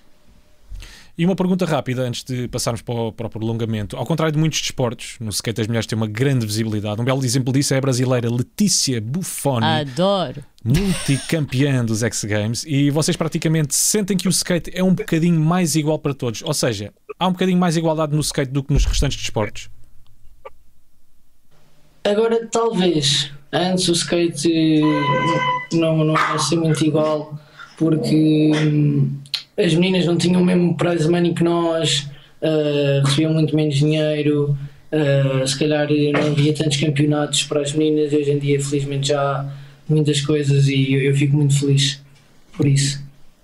E 1.17 1.25
uma 1.25 1.35
pergunta 1.35 1.65
rápida 1.65 2.03
antes 2.03 2.23
de 2.23 2.47
passarmos 2.47 2.81
para 2.81 2.95
o, 2.95 3.11
para 3.11 3.27
o 3.27 3.29
prolongamento. 3.29 3.97
Ao 3.97 4.05
contrário 4.05 4.31
de 4.31 4.39
muitos 4.39 4.61
desportos, 4.61 5.17
no 5.19 5.29
skate 5.29 5.61
as 5.61 5.67
mulheres 5.67 5.85
têm 5.85 5.97
uma 5.97 6.07
grande 6.07 6.45
visibilidade. 6.45 7.01
Um 7.01 7.03
belo 7.03 7.23
exemplo 7.23 7.51
disso 7.51 7.73
é 7.73 7.77
a 7.77 7.81
brasileira 7.81 8.29
Letícia 8.29 9.01
Buffoni. 9.01 9.65
Adoro! 9.65 10.43
multicampeã 10.63 11.83
dos 11.83 12.03
X 12.03 12.23
Games 12.23 12.63
e 12.67 12.91
vocês 12.91 13.17
praticamente 13.17 13.73
sentem 13.73 14.15
que 14.15 14.27
o 14.27 14.29
skate 14.29 14.71
é 14.73 14.83
um 14.83 14.93
bocadinho 14.93 15.39
mais 15.39 15.75
igual 15.75 15.97
para 15.97 16.13
todos. 16.13 16.41
Ou 16.43 16.53
seja, 16.53 16.93
há 17.19 17.27
um 17.27 17.31
bocadinho 17.31 17.57
mais 17.57 17.75
igualdade 17.75 18.13
no 18.13 18.21
skate 18.21 18.51
do 18.51 18.63
que 18.63 18.71
nos 18.71 18.85
restantes 18.85 19.17
desportos. 19.17 19.69
Agora, 22.03 22.47
talvez, 22.51 23.31
antes 23.51 23.87
o 23.87 23.93
skate 23.93 24.51
eh, 24.51 25.75
não, 25.75 26.03
não 26.03 26.13
ia 26.13 26.39
ser 26.39 26.55
muito 26.55 26.83
igual, 26.83 27.39
porque 27.77 28.51
hum, 28.55 29.19
as 29.57 29.73
meninas 29.75 30.05
não 30.05 30.17
tinham 30.17 30.41
o 30.41 30.45
mesmo 30.45 30.75
prize 30.75 31.07
money 31.07 31.33
que 31.33 31.43
nós, 31.43 32.07
eh, 32.41 33.01
recebiam 33.05 33.33
muito 33.33 33.55
menos 33.55 33.75
dinheiro, 33.75 34.57
eh, 34.91 35.43
se 35.45 35.59
calhar 35.59 35.87
não 36.13 36.31
havia 36.31 36.53
tantos 36.53 36.77
campeonatos 36.77 37.43
para 37.43 37.61
as 37.61 37.71
meninas, 37.73 38.11
hoje 38.11 38.31
em 38.31 38.39
dia, 38.39 38.59
felizmente, 38.59 39.09
já 39.09 39.21
há 39.21 39.45
muitas 39.87 40.21
coisas 40.21 40.67
e 40.67 40.93
eu, 40.93 41.01
eu 41.01 41.15
fico 41.15 41.35
muito 41.35 41.59
feliz 41.59 42.01
por 42.57 42.67
isso. 42.67 42.99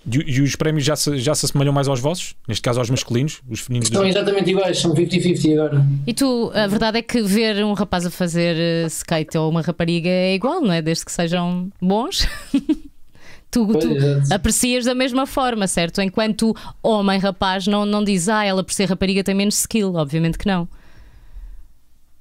E, 0.10 0.38
e 0.38 0.42
os 0.42 0.56
prémios 0.56 0.86
já 0.86 0.96
se, 0.96 1.18
já 1.18 1.36
se 1.36 1.46
assemelham 1.46 1.74
mais 1.74 1.88
aos 1.88 2.00
vossos? 2.00 2.34
Neste 2.48 2.62
caso 2.62 2.80
aos 2.80 2.90
masculinos? 2.90 3.42
Os 3.50 3.60
femininos 3.60 3.90
Estão 3.90 4.04
dos... 4.04 4.16
exatamente 4.16 4.50
iguais, 4.50 4.80
são 4.80 4.94
50-50 4.94 5.54
agora. 5.54 5.86
E 6.06 6.14
tu, 6.14 6.52
a 6.54 6.66
verdade 6.68 7.00
é 7.00 7.02
que 7.02 7.22
ver 7.22 7.64
um 7.64 7.74
rapaz 7.74 8.06
a 8.06 8.10
fazer 8.10 8.56
eh, 8.56 8.86
skate 8.88 9.38
ou 9.38 9.50
uma 9.50 9.62
rapariga 9.62 10.10
é 10.10 10.34
igual, 10.34 10.62
não 10.62 10.72
é? 10.72 10.82
Desde 10.82 11.04
que 11.04 11.12
sejam 11.12 11.70
bons. 11.82 12.26
tu, 13.52 13.68
Pois, 13.68 13.84
tu 13.84 14.34
aprecias 14.34 14.86
da 14.86 14.96
mesma 14.96 15.26
forma, 15.26 15.68
certo? 15.68 16.02
Enquanto 16.02 16.56
homem, 16.82 17.20
rapaz, 17.20 17.68
não, 17.68 17.86
não 17.86 18.04
diz, 18.04 18.30
ah, 18.30 18.46
ela 18.46 18.64
por 18.64 18.74
ser 18.74 18.86
rapariga 18.86 19.24
tem 19.24 19.36
menos 19.36 19.60
skill. 19.60 19.96
Obviamente 19.96 20.38
que 20.38 20.48
não. 20.48 20.70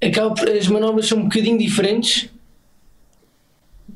acaba 0.03 0.35
as 0.51 0.67
manobras 0.67 1.07
são 1.07 1.19
um 1.19 1.23
bocadinho 1.23 1.57
diferentes. 1.57 2.29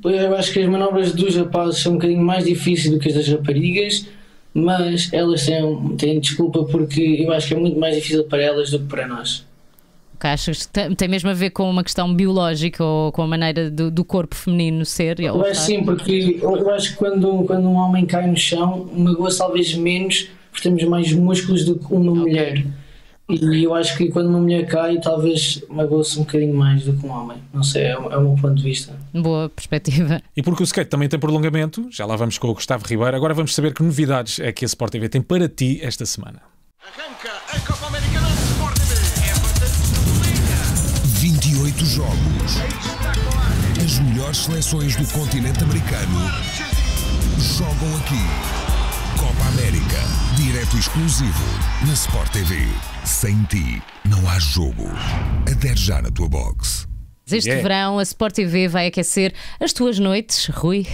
Eu 0.03 0.35
acho 0.35 0.51
que 0.51 0.59
as 0.59 0.67
manobras 0.67 1.13
dos 1.13 1.35
rapazes 1.35 1.79
são 1.81 1.93
um 1.93 1.95
bocadinho 1.95 2.23
mais 2.23 2.45
difíceis 2.45 2.93
do 2.93 2.99
que 2.99 3.09
as 3.09 3.15
das 3.15 3.27
raparigas, 3.27 4.07
mas 4.53 5.11
elas 5.13 5.45
têm, 5.45 5.95
têm 5.97 6.19
desculpa 6.19 6.63
porque 6.63 7.01
eu 7.19 7.31
acho 7.31 7.47
que 7.47 7.53
é 7.53 7.57
muito 7.57 7.79
mais 7.79 7.95
difícil 7.95 8.23
para 8.23 8.41
elas 8.41 8.71
do 8.71 8.79
que 8.79 8.85
para 8.85 9.07
nós. 9.07 9.45
Ok, 10.15 10.29
achas 10.29 10.65
que 10.65 10.73
tem, 10.73 10.93
tem 10.93 11.07
mesmo 11.07 11.29
a 11.29 11.33
ver 11.33 11.51
com 11.51 11.69
uma 11.69 11.83
questão 11.83 12.13
biológica 12.13 12.83
ou 12.83 13.11
com 13.11 13.21
a 13.21 13.27
maneira 13.27 13.71
do, 13.71 13.89
do 13.89 14.03
corpo 14.03 14.35
feminino 14.35 14.85
ser? 14.85 15.19
Eu 15.19 15.43
acho 15.43 15.61
sim, 15.61 15.83
porque 15.83 16.39
eu 16.41 16.69
acho 16.71 16.91
que 16.91 16.97
quando, 16.97 17.43
quando 17.45 17.67
um 17.67 17.75
homem 17.75 18.05
cai 18.05 18.27
no 18.27 18.37
chão, 18.37 18.89
magoa-se 18.93 19.37
talvez 19.37 19.73
menos, 19.75 20.27
porque 20.51 20.67
temos 20.67 20.83
mais 20.83 21.11
músculos 21.13 21.65
do 21.65 21.75
que 21.75 21.93
uma 21.93 22.13
mulher. 22.13 22.63
E 23.29 23.63
eu 23.63 23.73
acho 23.73 23.97
que 23.97 24.09
quando 24.09 24.27
uma 24.27 24.39
mulher 24.39 24.67
cai, 24.67 24.99
talvez 24.99 25.63
magoa-se 25.69 26.17
um 26.19 26.23
bocadinho 26.23 26.53
mais 26.53 26.83
do 26.83 26.93
que 26.93 27.05
um 27.05 27.11
homem. 27.11 27.37
Não 27.53 27.63
sei, 27.63 27.83
é, 27.83 27.97
o- 27.97 28.11
é 28.11 28.17
o 28.17 28.21
meu 28.21 28.35
ponto 28.35 28.55
de 28.55 28.63
vista. 28.63 28.93
Boa 29.13 29.47
perspectiva. 29.49 30.21
E 30.35 30.43
porque 30.43 30.63
o 30.63 30.65
skate 30.65 30.89
também 30.89 31.07
tem 31.07 31.17
prolongamento, 31.19 31.87
já 31.89 32.05
lá 32.05 32.15
vamos 32.17 32.37
com 32.37 32.49
o 32.49 32.53
Gustavo 32.53 32.85
Ribeiro, 32.85 33.15
agora 33.15 33.33
vamos 33.33 33.55
saber 33.55 33.73
que 33.73 33.81
novidades 33.83 34.39
é 34.39 34.51
que 34.51 34.65
a 34.65 34.67
Sport 34.67 34.91
TV 34.91 35.07
tem 35.07 35.21
para 35.21 35.47
ti 35.47 35.79
esta 35.81 36.05
semana. 36.05 36.41
Arranca 36.83 37.31
a 37.53 37.59
Copa 37.61 37.87
Americana 37.87 38.27
do 38.27 38.33
Sport 38.51 38.75
TV. 38.79 38.93
Everton 39.29 40.23
Liga. 40.25 41.19
28 41.19 41.85
jogos. 41.85 42.57
As 43.83 43.99
melhores 43.99 44.37
seleções 44.37 44.95
do 44.97 45.07
continente 45.13 45.63
americano 45.63 46.19
jogam 47.39 47.95
aqui. 47.97 48.60
Copa 49.31 49.47
América, 49.47 49.97
direto 50.35 50.77
exclusivo 50.77 51.45
na 51.87 51.93
Sport 51.93 52.33
TV. 52.33 52.67
Sem 53.05 53.41
ti, 53.43 53.81
não 54.03 54.29
há 54.29 54.37
jogo. 54.39 54.89
Adere 55.49 55.79
já 55.79 56.01
na 56.01 56.11
tua 56.11 56.27
box. 56.27 56.85
Este 57.25 57.47
Yeah. 57.49 57.63
verão 57.63 57.97
a 57.97 58.03
Sport 58.03 58.35
TV 58.35 58.67
vai 58.67 58.87
aquecer 58.87 59.33
as 59.57 59.71
tuas 59.71 59.97
noites, 59.99 60.47
Rui. 60.47 60.85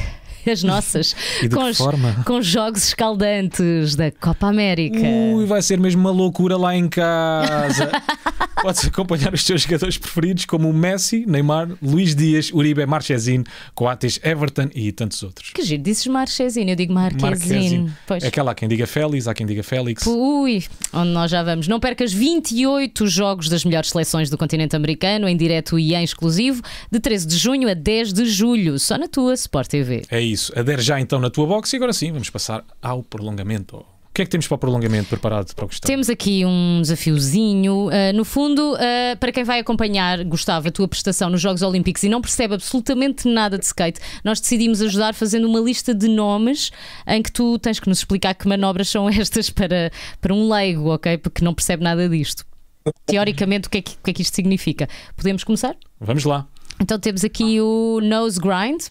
As 0.51 0.63
nossas, 0.63 1.15
E 1.43 1.47
de 1.47 1.55
com, 1.55 1.73
forma? 1.73 2.23
com 2.25 2.41
jogos 2.41 2.85
escaldantes 2.85 3.95
da 3.95 4.11
Copa 4.11 4.47
América. 4.47 4.97
Ui, 4.99 5.45
vai 5.45 5.61
ser 5.61 5.79
mesmo 5.79 6.01
uma 6.01 6.11
loucura 6.11 6.57
lá 6.57 6.75
em 6.75 6.87
casa. 6.87 7.91
Podes 8.61 8.85
acompanhar 8.85 9.33
os 9.33 9.43
teus 9.43 9.61
jogadores 9.61 9.97
preferidos 9.99 10.45
como 10.45 10.67
o 10.69 10.73
Messi, 10.73 11.25
Neymar, 11.27 11.69
Luís 11.81 12.15
Dias, 12.15 12.51
Uribe, 12.51 12.83
Marchesin, 12.87 13.43
Coates, 13.75 14.19
Everton 14.23 14.69
e 14.73 14.91
tantos 14.91 15.21
outros. 15.21 15.51
Que 15.53 15.61
giro, 15.61 15.83
dizes 15.83 16.07
Marchesin, 16.07 16.67
eu 16.67 16.75
digo 16.75 16.91
Marquezine. 16.91 17.29
Marquezine. 17.29 17.93
É 18.23 18.27
aquela 18.27 18.51
há 18.51 18.55
quem 18.55 18.67
diga 18.67 18.87
Félix, 18.87 19.27
há 19.27 19.33
quem 19.35 19.45
diga 19.45 19.61
Félix. 19.61 20.07
Ui, 20.07 20.63
onde 20.91 21.11
nós 21.11 21.29
já 21.29 21.43
vamos. 21.43 21.67
Não 21.67 21.79
percas 21.79 22.11
28 22.11 23.05
jogos 23.07 23.47
das 23.47 23.63
melhores 23.63 23.89
seleções 23.91 24.29
do 24.29 24.37
continente 24.37 24.75
americano, 24.75 25.27
em 25.29 25.37
direto 25.37 25.77
e 25.77 25.93
em 25.93 26.03
exclusivo, 26.03 26.61
de 26.91 26.99
13 26.99 27.27
de 27.27 27.37
junho 27.37 27.69
a 27.69 27.75
10 27.75 28.11
de 28.11 28.25
julho, 28.25 28.79
só 28.79 28.97
na 28.97 29.07
tua 29.07 29.35
Sport 29.35 29.67
TV. 29.67 30.01
É 30.09 30.19
isso. 30.19 30.36
Adere 30.55 30.81
já 30.81 30.99
então 30.99 31.19
na 31.19 31.29
tua 31.29 31.45
box 31.45 31.73
e 31.73 31.75
agora 31.75 31.93
sim, 31.93 32.11
vamos 32.11 32.29
passar 32.29 32.63
ao 32.81 33.03
prolongamento. 33.03 33.77
O 33.77 34.13
que 34.17 34.23
é 34.23 34.25
que 34.25 34.31
temos 34.31 34.47
para 34.47 34.55
o 34.55 34.57
prolongamento 34.57 35.09
preparado 35.09 35.53
para 35.53 35.65
o 35.65 35.67
Gustavo? 35.67 35.87
Temos 35.87 36.09
aqui 36.09 36.43
um 36.43 36.81
desafiozinho. 36.81 37.87
Uh, 37.87 38.15
no 38.15 38.25
fundo, 38.25 38.73
uh, 38.73 39.17
para 39.19 39.31
quem 39.31 39.43
vai 39.43 39.59
acompanhar, 39.59 40.23
Gustavo, 40.23 40.69
a 40.69 40.71
tua 40.71 40.87
prestação 40.87 41.29
nos 41.29 41.39
Jogos 41.39 41.61
Olímpicos 41.61 42.01
e 42.01 42.09
não 42.09 42.19
percebe 42.19 42.55
absolutamente 42.55 43.27
nada 43.27 43.59
de 43.59 43.65
skate, 43.65 43.99
nós 44.23 44.39
decidimos 44.39 44.81
ajudar 44.81 45.13
fazendo 45.13 45.47
uma 45.47 45.59
lista 45.59 45.93
de 45.93 46.07
nomes 46.07 46.71
em 47.05 47.21
que 47.21 47.31
tu 47.31 47.59
tens 47.59 47.79
que 47.79 47.87
nos 47.87 47.99
explicar 47.99 48.33
que 48.33 48.47
manobras 48.47 48.89
são 48.89 49.07
estas 49.09 49.51
para, 49.51 49.91
para 50.19 50.33
um 50.33 50.51
leigo, 50.51 50.91
ok? 50.91 51.19
Porque 51.19 51.45
não 51.45 51.53
percebe 51.53 51.83
nada 51.83 52.09
disto. 52.09 52.43
Teoricamente, 53.05 53.67
o 53.67 53.71
que, 53.71 53.77
é 53.77 53.81
que, 53.81 53.91
o 53.91 53.97
que 54.03 54.11
é 54.11 54.13
que 54.13 54.21
isto 54.21 54.35
significa? 54.35 54.87
Podemos 55.15 55.43
começar? 55.43 55.75
Vamos 55.99 56.25
lá. 56.25 56.47
Então 56.79 56.99
temos 56.99 57.23
aqui 57.23 57.59
o 57.59 57.99
nose 58.01 58.39
grind. 58.39 58.87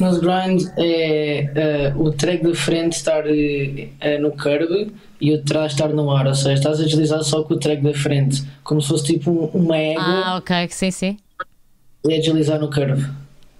Nose 0.00 0.20
grind 0.20 0.62
é 0.76 1.50
eh, 1.54 1.92
o 1.96 2.10
track 2.10 2.42
da 2.42 2.54
frente 2.54 2.94
estar 2.94 3.22
eh, 3.26 4.18
no 4.20 4.32
curb 4.32 4.92
e 5.20 5.32
o 5.32 5.38
de 5.38 5.44
trás 5.44 5.72
estar 5.72 5.88
no 5.90 6.10
ar, 6.10 6.26
ou 6.26 6.34
seja, 6.34 6.54
estás 6.54 6.80
a 6.80 6.84
deslizar 6.84 7.22
só 7.22 7.42
com 7.44 7.54
o 7.54 7.58
track 7.58 7.82
da 7.82 7.94
frente, 7.94 8.42
como 8.64 8.80
se 8.82 8.88
fosse 8.88 9.04
tipo 9.04 9.30
um- 9.30 9.46
uma 9.62 9.76
égua 9.76 10.02
Ah, 10.02 10.36
ok, 10.38 10.68
sim, 10.70 10.90
sim. 10.90 11.16
e 12.08 12.14
a 12.14 12.18
deslizar 12.20 12.58
no 12.58 12.68
curb. 12.70 13.04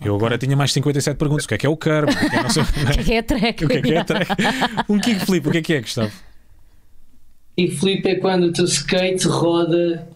Eu 0.05 0.17
agora 0.17 0.37
tinha 0.37 0.57
mais 0.57 0.73
57 0.73 1.17
perguntas. 1.17 1.45
O 1.45 1.49
que 1.49 1.55
é 1.55 1.59
que 1.59 1.67
é 1.67 1.69
o 1.69 1.77
curb? 1.77 2.11
O 2.11 2.17
que 2.19 2.25
é 2.27 2.31
que 2.31 2.37
é, 2.37 2.43
não 2.43 2.51
sei- 2.51 2.63
O 2.83 2.93
que 2.93 3.01
é 3.01 3.05
que 3.05 3.13
é 3.15 3.23
track? 3.23 3.65
o 3.65 3.69
que 3.69 3.77
é 3.77 3.83
que 3.83 3.95
é 3.95 4.05
track? 4.05 4.31
Um 4.89 4.99
kickflip, 4.99 5.49
o 5.49 5.53
que 5.53 5.59
é 5.59 5.63
que 5.63 5.75
é, 5.75 5.81
Gustavo? 5.81 6.11
E 7.57 7.71
flip 7.71 8.09
é 8.09 8.17
quando 8.17 8.45
o 8.45 8.53
teu 8.53 8.65
skate 8.65 9.29
roda 9.29 10.09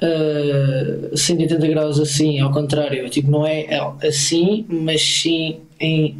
eh, 0.00 1.10
180 1.14 1.66
graus 1.68 1.98
assim, 1.98 2.38
ao 2.40 2.52
contrário, 2.52 3.08
tipo, 3.08 3.30
não 3.30 3.46
é 3.46 3.66
assim, 4.02 4.66
mas 4.68 5.02
sim 5.02 5.60
em, 5.80 6.16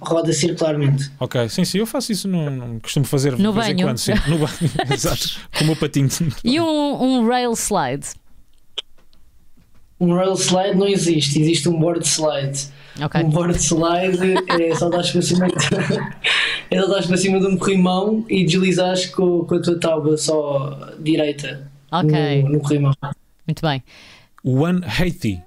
roda 0.00 0.32
circularmente. 0.32 1.10
Ok, 1.18 1.48
sim, 1.48 1.64
sim, 1.64 1.78
eu 1.78 1.86
faço 1.86 2.12
isso, 2.12 2.28
não, 2.28 2.50
não 2.50 2.80
costumo 2.80 3.04
fazer 3.04 3.34
de 3.34 3.42
No 3.42 3.52
vez 3.52 3.68
em 3.68 3.74
banho. 3.74 3.88
quando, 3.88 3.98
sim. 3.98 4.12
No 4.26 4.38
banho, 4.38 4.50
exato. 4.92 5.40
Com 5.56 5.64
o 5.64 5.66
meu 5.68 5.76
patinho. 5.76 6.08
E 6.44 6.60
um, 6.60 7.02
um 7.02 7.28
rail 7.28 7.52
slide. 7.52 8.06
Um 10.00 10.14
rail 10.14 10.34
slide 10.34 10.76
não 10.76 10.86
existe, 10.86 11.40
existe 11.40 11.68
um 11.68 11.78
board 11.78 12.06
slide. 12.06 12.68
Ok. 13.00 13.22
Um 13.22 13.30
board 13.30 13.58
slide 13.58 14.18
é 14.60 14.74
só 14.74 14.88
dar 14.88 15.02
para 15.10 15.22
cima, 15.22 15.46
é 16.70 16.80
só 16.80 16.86
dar 16.86 17.06
para 17.06 17.16
cima 17.16 17.40
de 17.40 17.46
um 17.46 17.56
corrimão 17.56 18.24
e 18.28 18.44
deslizares 18.44 19.06
com, 19.06 19.44
com 19.44 19.54
a 19.54 19.62
tua 19.62 19.78
tábua 19.78 20.16
só 20.16 20.94
direita 20.98 21.67
Ok. 21.90 22.42
no, 22.42 22.48
no 22.50 22.60
corrimão. 22.60 22.92
Muito 23.46 23.62
bem. 23.62 23.82
180. 24.44 25.44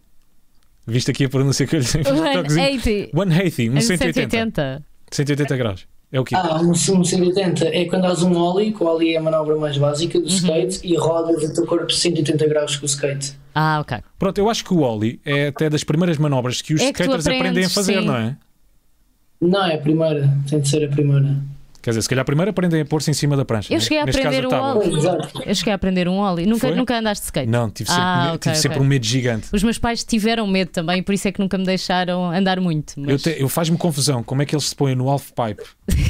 Viste 0.88 1.12
aqui 1.12 1.26
a 1.26 1.30
pronúncia 1.30 1.66
que 1.68 1.76
eu 1.76 1.80
lhe 1.80 1.86
dei? 1.86 2.04
180. 2.04 2.50
180, 2.50 3.78
um 3.78 3.82
180. 3.82 3.82
180. 3.82 4.84
180 5.12 5.58
graus. 5.58 5.88
É 6.14 6.20
o 6.20 6.26
quê? 6.26 6.36
Ah, 6.36 6.60
um, 6.62 6.72
um 6.72 7.04
180 7.06 7.68
é 7.68 7.86
quando 7.86 8.02
dás 8.02 8.22
um 8.22 8.36
ollie, 8.36 8.74
que 8.74 8.84
o 8.84 8.86
ollie 8.88 9.14
é 9.14 9.18
a 9.18 9.22
manobra 9.22 9.56
mais 9.56 9.78
básica 9.78 10.18
Uhum. 10.18 10.24
do 10.26 10.30
skate, 10.30 10.80
e 10.86 10.98
rodas 10.98 11.42
o 11.44 11.54
teu 11.54 11.66
corpo 11.66 11.90
180 11.92 12.48
graus 12.48 12.76
com 12.76 12.84
o 12.84 12.86
skate. 12.86 13.34
Ah, 13.56 13.80
ok. 13.80 13.98
Pronto, 14.20 14.38
eu 14.38 14.50
acho 14.50 14.64
que 14.66 14.74
o 14.74 14.80
Ollie 14.80 15.20
é 15.26 15.48
até 15.48 15.70
das 15.70 15.84
primeiras 15.84 16.18
manobras 16.18 16.62
que 16.62 16.74
os 16.74 16.82
É 16.82 16.88
que 16.88 16.94
tu 16.94 17.02
skaters 17.04 17.28
aprendem 17.28 17.48
a 17.48 17.50
aprendes, 17.50 17.74
fazer, 17.74 18.00
sim. 18.00 18.06
não 18.06 18.16
é? 18.16 18.38
Não, 19.42 19.66
é 19.66 19.76
a 19.76 19.78
primeira, 19.78 20.38
tem 20.50 20.60
de 20.62 20.68
ser 20.70 20.86
a 20.86 20.88
primeira. 20.90 21.36
Quer 21.82 21.92
dizer, 21.92 22.02
se 22.04 22.10
calhar 22.10 22.24
primeiro 22.26 22.52
aprendem 22.52 22.82
a 22.82 22.86
pôr-se 22.86 23.10
em 23.10 23.14
cima 23.14 23.36
da 23.36 23.44
prancha. 23.44 23.74
Eu 23.74 23.78
né? 23.78 23.84
cheguei 23.84 24.00
a 24.00 24.04
aprender 24.04 24.48
caso, 24.48 24.78
o. 24.78 24.78
Ollie. 24.78 24.92
Eu 25.46 25.56
cheguei 25.56 25.74
a 25.74 25.76
aprender 25.76 26.08
um 26.08 26.18
ollie. 26.18 26.46
Nunca, 26.46 26.68
Foi? 26.68 26.76
nunca 26.76 26.98
andaste 27.00 27.22
de 27.24 27.26
skate? 27.28 27.50
Não, 27.50 27.70
tive 27.70 27.90
sempre, 27.90 28.04
Ah, 28.04 28.22
tive 28.40 28.52
ok, 28.52 28.56
sempre 28.62 28.80
um 28.80 28.84
medo 28.84 29.06
gigante. 29.06 29.48
Os 29.52 29.64
meus 29.64 29.78
pais 29.78 30.04
tiveram 30.04 30.46
medo 30.48 30.70
também, 30.70 31.02
por 31.02 31.14
isso 31.14 31.28
é 31.28 31.32
que 31.32 31.40
nunca 31.40 31.58
me 31.58 31.66
deixaram 31.66 32.32
andar 32.32 32.60
muito. 32.60 32.94
Eu, 32.98 33.04
Mas... 33.14 33.22
te- 33.24 33.36
eu 33.40 33.50
faz-me 33.50 33.78
confusão 33.78 34.22
como 34.24 34.42
é 34.42 34.46
que 34.46 34.54
eles 34.56 34.66
se 34.70 34.76
põem 34.76 34.96
no 34.96 35.10
half-pipe. 35.10 35.64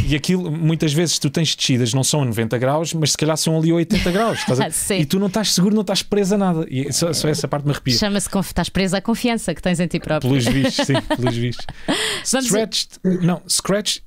E 0.07 0.15
aquilo, 0.15 0.51
muitas 0.51 0.91
vezes, 0.93 1.17
tu 1.19 1.29
tens 1.29 1.55
descidas, 1.55 1.93
não 1.93 2.03
são 2.03 2.21
a 2.21 2.25
90 2.25 2.57
graus, 2.57 2.93
mas 2.93 3.11
se 3.11 3.17
calhar 3.17 3.37
são 3.37 3.57
ali 3.57 3.71
a 3.71 3.75
80 3.75 4.11
graus. 4.11 4.39
estás 4.39 4.59
a-. 4.59 4.95
E 5.01 5.05
tu 5.05 5.19
não 5.19 5.27
estás 5.27 5.53
seguro, 5.53 5.73
não 5.73 5.81
estás 5.81 6.03
presa 6.03 6.35
a 6.35 6.37
nada. 6.37 6.65
E 6.69 6.91
só, 6.91 7.11
só 7.13 7.27
essa 7.29 7.47
parte 7.47 7.65
me 7.65 7.71
arrepia. 7.71 7.97
Chama-se 7.97 8.29
conf... 8.29 8.47
Estás 8.47 8.67
presa 8.69 8.97
à 8.97 9.01
confiança 9.01 9.53
que 9.55 9.61
tens 9.61 9.79
em 9.79 9.87
ti 9.87 9.99
próprio. 9.99 10.29
Pelos 10.29 10.45
vistos, 10.51 10.85
sim, 10.85 10.93
pelos 11.15 11.35
vistos. 11.37 11.65
Vamos- 12.31 12.45
Stretched. 12.47 12.89
Não, 13.03 13.41
scratch. 13.47 13.99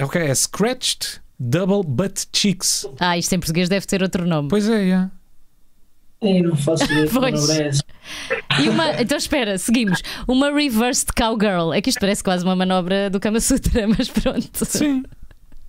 Ok, 0.00 0.20
é 0.20 0.34
scratched 0.34 1.20
double 1.38 1.82
butt 1.84 2.26
cheeks. 2.32 2.86
Ah, 2.98 3.16
isto 3.18 3.34
em 3.34 3.38
português 3.38 3.68
deve 3.68 3.86
ter 3.86 4.02
outro 4.02 4.26
nome. 4.26 4.48
Pois 4.48 4.68
é, 4.68 4.82
yeah. 4.82 5.10
Eu 6.20 6.50
não 6.50 6.56
faço 6.56 6.84
ideia 6.84 7.06
que 7.06 7.12
Pois. 7.12 7.32
manobra 7.32 7.64
é 7.64 7.68
essa. 7.68 7.82
E 8.60 8.68
uma... 8.68 9.02
Então 9.02 9.18
espera, 9.18 9.58
seguimos. 9.58 10.00
Uma 10.28 10.52
reversed 10.52 11.08
cowgirl. 11.16 11.72
É 11.72 11.80
que 11.82 11.90
isto 11.90 11.98
parece 11.98 12.22
quase 12.22 12.44
uma 12.44 12.54
manobra 12.54 13.10
do 13.10 13.18
Kama 13.18 13.40
Sutra, 13.40 13.86
mas 13.98 14.08
pronto. 14.08 14.64
Sim. 14.64 15.02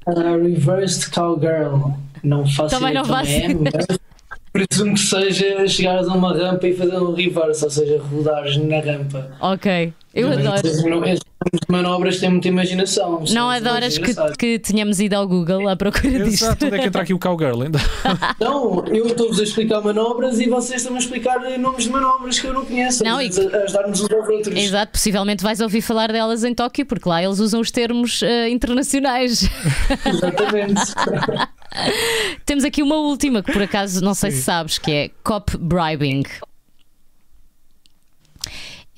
A 0.05 0.11
reversed 0.37 1.09
cowgirl. 1.09 1.93
Não 2.23 2.45
faço 2.45 2.75
Também 2.75 2.91
ideia 2.91 3.03
não 3.03 3.03
como 3.03 3.67
é, 3.67 3.71
mas 3.73 3.97
presumo 4.53 4.93
que 4.93 4.99
seja 4.99 5.67
chegares 5.67 6.07
a 6.07 6.13
uma 6.13 6.33
rampa 6.33 6.67
e 6.67 6.75
fazer 6.75 6.97
um 6.97 7.13
reverse, 7.13 7.63
ou 7.63 7.69
seja, 7.71 7.99
rodares 8.01 8.55
na 8.57 8.79
rampa. 8.79 9.31
Ok, 9.41 9.91
eu 10.13 10.31
adoro. 10.31 10.61
Essas 11.51 11.67
manobras 11.67 12.19
têm 12.19 12.29
muita 12.29 12.47
imaginação. 12.47 13.23
Não 13.31 13.49
adoras 13.49 13.97
que, 13.97 14.13
que 14.37 14.59
tenhamos 14.59 14.99
ido 14.99 15.13
ao 15.15 15.27
Google 15.27 15.67
à 15.67 15.75
procura 15.75 16.23
disto? 16.23 16.45
Exato, 16.45 16.65
onde 16.65 16.75
é 16.75 16.79
que 16.79 16.87
entra 16.87 17.01
aqui 17.01 17.13
o 17.13 17.19
cowgirl? 17.19 17.61
Ainda? 17.63 17.79
Não, 18.39 18.85
eu 18.87 19.07
estou-vos 19.07 19.39
a 19.39 19.43
explicar 19.43 19.81
manobras 19.81 20.39
e 20.39 20.47
vocês 20.49 20.81
estão 20.81 20.95
a 20.95 20.99
explicar 20.99 21.39
nomes 21.57 21.83
de 21.85 21.89
manobras 21.89 22.39
que 22.39 22.47
eu 22.47 22.53
não 22.53 22.65
conheço. 22.65 23.03
Não, 23.03 23.17
a, 23.17 23.23
e- 23.23 23.27
a 23.27 23.63
ajudar-nos 23.63 24.01
uns 24.01 24.11
aos 24.11 24.29
outros. 24.29 24.55
Exato, 24.55 24.91
possivelmente 24.91 25.43
vais 25.43 25.59
ouvir 25.61 25.81
falar 25.81 26.11
delas 26.11 26.43
em 26.43 26.53
Tóquio, 26.53 26.85
porque 26.85 27.07
lá 27.07 27.23
eles 27.23 27.39
usam 27.39 27.59
os 27.59 27.71
termos 27.71 28.21
eh, 28.23 28.49
internacionais. 28.49 29.49
Exatamente. 30.05 30.81
Temos 32.45 32.63
aqui 32.63 32.81
uma 32.83 32.95
última 32.95 33.41
que 33.41 33.51
por 33.51 33.61
acaso 33.61 34.03
não 34.03 34.13
sei 34.13 34.31
se 34.31 34.43
sabes, 34.43 34.77
que 34.77 34.91
é 34.91 35.09
cop 35.23 35.57
bribing. 35.57 36.23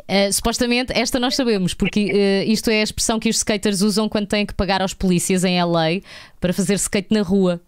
Eh, 0.08 0.32
supostamente, 0.32 0.94
esta 0.96 1.20
nós 1.20 1.36
sabemos, 1.36 1.74
porque 1.74 2.12
eh, 2.14 2.46
isto 2.46 2.70
é 2.70 2.82
a 2.82 2.84
expressão 2.84 3.20
que 3.20 3.28
os 3.28 3.38
skaters 3.38 3.82
usam 3.82 4.08
quando 4.08 4.28
têm 4.28 4.46
que 4.46 4.54
pagar 4.54 4.82
aos 4.82 4.94
polícias 4.94 5.44
em 5.44 5.62
LA 5.64 6.02
para 6.40 6.54
fazer 6.54 6.76
skate 6.76 7.14
na 7.14 7.22
rua. 7.24 7.60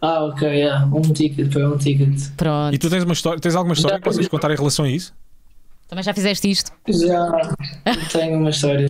Ah, 0.00 0.24
ok, 0.24 0.48
yeah. 0.48 0.84
um 0.86 1.02
ticket, 1.02 1.52
foi 1.52 1.64
um 1.64 1.76
ticket. 1.76 2.30
Pronto. 2.36 2.74
E 2.74 2.78
tu 2.78 2.88
tens, 2.90 3.04
uma 3.04 3.12
história, 3.12 3.38
tens 3.38 3.54
alguma 3.54 3.74
história 3.74 3.98
que 3.98 4.04
possas 4.04 4.26
contar 4.26 4.50
em 4.50 4.56
relação 4.56 4.84
a 4.84 4.90
isso? 4.90 5.14
Também 5.88 6.02
já 6.02 6.12
fizeste 6.12 6.50
isto? 6.50 6.72
Já 6.88 7.54
tenho 8.10 8.38
uma 8.38 8.50
história. 8.50 8.88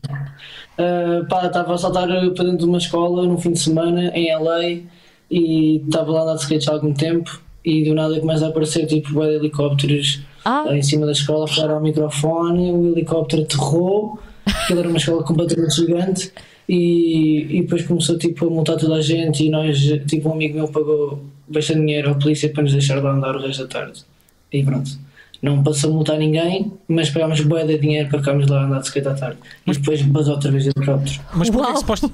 Uh, 0.78 1.26
pá, 1.28 1.46
estava 1.46 1.74
a 1.74 1.78
saltar 1.78 2.06
para 2.06 2.44
dentro 2.44 2.58
de 2.58 2.64
uma 2.64 2.78
escola 2.78 3.26
no 3.26 3.38
fim 3.38 3.52
de 3.52 3.58
semana 3.58 4.08
em 4.14 4.34
LA 4.34 4.82
e 5.30 5.82
estava 5.84 6.12
lá 6.12 6.20
a 6.20 6.22
andar 6.22 6.34
de 6.36 6.42
skate 6.42 6.70
há 6.70 6.72
algum 6.72 6.94
tempo 6.94 7.42
e 7.64 7.84
do 7.84 7.94
nada 7.94 8.18
começa 8.20 8.46
a 8.46 8.48
aparecer 8.48 8.86
tipo 8.86 9.22
helicópteros 9.22 10.22
Ah. 10.48 10.64
em 10.70 10.80
cima 10.80 11.04
da 11.04 11.10
escola, 11.10 11.48
falaram 11.48 11.74
ao 11.74 11.80
microfone, 11.80 12.70
o 12.70 12.92
helicóptero 12.92 13.42
aterrou, 13.42 14.16
aquilo 14.46 14.78
era 14.78 14.88
uma 14.88 14.96
escola 14.96 15.24
completamente 15.24 15.74
gigante 15.74 16.32
e, 16.68 17.58
e 17.58 17.62
depois 17.62 17.84
começou 17.84 18.16
tipo 18.16 18.46
a 18.46 18.50
multar 18.50 18.76
toda 18.76 18.94
a 18.94 19.00
gente 19.00 19.44
e 19.44 19.50
nós, 19.50 19.76
tipo 20.06 20.28
um 20.28 20.34
amigo 20.34 20.54
meu 20.54 20.68
pagou 20.68 21.20
bastante 21.48 21.80
dinheiro 21.80 22.12
à 22.12 22.14
polícia 22.14 22.48
para 22.48 22.62
nos 22.62 22.72
deixar 22.72 23.02
lá 23.02 23.10
andar 23.10 23.34
o 23.34 23.40
resto 23.40 23.64
da 23.64 23.68
tarde. 23.68 24.04
E 24.52 24.62
pronto. 24.62 25.05
Não 25.42 25.62
passou 25.62 25.90
a 25.90 25.92
multar 25.92 26.18
ninguém, 26.18 26.72
mas 26.88 27.10
pagámos 27.10 27.40
bué 27.40 27.64
de 27.64 27.78
dinheiro 27.78 28.08
para 28.08 28.18
ficarmos 28.20 28.46
lá 28.48 28.62
a 28.62 28.64
andar 28.64 28.78
de 28.80 28.86
skate 28.86 29.08
à 29.08 29.14
tarde. 29.14 29.38
E 29.66 29.72
depois 29.72 30.00
basou 30.02 30.34
outra 30.34 30.50
vez 30.50 30.64
de 30.64 30.70
helicóptero. 30.74 31.20
Mas 31.34 31.50
porquê 31.50 31.76
se 31.76 31.84
posta. 31.84 32.08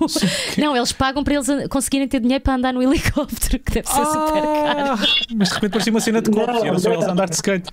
Não, 0.59 0.77
eles 0.77 0.93
pagam 0.93 1.23
para 1.23 1.35
eles 1.35 1.47
conseguirem 1.69 2.09
ter 2.09 2.21
dinheiro 2.21 2.43
para 2.43 2.55
andar 2.55 2.73
no 2.73 2.83
helicóptero, 2.83 3.59
que 3.61 3.73
deve 3.73 3.89
ser 3.89 4.05
super 4.05 4.43
caro. 4.43 5.01
Ah, 5.03 5.07
mas 5.35 5.49
de 5.49 5.55
repente 5.55 5.71
parecia 5.71 5.93
uma 5.93 6.01
cena 6.01 6.21
de 6.23 6.31
copos 6.31 6.63
e 6.63 6.67
eram 6.67 6.79
só 6.79 6.93
eles 6.93 7.05
a 7.05 7.13
andar 7.13 7.29
de 7.29 7.35
skate. 7.37 7.71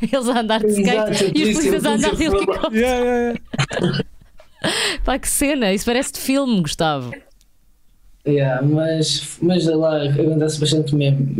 Eles 0.00 0.28
a 0.28 0.40
andar 0.40 0.60
de 0.60 0.66
skate 0.68 0.88
Exato, 0.90 1.12
e 1.12 1.14
os 1.14 1.30
polícia- 1.32 1.52
polícias 1.54 1.84
a 1.86 1.90
andar 1.90 2.14
de 2.16 2.24
helicóptero. 2.24 2.74
Yeah, 2.76 3.04
yeah, 3.04 3.38
yeah. 3.82 4.04
Pá, 5.04 5.18
que 5.18 5.28
cena! 5.28 5.72
Isso 5.72 5.84
parece 5.84 6.12
de 6.12 6.18
filme, 6.20 6.60
Gustavo. 6.60 7.12
Yeah, 8.30 8.60
mas, 8.62 9.38
mas 9.40 9.64
lá 9.66 10.02
acontece 10.04 10.60
bastante 10.60 10.94
mesmo. 10.94 11.34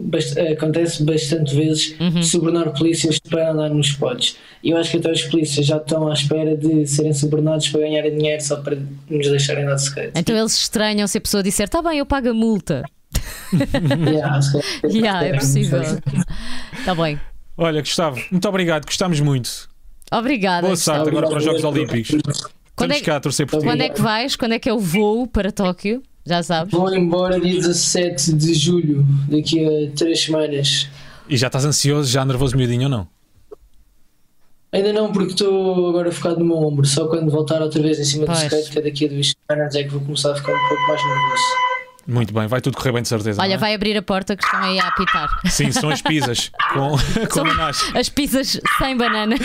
bast- 0.00 0.38
acontece 0.40 1.02
bastante 1.02 1.54
vezes 1.54 1.94
subornar 2.22 2.72
polícias 2.72 3.18
para 3.18 3.52
andar 3.52 3.68
nos 3.68 3.88
spots. 3.88 4.36
E 4.62 4.70
eu 4.70 4.78
acho 4.78 4.90
que 4.92 4.96
até 4.96 5.12
os 5.12 5.22
polícias 5.24 5.66
já 5.66 5.76
estão 5.76 6.08
à 6.08 6.12
espera 6.14 6.56
de 6.56 6.86
serem 6.86 7.12
subornados 7.12 7.68
para 7.68 7.82
ganharem 7.82 8.16
dinheiro 8.16 8.42
só 8.42 8.56
para 8.56 8.76
nos 9.10 9.28
deixarem 9.28 9.64
andar 9.64 9.74
de 9.76 9.82
skate. 9.82 10.12
Então 10.14 10.36
eles 10.36 10.56
estranham 10.56 11.06
se 11.06 11.18
a 11.18 11.20
pessoa 11.20 11.42
disser: 11.42 11.68
tá 11.68 11.82
bem, 11.82 11.98
eu 11.98 12.06
pago 12.06 12.28
a 12.30 12.34
multa. 12.34 12.82
Yeah, 13.52 14.40
calhar- 14.40 14.64
Yeah, 14.92 15.26
é 15.26 15.32
possível. 15.34 15.80
Tá 16.84 16.94
bem. 16.94 17.20
Olha, 17.56 17.80
Gustavo, 17.80 18.20
muito 18.30 18.48
obrigado, 18.48 18.84
gostamos 18.86 19.18
muito. 19.20 19.68
Obrigada. 20.12 20.66
Boa 20.66 20.76
sorte 20.76 21.08
agora 21.08 21.28
para 21.28 21.38
os 21.38 21.44
Jogos. 21.44 21.64
Olímpicos. 21.64 22.16
Quando 22.76 22.92
é- 22.92 23.00
cá 23.00 23.16
a 23.16 23.20
torcer 23.20 23.46
por 23.46 23.58
ti. 23.60 23.64
Quando 23.64 23.80
é 23.80 23.88
que 23.88 24.00
vais? 24.00 24.36
Quando 24.36 24.52
é 24.52 24.58
que 24.58 24.68
é 24.68 24.72
o 24.72 24.78
voo 24.78 25.26
para 25.26 25.50
Tóquio? 25.50 26.02
Já 26.26 26.42
sabes? 26.42 26.72
Vou 26.72 26.92
embora 26.94 27.40
dia 27.40 27.54
17 27.54 28.32
de 28.32 28.52
julho, 28.54 29.06
daqui 29.28 29.64
a 29.64 29.96
3 29.96 30.20
semanas. 30.20 30.88
E 31.28 31.36
já 31.36 31.46
estás 31.46 31.64
ansioso, 31.64 32.10
já 32.10 32.24
nervoso 32.24 32.56
miudinho 32.56 32.84
ou 32.84 32.88
não? 32.88 33.08
Ainda 34.72 34.92
não, 34.92 35.10
porque 35.12 35.30
estou 35.32 35.88
agora 35.88 36.10
focado 36.12 36.40
no 36.40 36.44
meu 36.44 36.56
ombro. 36.56 36.84
Só 36.84 37.06
quando 37.06 37.30
voltar 37.30 37.62
outra 37.62 37.80
vez 37.80 37.98
em 37.98 38.04
cima 38.04 38.26
Pois. 38.26 38.40
do 38.40 38.44
skate, 38.44 38.70
que 38.70 38.78
é 38.78 38.82
daqui 38.82 39.06
a 39.06 39.08
duas 39.08 39.32
semanas, 39.48 39.74
é 39.74 39.84
que 39.84 39.88
vou 39.90 40.00
começar 40.00 40.32
a 40.32 40.34
ficar 40.34 40.52
um 40.52 40.68
pouco 40.68 40.82
mais 40.88 41.02
nervoso. 41.04 41.42
Muito 42.08 42.34
bem, 42.34 42.46
vai 42.46 42.60
tudo 42.60 42.76
correr 42.76 42.92
bem 42.92 43.02
de 43.02 43.08
certeza. 43.08 43.40
Olha, 43.40 43.54
é? 43.54 43.56
vai 43.56 43.74
abrir 43.74 43.96
a 43.96 44.02
porta 44.02 44.36
que 44.36 44.44
estão 44.44 44.60
aí 44.60 44.78
a 44.78 44.88
apitar. 44.88 45.28
Sim, 45.46 45.72
são 45.72 45.90
as 45.90 46.02
pizzas 46.02 46.50
com, 46.72 46.90
com 47.30 47.34
São 47.34 47.98
as 47.98 48.08
pizzas 48.08 48.60
sem 48.78 48.96
banana. 48.96 49.36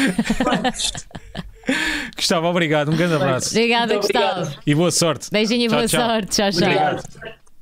Gustavo, 2.16 2.48
obrigado, 2.48 2.92
um 2.92 2.96
grande 2.96 3.16
abraço. 3.16 3.50
Obrigada, 3.50 3.94
Muito 3.94 4.08
Gustavo. 4.08 4.42
obrigado. 4.42 4.64
E 4.66 4.76
boa 4.76 4.92
sorte. 4.92 5.30
Beijinho 5.32 5.66
e 5.66 5.68
Tchau, 5.68 5.78
boa 5.78 5.88
tchau. 5.88 6.06
sorte. 6.08 6.28
Tchau, 6.28 6.52
tchau. 6.52 6.62
Obrigado. 6.68 7.04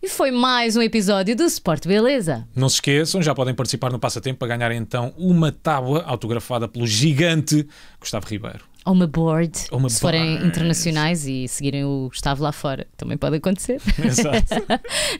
E 0.02 0.08
foi 0.08 0.32
mais 0.32 0.78
um 0.78 0.82
episódio 0.82 1.36
do 1.36 1.44
Sport 1.44 1.86
Beleza. 1.86 2.48
Não 2.56 2.70
se 2.70 2.76
esqueçam, 2.76 3.22
já 3.22 3.36
podem 3.36 3.54
participar 3.54 3.92
no 3.92 4.00
passatempo 4.00 4.40
para 4.40 4.48
ganharem 4.48 4.78
então 4.78 5.14
uma 5.18 5.52
tábua 5.52 6.04
autografada 6.08 6.70
pelo 6.70 6.88
gigante 6.88 7.68
Gustavo 8.00 8.26
Ribeiro. 8.26 8.69
Ou 8.90 8.96
uma 8.96 9.06
board. 9.06 9.52
Uma 9.72 9.88
se 9.88 10.02
forem 10.02 10.32
board. 10.32 10.48
internacionais 10.48 11.28
e 11.28 11.48
seguirem 11.48 11.86
o 11.86 12.08
Gustavo 12.10 12.42
lá 12.42 12.52
fora. 12.52 12.88
Também 12.98 13.18
pode 13.18 13.36
acontecer. 13.36 13.80
Exato. 14.04 14.56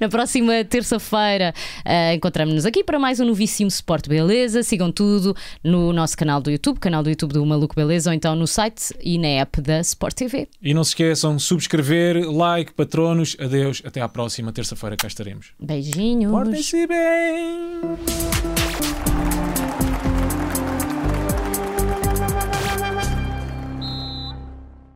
Na 0.02 0.10
próxima 0.10 0.64
terça-feira 0.64 1.54
eh, 1.86 2.16
encontramos-nos 2.16 2.66
aqui 2.66 2.84
para 2.84 2.98
mais 2.98 3.20
um 3.20 3.26
novíssimo 3.26 3.68
Sport 3.68 4.08
Beleza. 4.08 4.64
Sigam 4.64 4.92
tudo 4.92 5.36
no 5.64 5.94
nosso 5.94 6.18
canal 6.18 6.42
do 6.42 6.50
YouTube, 6.50 6.80
canal 6.80 7.04
do 7.04 7.12
YouTube 7.12 7.34
do 7.34 7.46
Maluco 7.46 7.76
Beleza, 7.76 8.10
ou 8.10 8.14
então 8.16 8.36
no 8.36 8.48
site 8.48 8.92
e 9.04 9.20
na 9.20 9.28
app 9.28 9.62
da 9.62 9.80
Sport 9.82 10.16
TV. 10.16 10.48
E 10.62 10.74
não 10.74 10.84
se 10.84 10.92
esqueçam, 10.92 11.38
subscrever, 11.38 12.28
like, 12.28 12.74
patronos. 12.74 13.38
Adeus, 13.40 13.84
até 13.86 14.02
à 14.02 14.10
próxima 14.10 14.52
terça-feira 14.52 14.98
cá 14.98 15.08
estaremos. 15.08 15.52
Beijinhos. 15.60 16.32
Portem-se 16.32 16.88
bem! 16.88 19.09